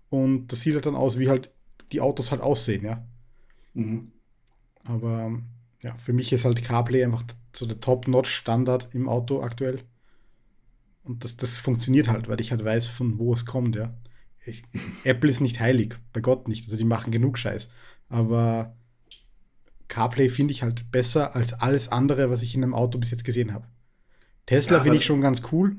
und 0.09 0.47
das 0.47 0.61
sieht 0.61 0.73
halt 0.73 0.85
dann 0.85 0.95
aus, 0.95 1.19
wie 1.19 1.29
halt 1.29 1.51
die 1.91 2.01
Autos 2.01 2.31
halt 2.31 2.41
aussehen, 2.41 2.83
ja. 2.83 3.05
Mhm. 3.73 4.11
Aber 4.85 5.39
ja, 5.81 5.95
für 5.97 6.13
mich 6.13 6.31
ist 6.31 6.45
halt 6.45 6.63
CarPlay 6.63 7.03
einfach 7.03 7.23
so 7.53 7.65
der 7.65 7.79
Top-Notch-Standard 7.79 8.93
im 8.93 9.09
Auto 9.09 9.41
aktuell. 9.41 9.83
Und 11.03 11.23
das, 11.23 11.37
das 11.37 11.57
funktioniert 11.57 12.07
halt, 12.07 12.27
weil 12.27 12.39
ich 12.39 12.51
halt 12.51 12.63
weiß, 12.63 12.87
von 12.87 13.17
wo 13.17 13.33
es 13.33 13.45
kommt, 13.45 13.75
ja. 13.75 13.93
Ich, 14.45 14.63
Apple 15.03 15.29
ist 15.29 15.39
nicht 15.39 15.59
heilig, 15.59 15.95
bei 16.13 16.21
Gott 16.21 16.47
nicht. 16.47 16.65
Also 16.65 16.77
die 16.77 16.83
machen 16.83 17.11
genug 17.11 17.37
Scheiß. 17.37 17.71
Aber 18.09 18.75
CarPlay 19.87 20.29
finde 20.29 20.51
ich 20.51 20.63
halt 20.63 20.91
besser 20.91 21.35
als 21.35 21.53
alles 21.53 21.89
andere, 21.89 22.29
was 22.29 22.41
ich 22.41 22.55
in 22.55 22.63
einem 22.63 22.73
Auto 22.73 22.97
bis 22.97 23.11
jetzt 23.11 23.23
gesehen 23.23 23.53
habe. 23.53 23.67
Tesla 24.45 24.77
ja, 24.77 24.83
finde 24.83 24.97
ich 24.97 25.05
schon 25.05 25.21
ganz 25.21 25.43
cool, 25.51 25.77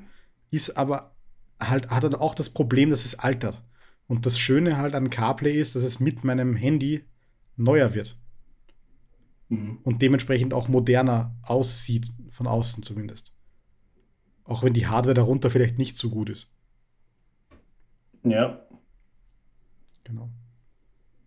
ist 0.51 0.77
aber 0.77 1.15
halt, 1.61 1.91
hat 1.91 2.05
dann 2.05 2.15
auch 2.15 2.35
das 2.35 2.51
Problem, 2.51 2.91
dass 2.91 3.05
es 3.05 3.19
altert. 3.19 3.63
Und 4.07 4.27
das 4.27 4.39
Schöne 4.39 4.77
halt 4.77 4.95
an 4.95 5.11
CarPlay 5.11 5.55
ist, 5.55 5.75
dass 5.77 5.83
es 5.83 6.01
mit 6.01 6.25
meinem 6.25 6.57
Handy 6.57 7.05
neuer 7.57 7.95
wird. 7.95 8.17
Mhm. 9.53 9.81
Und 9.83 10.01
dementsprechend 10.01 10.55
auch 10.55 10.69
moderner 10.69 11.37
aussieht, 11.43 12.11
von 12.31 12.47
außen 12.47 12.83
zumindest. 12.83 13.35
Auch 14.45 14.65
wenn 14.65 14.73
die 14.73 14.87
Hardware 14.87 15.15
darunter 15.15 15.51
vielleicht 15.51 15.77
nicht 15.77 15.99
so 15.99 16.09
gut 16.09 16.31
ist. 16.31 16.49
Ja. 18.25 18.63
Genau. 20.05 20.31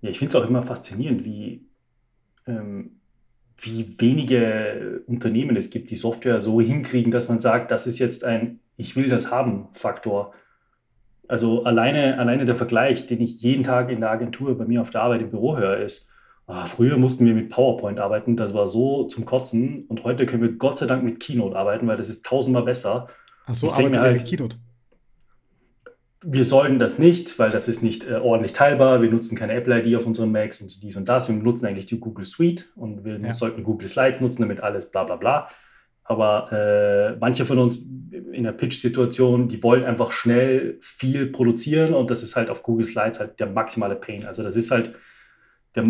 Ja, 0.01 0.09
ich 0.09 0.17
finde 0.17 0.35
es 0.35 0.43
auch 0.43 0.49
immer 0.49 0.63
faszinierend, 0.63 1.23
wie, 1.23 1.67
ähm, 2.47 2.99
wie 3.57 3.89
wenige 3.99 5.03
Unternehmen 5.05 5.55
es 5.55 5.69
gibt, 5.69 5.91
die 5.91 5.95
Software 5.95 6.39
so 6.39 6.59
hinkriegen, 6.59 7.11
dass 7.11 7.29
man 7.29 7.39
sagt, 7.39 7.69
das 7.69 7.85
ist 7.85 7.99
jetzt 7.99 8.23
ein 8.23 8.59
Ich 8.75 8.95
will 8.95 9.07
das 9.07 9.29
haben 9.29 9.67
Faktor. 9.71 10.33
Also 11.27 11.63
alleine, 11.63 12.17
alleine 12.17 12.45
der 12.45 12.55
Vergleich, 12.55 13.05
den 13.05 13.21
ich 13.21 13.41
jeden 13.41 13.63
Tag 13.63 13.91
in 13.91 13.99
der 13.99 14.09
Agentur 14.09 14.57
bei 14.57 14.65
mir 14.65 14.81
auf 14.81 14.89
der 14.89 15.03
Arbeit 15.03 15.21
im 15.21 15.29
Büro 15.29 15.57
höre, 15.57 15.77
ist, 15.77 16.11
Ah, 16.47 16.65
früher 16.65 16.97
mussten 16.97 17.25
wir 17.25 17.33
mit 17.33 17.49
PowerPoint 17.49 17.99
arbeiten, 17.99 18.37
das 18.37 18.53
war 18.53 18.67
so 18.67 19.05
zum 19.05 19.25
Kotzen. 19.25 19.85
Und 19.87 20.03
heute 20.03 20.27
können 20.27 20.43
wir 20.43 20.51
Gott 20.51 20.77
sei 20.77 20.85
Dank 20.85 21.03
mit 21.03 21.19
Keynote 21.19 21.55
arbeiten, 21.55 21.87
weil 21.87 21.97
das 21.97 22.09
ist 22.09 22.23
tausendmal 22.23 22.63
besser. 22.63 23.07
Ach 23.47 23.55
so, 23.55 23.71
arbeitet 23.71 23.97
halt, 23.97 24.17
mit 24.17 24.25
Keynote? 24.27 24.57
Wir 26.23 26.43
sollten 26.43 26.77
das 26.77 26.99
nicht, 26.99 27.37
weil 27.39 27.49
das 27.49 27.67
ist 27.67 27.81
nicht 27.81 28.07
äh, 28.07 28.15
ordentlich 28.15 28.53
teilbar. 28.53 29.01
Wir 29.01 29.09
nutzen 29.09 29.35
keine 29.35 29.53
Apple-ID 29.53 29.95
auf 29.95 30.05
unseren 30.05 30.31
Macs 30.31 30.61
und 30.61 30.83
dies 30.83 30.95
und 30.97 31.09
das. 31.09 31.29
Wir 31.29 31.35
nutzen 31.35 31.65
eigentlich 31.65 31.87
die 31.87 31.99
Google 31.99 32.25
Suite 32.25 32.71
und 32.75 33.03
wir 33.03 33.19
ja. 33.19 33.33
sollten 33.33 33.63
Google 33.63 33.87
Slides 33.87 34.21
nutzen, 34.21 34.41
damit 34.43 34.61
alles 34.61 34.91
bla 34.91 35.03
bla 35.03 35.15
bla. 35.15 35.49
Aber 36.03 36.51
äh, 36.51 37.17
manche 37.19 37.45
von 37.45 37.57
uns 37.57 37.77
in 38.31 38.43
der 38.43 38.51
Pitch-Situation, 38.51 39.47
die 39.47 39.63
wollen 39.63 39.83
einfach 39.83 40.11
schnell 40.11 40.77
viel 40.79 41.25
produzieren 41.27 41.95
und 41.95 42.11
das 42.11 42.21
ist 42.21 42.35
halt 42.35 42.51
auf 42.51 42.61
Google 42.61 42.85
Slides 42.85 43.19
halt 43.19 43.39
der 43.39 43.47
maximale 43.47 43.95
Pain. 43.95 44.27
Also 44.27 44.43
das 44.43 44.55
ist 44.55 44.69
halt 44.69 44.93
der, 45.75 45.83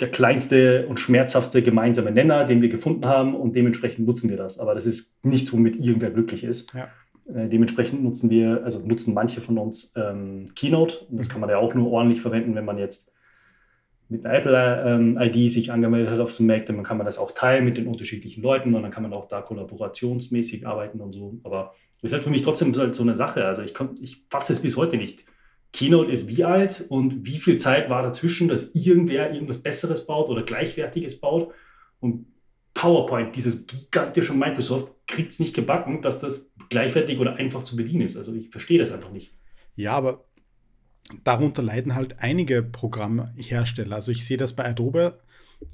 der 0.00 0.10
kleinste 0.10 0.86
und 0.86 1.00
schmerzhaftste 1.00 1.62
gemeinsame 1.62 2.10
Nenner, 2.10 2.44
den 2.44 2.60
wir 2.60 2.68
gefunden 2.68 3.06
haben 3.06 3.34
und 3.34 3.56
dementsprechend 3.56 4.06
nutzen 4.06 4.30
wir 4.30 4.36
das. 4.36 4.58
Aber 4.58 4.74
das 4.74 4.86
ist 4.86 5.24
nichts, 5.24 5.52
womit 5.52 5.76
irgendwer 5.76 6.10
glücklich 6.10 6.44
ist. 6.44 6.74
Ja. 6.74 6.88
Äh, 7.34 7.48
dementsprechend 7.48 8.02
nutzen 8.02 8.30
wir, 8.30 8.62
also 8.64 8.86
nutzen 8.86 9.14
manche 9.14 9.40
von 9.40 9.58
uns 9.58 9.92
ähm, 9.96 10.48
Keynote. 10.54 11.06
Und 11.10 11.18
das 11.18 11.28
kann 11.28 11.40
man 11.40 11.50
ja 11.50 11.58
auch 11.58 11.74
nur 11.74 11.90
ordentlich 11.90 12.20
verwenden, 12.20 12.54
wenn 12.54 12.64
man 12.64 12.78
jetzt 12.78 13.12
mit 14.08 14.26
einer 14.26 14.34
Apple-ID 14.34 15.36
ähm, 15.36 15.48
sich 15.48 15.72
angemeldet 15.72 16.10
hat 16.10 16.20
auf 16.20 16.38
einem 16.38 16.48
Mac, 16.48 16.66
dann 16.66 16.82
kann 16.82 16.98
man 16.98 17.06
das 17.06 17.18
auch 17.18 17.30
teilen 17.30 17.64
mit 17.64 17.78
den 17.78 17.86
unterschiedlichen 17.86 18.42
Leuten 18.42 18.74
und 18.74 18.82
dann 18.82 18.90
kann 18.90 19.02
man 19.02 19.12
auch 19.14 19.24
da 19.24 19.40
kollaborationsmäßig 19.40 20.66
arbeiten 20.66 21.00
und 21.00 21.12
so. 21.12 21.40
Aber 21.44 21.72
das 22.02 22.10
ist 22.10 22.12
halt 22.12 22.24
für 22.24 22.30
mich 22.30 22.42
trotzdem 22.42 22.76
halt 22.76 22.94
so 22.94 23.02
eine 23.02 23.14
Sache. 23.14 23.44
Also 23.46 23.62
ich, 23.62 23.74
ich 24.00 24.24
fasse 24.28 24.52
es 24.52 24.60
bis 24.60 24.76
heute 24.76 24.98
nicht. 24.98 25.24
Keynote 25.72 26.12
ist 26.12 26.28
wie 26.28 26.44
alt 26.44 26.84
und 26.88 27.24
wie 27.24 27.38
viel 27.38 27.56
Zeit 27.56 27.88
war 27.88 28.02
dazwischen, 28.02 28.48
dass 28.48 28.74
irgendwer 28.74 29.32
irgendwas 29.32 29.62
Besseres 29.62 30.06
baut 30.06 30.28
oder 30.28 30.42
Gleichwertiges 30.42 31.18
baut. 31.20 31.52
Und 32.00 32.26
PowerPoint, 32.74 33.34
dieses 33.36 33.66
gigantische 33.66 34.34
Microsoft, 34.34 34.92
kriegt 35.06 35.32
es 35.32 35.40
nicht 35.40 35.54
gebacken, 35.54 36.02
dass 36.02 36.18
das 36.18 36.50
gleichwertig 36.68 37.18
oder 37.18 37.36
einfach 37.36 37.62
zu 37.62 37.76
bedienen 37.76 38.02
ist. 38.02 38.16
Also 38.16 38.34
ich 38.34 38.48
verstehe 38.48 38.78
das 38.78 38.92
einfach 38.92 39.12
nicht. 39.12 39.32
Ja, 39.76 39.92
aber 39.92 40.24
darunter 41.24 41.62
leiden 41.62 41.94
halt 41.94 42.16
einige 42.20 42.62
Programmhersteller. 42.62 43.96
Also 43.96 44.12
ich 44.12 44.26
sehe 44.26 44.36
das 44.36 44.54
bei 44.54 44.64
Adobe. 44.64 45.20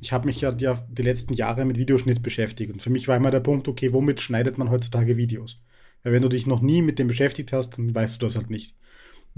Ich 0.00 0.12
habe 0.12 0.26
mich 0.26 0.40
ja 0.40 0.52
die 0.52 1.02
letzten 1.02 1.34
Jahre 1.34 1.64
mit 1.64 1.78
Videoschnitt 1.78 2.22
beschäftigt. 2.22 2.72
Und 2.72 2.82
für 2.82 2.90
mich 2.90 3.08
war 3.08 3.16
immer 3.16 3.30
der 3.30 3.40
Punkt, 3.40 3.68
okay, 3.68 3.92
womit 3.92 4.20
schneidet 4.20 4.58
man 4.58 4.70
heutzutage 4.70 5.16
Videos? 5.16 5.60
Weil 6.02 6.12
wenn 6.12 6.22
du 6.22 6.28
dich 6.28 6.46
noch 6.46 6.60
nie 6.60 6.82
mit 6.82 6.98
dem 6.98 7.08
beschäftigt 7.08 7.52
hast, 7.52 7.78
dann 7.78 7.94
weißt 7.94 8.20
du 8.20 8.26
das 8.26 8.36
halt 8.36 8.50
nicht. 8.50 8.76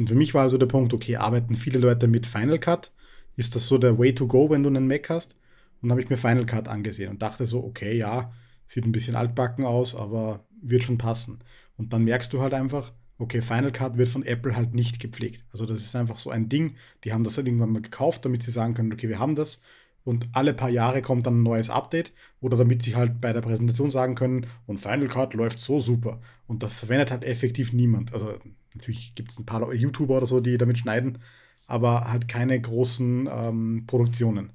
Und 0.00 0.06
für 0.06 0.14
mich 0.14 0.32
war 0.32 0.44
also 0.44 0.56
der 0.56 0.64
Punkt, 0.64 0.94
okay, 0.94 1.16
arbeiten 1.16 1.52
viele 1.52 1.78
Leute 1.78 2.08
mit 2.08 2.24
Final 2.24 2.58
Cut? 2.58 2.90
Ist 3.36 3.54
das 3.54 3.66
so 3.66 3.76
der 3.76 3.98
Way 3.98 4.14
to 4.14 4.26
go, 4.26 4.48
wenn 4.48 4.62
du 4.62 4.70
einen 4.70 4.86
Mac 4.86 5.10
hast? 5.10 5.36
Und 5.82 5.90
habe 5.90 6.00
ich 6.00 6.08
mir 6.08 6.16
Final 6.16 6.46
Cut 6.46 6.68
angesehen 6.68 7.10
und 7.10 7.20
dachte 7.20 7.44
so, 7.44 7.62
okay, 7.62 7.98
ja, 7.98 8.32
sieht 8.64 8.86
ein 8.86 8.92
bisschen 8.92 9.14
altbacken 9.14 9.66
aus, 9.66 9.94
aber 9.94 10.46
wird 10.62 10.84
schon 10.84 10.96
passen. 10.96 11.40
Und 11.76 11.92
dann 11.92 12.04
merkst 12.04 12.32
du 12.32 12.40
halt 12.40 12.54
einfach, 12.54 12.94
okay, 13.18 13.42
Final 13.42 13.72
Cut 13.72 13.98
wird 13.98 14.08
von 14.08 14.24
Apple 14.24 14.56
halt 14.56 14.72
nicht 14.72 15.00
gepflegt. 15.00 15.44
Also 15.52 15.66
das 15.66 15.82
ist 15.82 15.94
einfach 15.94 16.16
so 16.16 16.30
ein 16.30 16.48
Ding, 16.48 16.76
die 17.04 17.12
haben 17.12 17.22
das 17.22 17.36
halt 17.36 17.46
irgendwann 17.46 17.72
mal 17.72 17.82
gekauft, 17.82 18.24
damit 18.24 18.42
sie 18.42 18.52
sagen 18.52 18.72
können, 18.72 18.94
okay, 18.94 19.10
wir 19.10 19.18
haben 19.18 19.34
das 19.34 19.60
und 20.04 20.30
alle 20.32 20.54
paar 20.54 20.70
Jahre 20.70 21.02
kommt 21.02 21.26
dann 21.26 21.40
ein 21.40 21.42
neues 21.42 21.68
Update 21.68 22.14
oder 22.40 22.56
damit 22.56 22.82
sie 22.82 22.96
halt 22.96 23.20
bei 23.20 23.34
der 23.34 23.42
Präsentation 23.42 23.90
sagen 23.90 24.14
können, 24.14 24.46
und 24.66 24.78
Final 24.78 25.08
Cut 25.08 25.34
läuft 25.34 25.58
so 25.58 25.78
super. 25.78 26.22
Und 26.46 26.62
das 26.62 26.78
verwendet 26.78 27.10
halt 27.10 27.26
effektiv 27.26 27.74
niemand. 27.74 28.14
Also 28.14 28.38
Natürlich 28.74 29.14
gibt 29.14 29.30
es 29.30 29.38
ein 29.38 29.46
paar 29.46 29.72
YouTuber 29.72 30.16
oder 30.18 30.26
so, 30.26 30.40
die 30.40 30.58
damit 30.58 30.78
schneiden, 30.78 31.18
aber 31.66 32.10
halt 32.10 32.28
keine 32.28 32.60
großen 32.60 33.28
ähm, 33.30 33.84
Produktionen. 33.86 34.50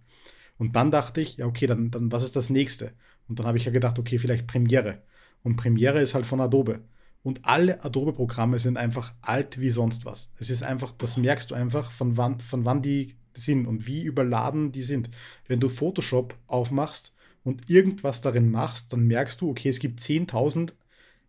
Und 0.57 0.76
dann 0.76 0.91
dachte 0.91 1.22
ich, 1.22 1.38
ja, 1.38 1.45
okay, 1.45 1.68
dann, 1.68 1.91
dann 1.91 2.11
was 2.11 2.24
ist 2.24 2.36
das 2.36 2.49
nächste? 2.49 2.93
Und 3.28 3.39
dann 3.39 3.47
habe 3.47 3.57
ich 3.57 3.66
ja 3.66 3.72
gedacht, 3.72 3.99
okay, 3.99 4.20
vielleicht 4.20 4.47
Premiere. 4.47 5.01
Und 5.43 5.57
Premiere 5.57 6.01
ist 6.01 6.13
halt 6.16 6.26
von 6.26 6.41
Adobe. 6.41 6.82
Und 7.24 7.45
alle 7.45 7.84
Adobe-Programme 7.84 8.59
sind 8.59 8.78
einfach 8.78 9.13
alt 9.22 9.59
wie 9.59 9.70
sonst 9.70 10.05
was. 10.05 10.32
Es 10.39 10.49
ist 10.49 10.63
einfach, 10.63 10.91
das 10.91 11.18
merkst 11.18 11.51
du 11.51 11.55
einfach, 11.55 11.91
von 11.91 12.18
wann, 12.18 12.39
von 12.39 12.66
wann 12.66 12.82
die 12.82 13.16
sind 13.34 13.66
und 13.66 13.88
wie 13.88 14.03
überladen 14.03 14.72
die 14.72 14.84
sind. 14.84 15.09
Wenn 15.47 15.59
du 15.59 15.68
Photoshop 15.68 16.38
aufmachst 16.47 17.16
und 17.43 17.70
irgendwas 17.70 18.22
darin 18.22 18.51
machst, 18.51 18.93
dann 18.93 19.07
merkst 19.07 19.41
du, 19.41 19.49
okay, 19.49 19.70
es 19.70 19.80
gibt 19.80 19.99
10.000 19.99 20.74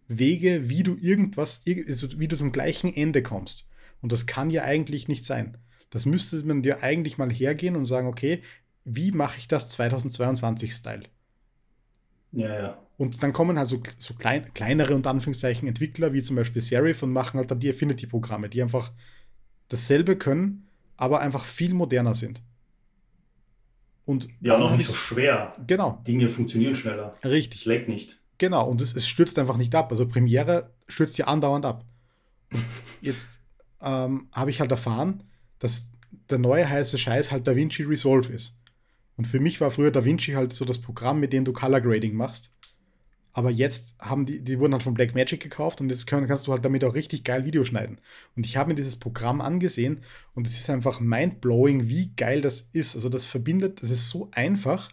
Wege, 0.09 0.69
wie 0.69 0.83
du 0.83 0.97
irgendwas, 0.97 1.65
also 1.89 2.19
wie 2.21 2.29
du 2.29 2.37
zum 2.37 2.53
gleichen 2.53 2.93
Ende 2.95 3.23
kommst. 3.23 3.67
Und 4.03 4.13
das 4.13 4.27
kann 4.27 4.51
ja 4.51 4.63
eigentlich 4.63 5.09
nicht 5.09 5.25
sein. 5.25 5.57
Das 5.91 6.07
müsste 6.07 6.45
man 6.45 6.63
dir 6.63 6.83
eigentlich 6.83 7.19
mal 7.19 7.31
hergehen 7.31 7.77
und 7.77 7.85
sagen, 7.87 8.07
okay, 8.07 8.43
wie 8.85 9.11
mache 9.11 9.39
ich 9.39 9.49
das 9.49 9.69
2022-Style? 9.79 11.05
Ja, 12.33 12.55
ja. 12.61 12.83
Und 12.99 13.23
dann 13.23 13.33
kommen 13.33 13.59
halt 13.59 13.69
so, 13.69 13.83
so 13.99 14.15
klein, 14.15 14.53
kleinere 14.55 14.95
und 14.95 15.07
Anführungszeichen 15.07 15.67
Entwickler, 15.69 16.13
wie 16.13 16.23
zum 16.23 16.37
Beispiel 16.37 16.63
Serif, 16.63 17.03
und 17.03 17.13
machen 17.13 17.39
halt 17.39 17.51
dann 17.51 17.61
die 17.61 17.71
Affinity-Programme, 17.71 18.49
die 18.49 18.63
einfach 18.63 18.93
dasselbe 19.69 20.17
können, 20.17 20.67
aber 20.97 21.21
einfach 21.21 21.45
viel 21.45 21.75
moderner 21.75 22.15
sind. 22.15 22.43
Und 24.05 24.29
ja, 24.41 24.59
hab 24.59 24.71
nicht 24.71 24.81
ich- 24.81 24.87
so 24.87 24.93
schwer. 24.95 25.51
Genau, 25.67 26.01
Dinge 26.07 26.29
funktionieren 26.29 26.75
schneller. 26.75 27.11
richtig. 27.25 27.61
Es 27.61 27.67
leckt 27.67 27.89
nicht. 27.89 28.21
Genau, 28.39 28.69
und 28.69 28.81
es, 28.81 28.95
es 28.95 29.07
stürzt 29.07 29.39
einfach 29.39 29.57
nicht 29.57 29.75
ab. 29.75 29.91
Also 29.91 30.07
Premiere 30.07 30.71
stürzt 30.89 31.19
ja 31.19 31.27
andauernd 31.27 31.65
ab. 31.65 31.85
Jetzt 33.01 33.41
ähm, 33.81 34.29
habe 34.33 34.51
ich 34.51 34.61
halt 34.61 34.71
erfahren, 34.71 35.23
dass 35.59 35.91
der 36.31 36.39
neue 36.39 36.69
heiße 36.69 36.99
Scheiß 36.99 37.31
halt 37.31 37.47
DaVinci 37.47 37.85
Resolve 37.85 38.33
ist. 38.33 38.57
Und 39.17 39.27
für 39.27 39.41
mich 39.41 39.61
war 39.61 39.71
früher 39.71 39.91
DaVinci 39.91 40.33
halt 40.33 40.53
so 40.53 40.65
das 40.65 40.79
Programm, 40.79 41.21
mit 41.21 41.33
dem 41.33 41.45
du 41.45 41.53
Color 41.53 41.81
Grading 41.81 42.15
machst. 42.15 42.53
Aber 43.33 43.51
jetzt 43.51 43.97
haben 44.01 44.25
die, 44.25 44.43
die 44.43 44.59
wurden 44.59 44.73
halt 44.73 44.83
von 44.83 44.95
Blackmagic 44.95 45.43
gekauft 45.43 45.83
und 45.83 45.91
jetzt 45.91 46.07
können, 46.07 46.27
kannst 46.27 46.47
du 46.47 46.53
halt 46.53 46.65
damit 46.65 46.83
auch 46.85 46.95
richtig 46.95 47.23
geil 47.23 47.45
Video 47.45 47.65
schneiden. 47.65 48.01
Und 48.35 48.47
ich 48.47 48.57
habe 48.57 48.71
mir 48.71 48.75
dieses 48.75 48.97
Programm 48.97 49.43
angesehen 49.43 50.03
und 50.35 50.47
es 50.47 50.59
ist 50.59 50.71
einfach 50.71 51.01
mindblowing, 51.01 51.87
wie 51.87 52.13
geil 52.17 52.41
das 52.41 52.63
ist. 52.73 52.95
Also 52.95 53.11
das 53.11 53.27
verbindet, 53.27 53.83
es 53.83 53.91
ist 53.91 54.09
so 54.09 54.31
einfach 54.33 54.91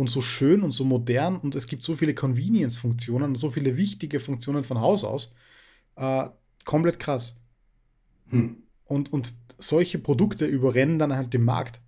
und 0.00 0.08
so 0.10 0.20
schön 0.22 0.62
und 0.62 0.72
so 0.72 0.84
modern 0.84 1.36
und 1.38 1.54
es 1.54 1.66
gibt 1.66 1.82
so 1.82 1.94
viele 1.96 2.14
Convenience-Funktionen 2.14 3.30
und 3.30 3.36
so 3.36 3.50
viele 3.50 3.76
wichtige 3.76 4.20
Funktionen 4.20 4.62
von 4.64 4.80
Haus 4.80 5.04
aus. 5.04 5.34
Äh, 5.96 6.28
komplett 6.64 6.98
krass. 7.00 7.40
Hm. 8.30 8.46
Und, 8.84 9.12
und 9.12 9.34
solche 9.58 9.98
Produkte 9.98 10.46
überrennen 10.46 10.98
dann 10.98 11.14
halt 11.14 11.32
den 11.34 11.44
Markt. 11.44 11.80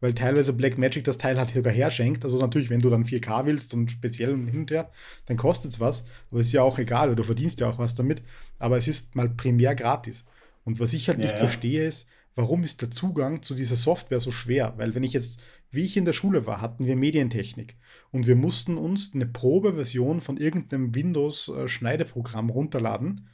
Weil 0.00 0.14
teilweise 0.14 0.52
Blackmagic 0.52 1.04
das 1.04 1.18
Teil 1.18 1.38
halt 1.38 1.50
sogar 1.52 1.72
herschenkt. 1.72 2.24
Also 2.24 2.38
natürlich, 2.38 2.70
wenn 2.70 2.80
du 2.82 2.90
dann 2.90 3.04
4K 3.04 3.46
willst 3.46 3.74
und 3.74 3.90
speziell 3.90 4.32
und 4.34 4.48
hin 4.48 4.60
und 4.60 4.70
her, 4.70 4.90
dann 5.26 5.36
kostet 5.38 5.72
es 5.72 5.80
was. 5.80 6.06
Aber 6.30 6.40
ist 6.40 6.52
ja 6.52 6.62
auch 6.62 6.78
egal, 6.78 7.08
weil 7.08 7.16
du 7.16 7.22
verdienst 7.24 7.60
ja 7.60 7.68
auch 7.68 7.78
was 7.78 7.94
damit. 7.94 8.22
Aber 8.58 8.78
es 8.78 8.88
ist 8.88 9.14
mal 9.16 9.28
primär 9.30 9.74
gratis. 9.74 10.24
Und 10.64 10.80
was 10.80 10.92
ich 10.94 11.08
halt 11.08 11.22
Ja, 11.22 11.24
nicht 11.24 11.38
ja. 11.38 11.38
verstehe, 11.38 11.86
ist, 11.88 12.08
warum 12.36 12.62
ist 12.62 12.82
der 12.82 12.90
Zugang 12.90 13.42
zu 13.42 13.54
dieser 13.54 13.76
Software 13.76 14.20
so 14.20 14.30
schwer? 14.30 14.74
Weil 14.76 14.94
wenn 14.94 15.02
ich 15.02 15.14
jetzt, 15.14 15.40
wie 15.70 15.84
ich 15.84 15.96
in 15.96 16.04
der 16.04 16.12
Schule 16.12 16.46
war, 16.46 16.60
hatten 16.60 16.86
wir 16.86 16.94
Medientechnik. 16.94 17.76
Und 18.12 18.26
wir 18.26 18.36
mussten 18.36 18.76
uns 18.76 19.12
eine 19.14 19.26
Probeversion 19.26 20.20
von 20.20 20.36
irgendeinem 20.36 20.94
Windows-Schneideprogramm 20.94 22.50
runterladen 22.50 23.28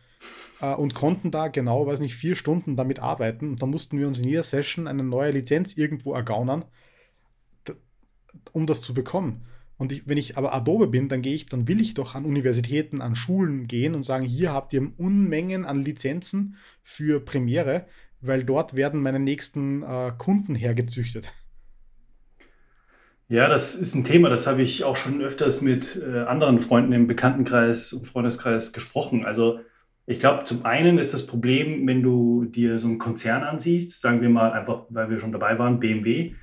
äh, 0.60 0.74
und 0.74 0.94
konnten 0.94 1.30
da 1.32 1.48
genau, 1.48 1.86
weiß 1.86 2.00
nicht, 2.00 2.14
vier 2.14 2.36
Stunden 2.36 2.76
damit 2.76 3.00
arbeiten. 3.00 3.50
Und 3.50 3.62
dann 3.62 3.70
mussten 3.70 3.98
wir 3.98 4.06
uns 4.06 4.18
in 4.18 4.28
jeder 4.28 4.44
Session 4.44 4.86
eine 4.86 5.02
neue 5.02 5.32
Lizenz 5.32 5.76
irgendwo 5.76 6.14
ergaunern, 6.14 6.64
um 8.52 8.66
das 8.66 8.80
zu 8.80 8.94
bekommen. 8.94 9.44
Und 9.78 9.90
ich, 9.90 10.06
wenn 10.06 10.16
ich 10.16 10.38
aber 10.38 10.54
Adobe 10.54 10.86
bin, 10.86 11.08
dann 11.08 11.22
gehe 11.22 11.34
ich, 11.34 11.46
dann 11.46 11.66
will 11.66 11.80
ich 11.80 11.94
doch 11.94 12.14
an 12.14 12.24
Universitäten, 12.24 13.00
an 13.00 13.16
Schulen 13.16 13.66
gehen 13.66 13.96
und 13.96 14.04
sagen, 14.04 14.24
hier 14.24 14.52
habt 14.52 14.72
ihr 14.72 14.92
Unmengen 14.96 15.64
an 15.64 15.82
Lizenzen 15.82 16.56
für 16.84 17.18
Premiere, 17.18 17.86
weil 18.22 18.44
dort 18.44 18.74
werden 18.76 19.00
meine 19.00 19.18
nächsten 19.18 19.82
äh, 19.82 20.12
Kunden 20.16 20.54
hergezüchtet. 20.54 21.32
Ja, 23.28 23.48
das 23.48 23.74
ist 23.74 23.94
ein 23.94 24.04
Thema, 24.04 24.28
das 24.28 24.46
habe 24.46 24.62
ich 24.62 24.84
auch 24.84 24.96
schon 24.96 25.22
öfters 25.22 25.62
mit 25.62 26.00
äh, 26.02 26.20
anderen 26.20 26.60
Freunden 26.60 26.92
im 26.92 27.06
Bekanntenkreis 27.06 27.92
und 27.92 28.06
Freundeskreis 28.06 28.72
gesprochen. 28.72 29.24
Also 29.24 29.60
ich 30.06 30.18
glaube, 30.18 30.44
zum 30.44 30.64
einen 30.66 30.98
ist 30.98 31.14
das 31.14 31.26
Problem, 31.26 31.86
wenn 31.86 32.02
du 32.02 32.44
dir 32.44 32.78
so 32.78 32.88
einen 32.88 32.98
Konzern 32.98 33.42
ansiehst, 33.42 34.00
sagen 34.00 34.20
wir 34.20 34.28
mal 34.28 34.52
einfach, 34.52 34.84
weil 34.90 35.08
wir 35.08 35.18
schon 35.18 35.32
dabei 35.32 35.58
waren, 35.58 35.80
BMW, 35.80 36.34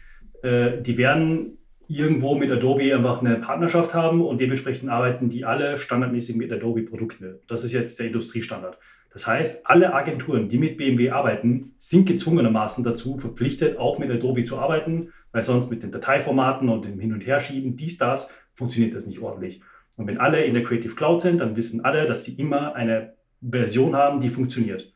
äh, 0.42 0.82
die 0.82 0.98
werden 0.98 1.58
irgendwo 1.88 2.36
mit 2.36 2.52
Adobe 2.52 2.96
einfach 2.96 3.22
eine 3.22 3.36
Partnerschaft 3.36 3.94
haben 3.94 4.22
und 4.22 4.40
dementsprechend 4.40 4.90
arbeiten 4.90 5.28
die 5.28 5.44
alle 5.44 5.78
standardmäßig 5.78 6.36
mit 6.36 6.52
Adobe-Produkten. 6.52 7.40
Das 7.48 7.64
ist 7.64 7.74
jetzt 7.74 8.00
der 8.00 8.08
Industriestandard. 8.08 8.78
Das 9.12 9.26
heißt, 9.26 9.66
alle 9.66 9.94
Agenturen, 9.94 10.50
die 10.50 10.58
mit 10.58 10.78
BMW 10.78 11.10
arbeiten, 11.10 11.74
sind 11.78 12.08
gezwungenermaßen 12.08 12.84
dazu 12.84 13.18
verpflichtet, 13.18 13.78
auch 13.78 13.98
mit 13.98 14.12
Adobe 14.12 14.44
zu 14.44 14.60
arbeiten, 14.60 15.12
weil 15.32 15.42
sonst 15.42 15.70
mit 15.70 15.84
den 15.84 15.92
Dateiformaten 15.92 16.70
und 16.70 16.86
dem 16.86 17.00
Hin- 17.00 17.14
und 17.14 17.26
Herschieben, 17.26 17.76
dies, 17.76 17.98
das, 17.98 18.32
funktioniert 18.54 18.94
das 18.94 19.08
nicht 19.08 19.20
ordentlich. 19.20 19.62
Und 19.98 20.08
wenn 20.08 20.20
alle 20.20 20.44
in 20.44 20.54
der 20.54 20.64
Creative 20.64 20.96
Cloud 20.96 21.22
sind, 21.22 21.42
dann 21.42 21.56
wissen 21.56 21.84
alle, 21.84 22.06
dass 22.06 22.24
sie 22.24 22.34
immer 22.34 22.76
eine 22.76 23.14
Version 23.42 23.96
haben, 23.96 24.20
die 24.20 24.30
funktioniert. 24.30 24.94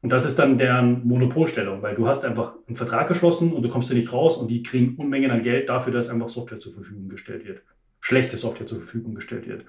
Und 0.00 0.10
das 0.10 0.26
ist 0.26 0.38
dann 0.38 0.58
deren 0.58 1.06
Monopolstellung, 1.06 1.80
weil 1.82 1.94
du 1.94 2.06
hast 2.06 2.24
einfach 2.24 2.54
einen 2.66 2.76
Vertrag 2.76 3.08
geschlossen 3.08 3.52
und 3.52 3.62
du 3.62 3.70
kommst 3.70 3.90
da 3.90 3.94
nicht 3.94 4.12
raus 4.12 4.36
und 4.36 4.50
die 4.50 4.62
kriegen 4.62 4.96
Unmengen 4.96 5.30
an 5.30 5.40
Geld 5.40 5.70
dafür, 5.70 5.92
dass 5.92 6.10
einfach 6.10 6.28
Software 6.28 6.60
zur 6.60 6.72
Verfügung 6.72 7.08
gestellt 7.08 7.46
wird. 7.46 7.62
Schlechte 8.00 8.36
Software 8.36 8.66
zur 8.66 8.78
Verfügung 8.78 9.14
gestellt 9.14 9.48
wird. 9.48 9.64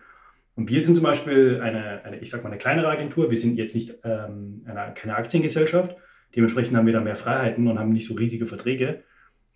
Und 0.55 0.69
wir 0.69 0.81
sind 0.81 0.95
zum 0.95 1.03
Beispiel 1.03 1.59
eine, 1.61 2.03
eine 2.05 2.19
ich 2.19 2.29
sag 2.29 2.43
mal, 2.43 2.49
eine 2.49 2.57
kleinere 2.57 2.87
Agentur. 2.87 3.29
Wir 3.29 3.37
sind 3.37 3.57
jetzt 3.57 3.75
nicht 3.75 3.95
ähm, 4.03 4.63
eine, 4.65 4.93
keine 4.93 5.15
Aktiengesellschaft. 5.15 5.95
Dementsprechend 6.35 6.75
haben 6.77 6.85
wir 6.85 6.93
da 6.93 7.01
mehr 7.01 7.15
Freiheiten 7.15 7.67
und 7.67 7.77
haben 7.77 7.91
nicht 7.91 8.07
so 8.07 8.13
riesige 8.13 8.45
Verträge. 8.45 9.03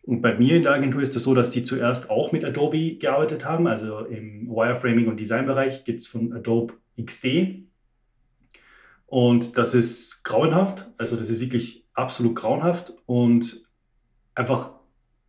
Und 0.04 0.22
bei 0.22 0.36
mir 0.36 0.56
in 0.56 0.64
der 0.64 0.74
Agentur 0.74 1.02
ist 1.02 1.10
es 1.10 1.16
das 1.16 1.24
so, 1.24 1.36
dass 1.36 1.52
sie 1.52 1.64
zuerst 1.64 2.10
auch 2.10 2.32
mit 2.32 2.44
Adobe 2.44 2.96
gearbeitet 2.96 3.46
haben. 3.46 3.68
Also 3.68 4.00
im 4.00 4.50
Wireframing- 4.50 5.08
und 5.08 5.20
Designbereich 5.20 5.84
gibt 5.84 6.02
es 6.02 6.08
von 6.08 6.34
Adobe 6.34 6.74
XD. 7.02 7.66
Und 9.06 9.58
das 9.58 9.74
ist 9.74 10.24
grauenhaft. 10.24 10.90
Also 10.98 11.16
das 11.16 11.30
ist 11.30 11.40
wirklich 11.42 11.86
absolut 11.94 12.36
grauenhaft. 12.36 12.94
Und 13.06 13.68
einfach 14.36 14.72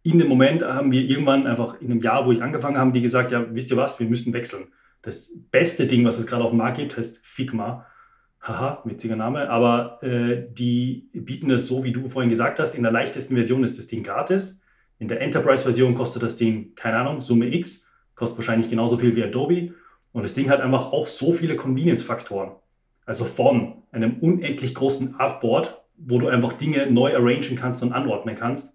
in 0.02 0.18
dem 0.18 0.28
Moment 0.28 0.62
haben 0.62 0.92
wir 0.92 1.02
irgendwann 1.02 1.46
einfach 1.46 1.80
in 1.80 1.90
einem 1.90 2.00
Jahr, 2.00 2.26
wo 2.26 2.32
ich 2.32 2.42
angefangen 2.42 2.78
habe, 2.78 2.92
die 2.92 3.02
gesagt, 3.02 3.32
ja, 3.32 3.46
wisst 3.54 3.70
ihr 3.70 3.76
was, 3.76 4.00
wir 4.00 4.08
müssen 4.08 4.32
wechseln. 4.32 4.68
Das 5.02 5.32
beste 5.50 5.86
Ding, 5.86 6.04
was 6.04 6.18
es 6.18 6.26
gerade 6.26 6.44
auf 6.44 6.50
dem 6.50 6.58
Markt 6.58 6.78
gibt, 6.78 6.96
heißt 6.96 7.20
Figma. 7.24 7.86
Haha, 8.42 8.82
witziger 8.84 9.16
Name. 9.16 9.50
Aber 9.50 10.02
äh, 10.02 10.46
die 10.50 11.10
bieten 11.12 11.50
es 11.50 11.66
so, 11.66 11.84
wie 11.84 11.92
du 11.92 12.08
vorhin 12.08 12.30
gesagt 12.30 12.58
hast, 12.58 12.74
in 12.74 12.82
der 12.82 12.92
leichtesten 12.92 13.34
Version 13.34 13.64
ist 13.64 13.78
das 13.78 13.86
Ding 13.86 14.02
gratis. 14.02 14.62
In 14.98 15.08
der 15.08 15.20
Enterprise-Version 15.20 15.94
kostet 15.94 16.22
das 16.22 16.36
Ding, 16.36 16.74
keine 16.74 16.98
Ahnung, 16.98 17.20
Summe 17.20 17.52
X, 17.54 17.90
kostet 18.14 18.38
wahrscheinlich 18.38 18.68
genauso 18.68 18.98
viel 18.98 19.16
wie 19.16 19.22
Adobe. 19.22 19.74
Und 20.12 20.22
das 20.22 20.34
Ding 20.34 20.50
hat 20.50 20.60
einfach 20.60 20.92
auch 20.92 21.06
so 21.06 21.32
viele 21.32 21.56
Convenience-Faktoren. 21.56 22.52
Also 23.06 23.24
von 23.24 23.82
einem 23.92 24.18
unendlich 24.20 24.74
großen 24.74 25.18
Artboard, 25.18 25.82
wo 25.96 26.18
du 26.18 26.28
einfach 26.28 26.52
Dinge 26.52 26.90
neu 26.90 27.14
arrangen 27.14 27.56
kannst 27.56 27.82
und 27.82 27.92
anordnen 27.92 28.36
kannst, 28.36 28.74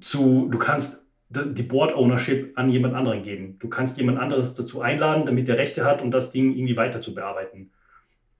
zu, 0.00 0.48
du 0.50 0.58
kannst 0.58 1.05
die 1.28 1.62
Board-Ownership 1.62 2.52
an 2.56 2.70
jemand 2.70 2.94
anderen 2.94 3.22
geben. 3.22 3.56
Du 3.58 3.68
kannst 3.68 3.98
jemand 3.98 4.18
anderes 4.18 4.54
dazu 4.54 4.80
einladen, 4.80 5.26
damit 5.26 5.48
der 5.48 5.58
Rechte 5.58 5.84
hat, 5.84 6.00
um 6.00 6.10
das 6.10 6.30
Ding 6.30 6.54
irgendwie 6.54 6.76
weiter 6.76 7.00
zu 7.00 7.14
bearbeiten. 7.14 7.70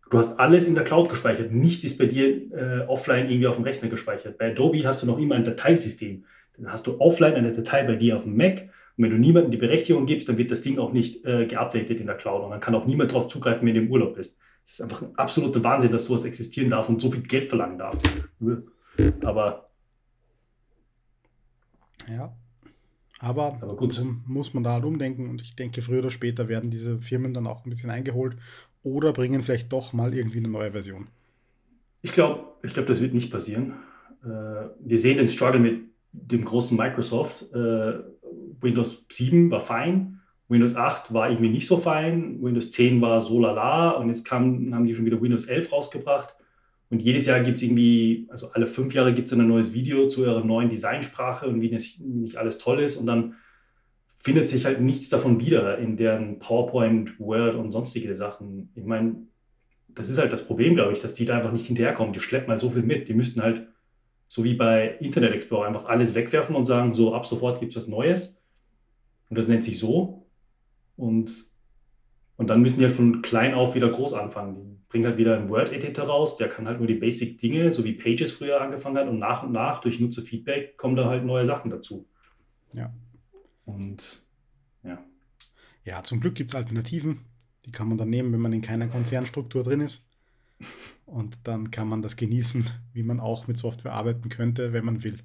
Du 0.09 0.18
hast 0.18 0.39
alles 0.39 0.68
in 0.68 0.76
der 0.76 0.84
Cloud 0.84 1.09
gespeichert. 1.09 1.51
Nichts 1.51 1.82
ist 1.82 1.99
bei 1.99 2.07
dir 2.07 2.53
äh, 2.53 2.87
offline 2.87 3.28
irgendwie 3.28 3.49
auf 3.49 3.57
dem 3.57 3.64
Rechner 3.64 3.89
gespeichert. 3.89 4.39
Bei 4.39 4.53
Adobe 4.53 4.87
hast 4.87 5.03
du 5.03 5.07
noch 5.07 5.18
immer 5.18 5.34
ein 5.34 5.43
Dateisystem. 5.43 6.24
Dann 6.57 6.70
hast 6.70 6.87
du 6.87 7.01
offline 7.01 7.34
eine 7.34 7.51
Datei 7.51 7.82
bei 7.82 7.97
dir 7.97 8.14
auf 8.14 8.22
dem 8.22 8.37
Mac. 8.37 8.68
Und 8.97 9.05
wenn 9.05 9.11
du 9.11 9.18
niemandem 9.18 9.51
die 9.51 9.57
Berechtigung 9.57 10.07
gibst, 10.07 10.28
dann 10.28 10.39
wird 10.39 10.53
das 10.53 10.62
Ding 10.62 10.78
auch 10.78 10.93
nicht 10.93 11.24
äh, 11.24 11.47
geupdatet 11.47 11.99
in 12.01 12.07
der 12.07 12.16
Cloud. 12.16 12.45
Und 12.45 12.51
dann 12.51 12.61
kann 12.61 12.76
auch 12.76 12.87
niemand 12.87 13.11
darauf 13.11 13.26
zugreifen, 13.26 13.66
wenn 13.66 13.74
du 13.74 13.80
im 13.80 13.91
Urlaub 13.91 14.14
bist. 14.14 14.39
Es 14.64 14.74
ist 14.74 14.82
einfach 14.82 15.03
ein 15.03 15.14
absoluter 15.16 15.62
Wahnsinn, 15.64 15.91
dass 15.91 16.07
sowas 16.07 16.24
existieren 16.24 16.70
darf 16.70 16.89
und 16.89 17.01
so 17.01 17.11
viel 17.11 17.22
Geld 17.22 17.49
verlangen 17.49 17.78
darf. 17.78 17.99
Aber 19.22 19.70
Ja. 22.09 22.32
Aber, 23.20 23.58
Aber 23.60 23.76
gut. 23.76 24.02
muss 24.26 24.52
man 24.52 24.62
da 24.62 24.72
halt 24.72 24.84
umdenken 24.84 25.30
und 25.30 25.40
ich 25.40 25.56
denke, 25.56 25.80
früher 25.80 26.00
oder 26.00 26.10
später 26.10 26.48
werden 26.48 26.70
diese 26.70 26.98
Firmen 27.00 27.32
dann 27.32 27.46
auch 27.46 27.64
ein 27.64 27.70
bisschen 27.70 27.90
eingeholt 27.90 28.36
oder 28.82 29.12
bringen 29.12 29.42
vielleicht 29.42 29.72
doch 29.72 29.92
mal 29.92 30.14
irgendwie 30.14 30.38
eine 30.38 30.48
neue 30.48 30.72
Version. 30.72 31.08
ich 32.02 32.12
glaube, 32.12 32.44
ich 32.62 32.74
glaub, 32.74 32.86
das 32.86 33.00
wird 33.00 33.14
nicht 33.14 33.30
passieren. 33.30 33.74
Äh, 34.22 34.68
wir 34.80 34.98
sehen 34.98 35.16
den 35.16 35.28
Struggle 35.28 35.60
mit 35.60 35.82
dem 36.12 36.44
großen 36.44 36.76
Microsoft. 36.76 37.50
Äh, 37.52 37.94
Windows 38.60 39.06
7 39.08 39.50
war 39.50 39.60
fein, 39.60 40.20
Windows 40.48 40.76
8 40.76 41.12
war 41.12 41.30
irgendwie 41.30 41.50
nicht 41.50 41.66
so 41.66 41.76
fein, 41.76 42.42
Windows 42.42 42.70
10 42.70 43.00
war 43.00 43.20
so 43.20 43.40
lala 43.40 43.90
und 43.92 44.08
jetzt 44.08 44.24
kam, 44.24 44.74
haben 44.74 44.84
die 44.84 44.94
schon 44.94 45.04
wieder 45.04 45.20
Windows 45.20 45.46
11 45.46 45.72
rausgebracht. 45.72 46.34
Und 46.89 47.03
jedes 47.03 47.26
Jahr 47.26 47.41
gibt 47.41 47.57
es 47.57 47.62
irgendwie, 47.62 48.26
also 48.30 48.53
alle 48.53 48.66
fünf 48.66 48.95
Jahre 48.95 49.12
gibt 49.12 49.26
es 49.26 49.34
ein 49.34 49.47
neues 49.47 49.74
Video 49.74 50.07
zu 50.07 50.24
ihrer 50.24 50.45
neuen 50.45 50.68
Designsprache 50.68 51.47
und 51.47 51.61
wie 51.61 51.70
nicht, 51.70 52.01
nicht 52.01 52.37
alles 52.37 52.59
toll 52.59 52.80
ist. 52.80 52.97
Und 52.97 53.07
dann 53.07 53.34
findet 54.16 54.49
sich 54.49 54.64
halt 54.64 54.80
nichts 54.80 55.09
davon 55.09 55.41
wieder 55.41 55.78
in 55.78 55.97
deren 55.97 56.39
PowerPoint, 56.39 57.18
Word 57.18 57.55
und 57.55 57.70
sonstige 57.70 58.14
Sachen. 58.14 58.70
Ich 58.74 58.84
meine, 58.84 59.16
das 59.97 60.09
ist 60.09 60.18
halt 60.18 60.32
das 60.32 60.47
Problem, 60.47 60.74
glaube 60.74 60.93
ich, 60.93 61.01
dass 61.01 61.14
die 61.14 61.24
da 61.24 61.37
einfach 61.37 61.53
nicht 61.53 61.66
hinterherkommen. 61.66 62.12
Die 62.12 62.20
schleppen 62.20 62.51
halt 62.51 62.61
so 62.61 62.70
viel 62.70 62.82
mit. 62.82 63.09
Die 63.09 63.14
müssten 63.14 63.43
halt, 63.43 63.66
so 64.28 64.45
wie 64.45 64.55
bei 64.55 64.97
Internet 65.01 65.32
Explorer, 65.32 65.66
einfach 65.66 65.87
alles 65.87 66.14
wegwerfen 66.14 66.55
und 66.55 66.66
sagen, 66.66 66.95
so 66.95 67.14
ab 67.14 67.26
sofort 67.26 67.61
gibt 67.61 67.70
es 67.70 67.76
was 67.76 67.89
Neues. 67.89 68.41
Und 69.28 69.39
das 69.39 69.49
nennt 69.49 69.64
sich 69.64 69.78
so. 69.78 70.26
Und, 70.97 71.32
und 72.37 72.49
dann 72.49 72.61
müssen 72.61 72.78
die 72.78 72.84
halt 72.84 72.95
von 72.95 73.22
klein 73.22 73.55
auf 73.55 73.74
wieder 73.74 73.89
groß 73.89 74.12
anfangen. 74.12 74.55
Die 74.55 74.78
bringen 74.89 75.07
halt 75.07 75.16
wieder 75.16 75.37
einen 75.37 75.49
Word-Editor 75.49 76.07
raus, 76.07 76.37
der 76.37 76.49
kann 76.49 76.66
halt 76.66 76.78
nur 76.78 76.87
die 76.87 76.95
Basic-Dinge, 76.95 77.72
so 77.72 77.84
wie 77.84 77.95
Pages 77.95 78.32
früher 78.32 78.61
angefangen 78.61 78.99
hat. 78.99 79.09
Und 79.09 79.18
nach 79.18 79.43
und 79.43 79.53
nach, 79.53 79.80
durch 79.80 80.01
Nutzerfeedback, 80.01 80.76
kommen 80.76 80.97
da 80.97 81.09
halt 81.09 81.24
neue 81.24 81.45
Sachen 81.45 81.70
dazu. 81.70 82.09
Ja. 82.74 82.93
Und 83.64 84.22
ja. 84.82 85.03
Ja, 85.84 86.03
zum 86.03 86.20
Glück 86.20 86.34
gibt 86.34 86.51
es 86.51 86.57
Alternativen. 86.57 87.24
Die 87.64 87.72
kann 87.72 87.89
man 87.89 87.99
dann 87.99 88.11
nehmen, 88.11 88.32
wenn 88.32 88.41
man 88.41 88.53
in 88.53 88.62
keiner 88.62 88.89
Konzernstruktur 88.89 89.62
drin 89.62 89.80
ist. 89.80 90.09
Und 91.07 91.47
dann 91.47 91.70
kann 91.70 91.89
man 91.89 92.03
das 92.03 92.16
genießen, 92.16 92.64
wie 92.93 93.03
man 93.03 93.20
auch 93.20 93.47
mit 93.47 93.57
Software 93.57 93.93
arbeiten 93.93 94.28
könnte, 94.28 94.72
wenn 94.72 94.84
man 94.84 95.05
will. 95.05 95.20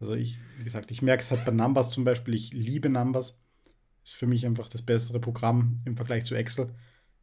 Also 0.00 0.14
ich, 0.14 0.38
wie 0.58 0.64
gesagt, 0.64 0.90
ich 0.90 1.02
merke 1.02 1.22
es 1.22 1.30
halt 1.30 1.44
bei 1.44 1.52
Numbers 1.52 1.90
zum 1.90 2.04
Beispiel, 2.04 2.34
ich 2.34 2.52
liebe 2.52 2.88
Numbers. 2.88 3.38
Ist 4.04 4.14
für 4.14 4.26
mich 4.26 4.46
einfach 4.46 4.68
das 4.68 4.82
bessere 4.82 5.18
Programm 5.18 5.80
im 5.84 5.96
Vergleich 5.96 6.24
zu 6.24 6.34
Excel. 6.34 6.74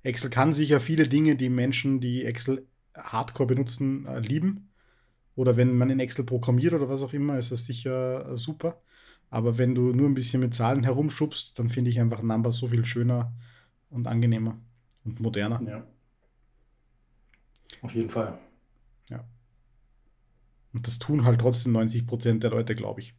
Excel 0.03 0.29
kann 0.29 0.51
sicher 0.51 0.79
viele 0.79 1.07
Dinge, 1.07 1.35
die 1.35 1.49
Menschen, 1.49 1.99
die 1.99 2.25
Excel 2.25 2.67
hardcore 2.97 3.47
benutzen, 3.47 4.05
äh, 4.07 4.19
lieben. 4.19 4.69
Oder 5.35 5.55
wenn 5.55 5.77
man 5.77 5.89
in 5.89 5.99
Excel 5.99 6.25
programmiert 6.25 6.73
oder 6.73 6.89
was 6.89 7.03
auch 7.03 7.13
immer, 7.13 7.37
ist 7.37 7.51
das 7.51 7.65
sicher 7.65 8.31
äh, 8.31 8.37
super. 8.37 8.81
Aber 9.29 9.57
wenn 9.57 9.75
du 9.75 9.93
nur 9.93 10.09
ein 10.09 10.13
bisschen 10.13 10.41
mit 10.41 10.53
Zahlen 10.53 10.83
herumschubst, 10.83 11.57
dann 11.57 11.69
finde 11.69 11.89
ich 11.89 11.99
einfach 11.99 12.21
Numbers 12.21 12.57
so 12.57 12.67
viel 12.67 12.83
schöner 12.83 13.33
und 13.89 14.07
angenehmer 14.07 14.59
und 15.05 15.19
moderner. 15.19 15.61
Ja. 15.65 15.87
Auf 17.81 17.93
jeden 17.95 18.09
Fall. 18.09 18.37
Ja. 19.09 19.23
Und 20.73 20.85
das 20.87 20.99
tun 20.99 21.25
halt 21.25 21.41
trotzdem 21.41 21.73
90 21.73 22.05
Prozent 22.05 22.43
der 22.43 22.51
Leute, 22.51 22.75
glaube 22.75 23.01
ich. 23.01 23.15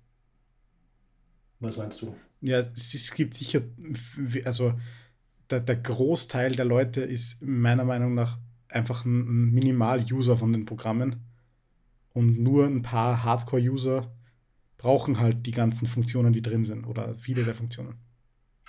Was 1.60 1.78
meinst 1.78 2.02
du? 2.02 2.14
Ja, 2.42 2.58
es, 2.58 3.14
gibt 3.14 3.34
sicher, 3.34 3.62
also 4.44 4.74
der, 5.48 5.60
der, 5.60 5.76
Großteil 5.76 6.52
der 6.52 6.64
Leute 6.64 7.02
ist 7.02 7.42
meiner 7.42 7.84
Meinung 7.84 8.14
nach 8.14 8.38
einfach 8.68 9.04
ein, 9.04 9.52
Minimal-User 9.52 10.36
von 10.36 10.52
den 10.52 10.64
Programmen. 10.64 11.24
Und 12.12 12.40
nur 12.40 12.66
ein 12.66 12.82
paar 12.82 13.22
Hardcore-User 13.22 14.12
brauchen 14.76 15.20
halt 15.20 15.46
die 15.46 15.52
ganzen 15.52 15.86
Funktionen, 15.86 16.32
die 16.32 16.42
drin 16.42 16.64
sind 16.64 16.84
oder 16.84 17.14
viele 17.14 17.44
der 17.44 17.54
Funktionen. 17.54 17.94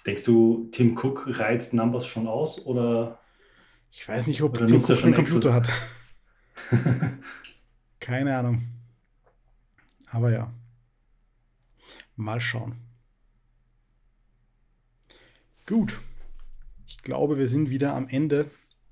Denkst 0.05 0.23
du, 0.23 0.69
Tim 0.71 0.95
Cook 0.97 1.25
reizt 1.39 1.73
Numbers 1.73 2.05
schon 2.05 2.27
aus 2.27 2.65
oder? 2.65 3.19
Ich 3.91 4.07
weiß 4.07 4.27
nicht, 4.27 4.41
ob 4.43 4.57
Tim 4.57 4.79
Cook 4.79 5.03
einen 5.03 5.13
Computer 5.15 5.53
hat. 5.53 5.69
Keine 7.99 8.37
Ahnung. 8.37 8.67
Aber 10.11 10.31
ja. 10.31 10.53
Mal 12.15 12.39
schauen. 12.39 12.82
Gut. 15.65 16.01
Ich 16.85 16.97
glaube, 17.03 17.37
wir 17.37 17.47
sind 17.47 17.69
wieder 17.69 17.95
am 17.95 18.07
Ende 18.09 18.47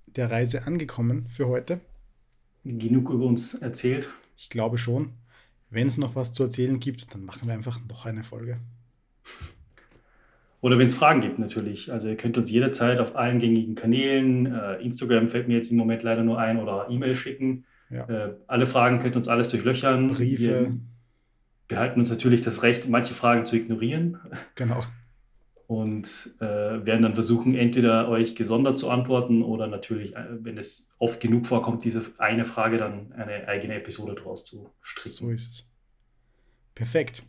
der 0.06 0.32
Reise 0.32 0.66
angekommen 0.66 1.24
für 1.24 1.48
heute. 1.48 1.82
Genug 2.64 3.10
über 3.10 3.26
uns 3.26 3.56
erzählt. 3.56 4.10
Ich 4.38 4.50
glaube 4.50 4.78
schon. 4.78 5.12
Wenn 5.70 5.88
es 5.88 5.98
noch 5.98 6.16
was 6.16 6.32
zu 6.32 6.44
erzählen 6.44 6.80
gibt, 6.80 7.14
dann 7.14 7.26
machen 7.26 7.48
wir 7.48 7.54
einfach 7.54 7.80
noch 7.90 8.06
eine 8.06 8.24
Folge. 8.24 8.58
Oder 10.62 10.78
wenn 10.78 10.88
es 10.88 10.96
Fragen 10.96 11.22
gibt, 11.22 11.40
natürlich. 11.40 11.92
Also 11.92 12.08
ihr 12.08 12.16
könnt 12.16 12.38
uns 12.38 12.52
jederzeit 12.52 13.00
auf 13.00 13.16
allen 13.16 13.40
gängigen 13.40 13.76
Kanälen, 13.76 14.46
äh, 14.46 14.76
Instagram 14.76 15.28
fällt 15.28 15.48
mir 15.48 15.56
jetzt 15.56 15.72
im 15.72 15.78
Moment 15.78 16.04
leider 16.04 16.24
nur 16.24 16.40
ein, 16.40 16.58
oder 16.58 16.88
E-Mail 16.90 17.16
schicken. 17.16 17.66
Ja. 17.90 18.08
Äh, 18.08 18.36
alle 18.48 18.66
Fragen 18.66 19.00
könnt 19.00 19.16
ihr 19.16 19.18
uns 19.18 19.28
alles 19.28 19.50
durchlöchern. 19.50 20.08
Briefe. 20.08 20.44
Wir 20.48 20.80
behalten 21.68 22.00
uns 22.00 22.10
natürlich 22.10 22.42
das 22.42 22.64
Recht, 22.64 22.88
manche 22.90 23.14
Fragen 23.14 23.46
zu 23.46 23.56
ignorieren. 23.56 24.20
Genau 24.56 24.82
und 25.72 26.36
äh, 26.42 26.86
werden 26.86 27.04
dann 27.04 27.14
versuchen, 27.14 27.56
entweder 27.56 28.10
euch 28.10 28.36
gesondert 28.36 28.78
zu 28.78 28.90
antworten 28.90 29.42
oder 29.42 29.68
natürlich, 29.68 30.18
äh, 30.18 30.26
wenn 30.44 30.58
es 30.58 30.92
oft 31.00 31.22
genug 31.22 31.48
vorkommt, 31.48 31.86
diese 31.86 32.04
eine 32.18 32.44
Frage 32.44 32.78
dann 32.78 33.14
eine 33.14 33.48
eigene 33.48 33.76
Episode 33.76 34.16
draus 34.16 34.44
zu 34.44 34.70
stricken. 34.82 35.16
So 35.16 35.30
ist 35.30 35.50
es. 35.50 35.70
Perfekt. 36.76 37.24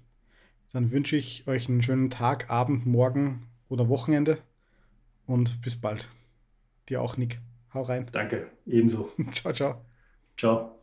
Dann 0.72 0.90
wünsche 0.90 1.14
ich 1.14 1.46
euch 1.46 1.68
einen 1.68 1.82
schönen 1.82 2.10
Tag, 2.10 2.50
Abend, 2.50 2.84
Morgen 2.84 3.46
oder 3.68 3.88
Wochenende 3.88 4.38
und 5.24 5.62
bis 5.62 5.80
bald. 5.80 6.08
Dir 6.88 7.00
auch, 7.00 7.16
Nick. 7.16 7.38
Hau 7.72 7.82
rein. 7.82 8.08
Danke, 8.10 8.50
ebenso. 8.66 9.12
ciao, 9.34 9.52
ciao. 9.52 9.84
Ciao. 10.36 10.81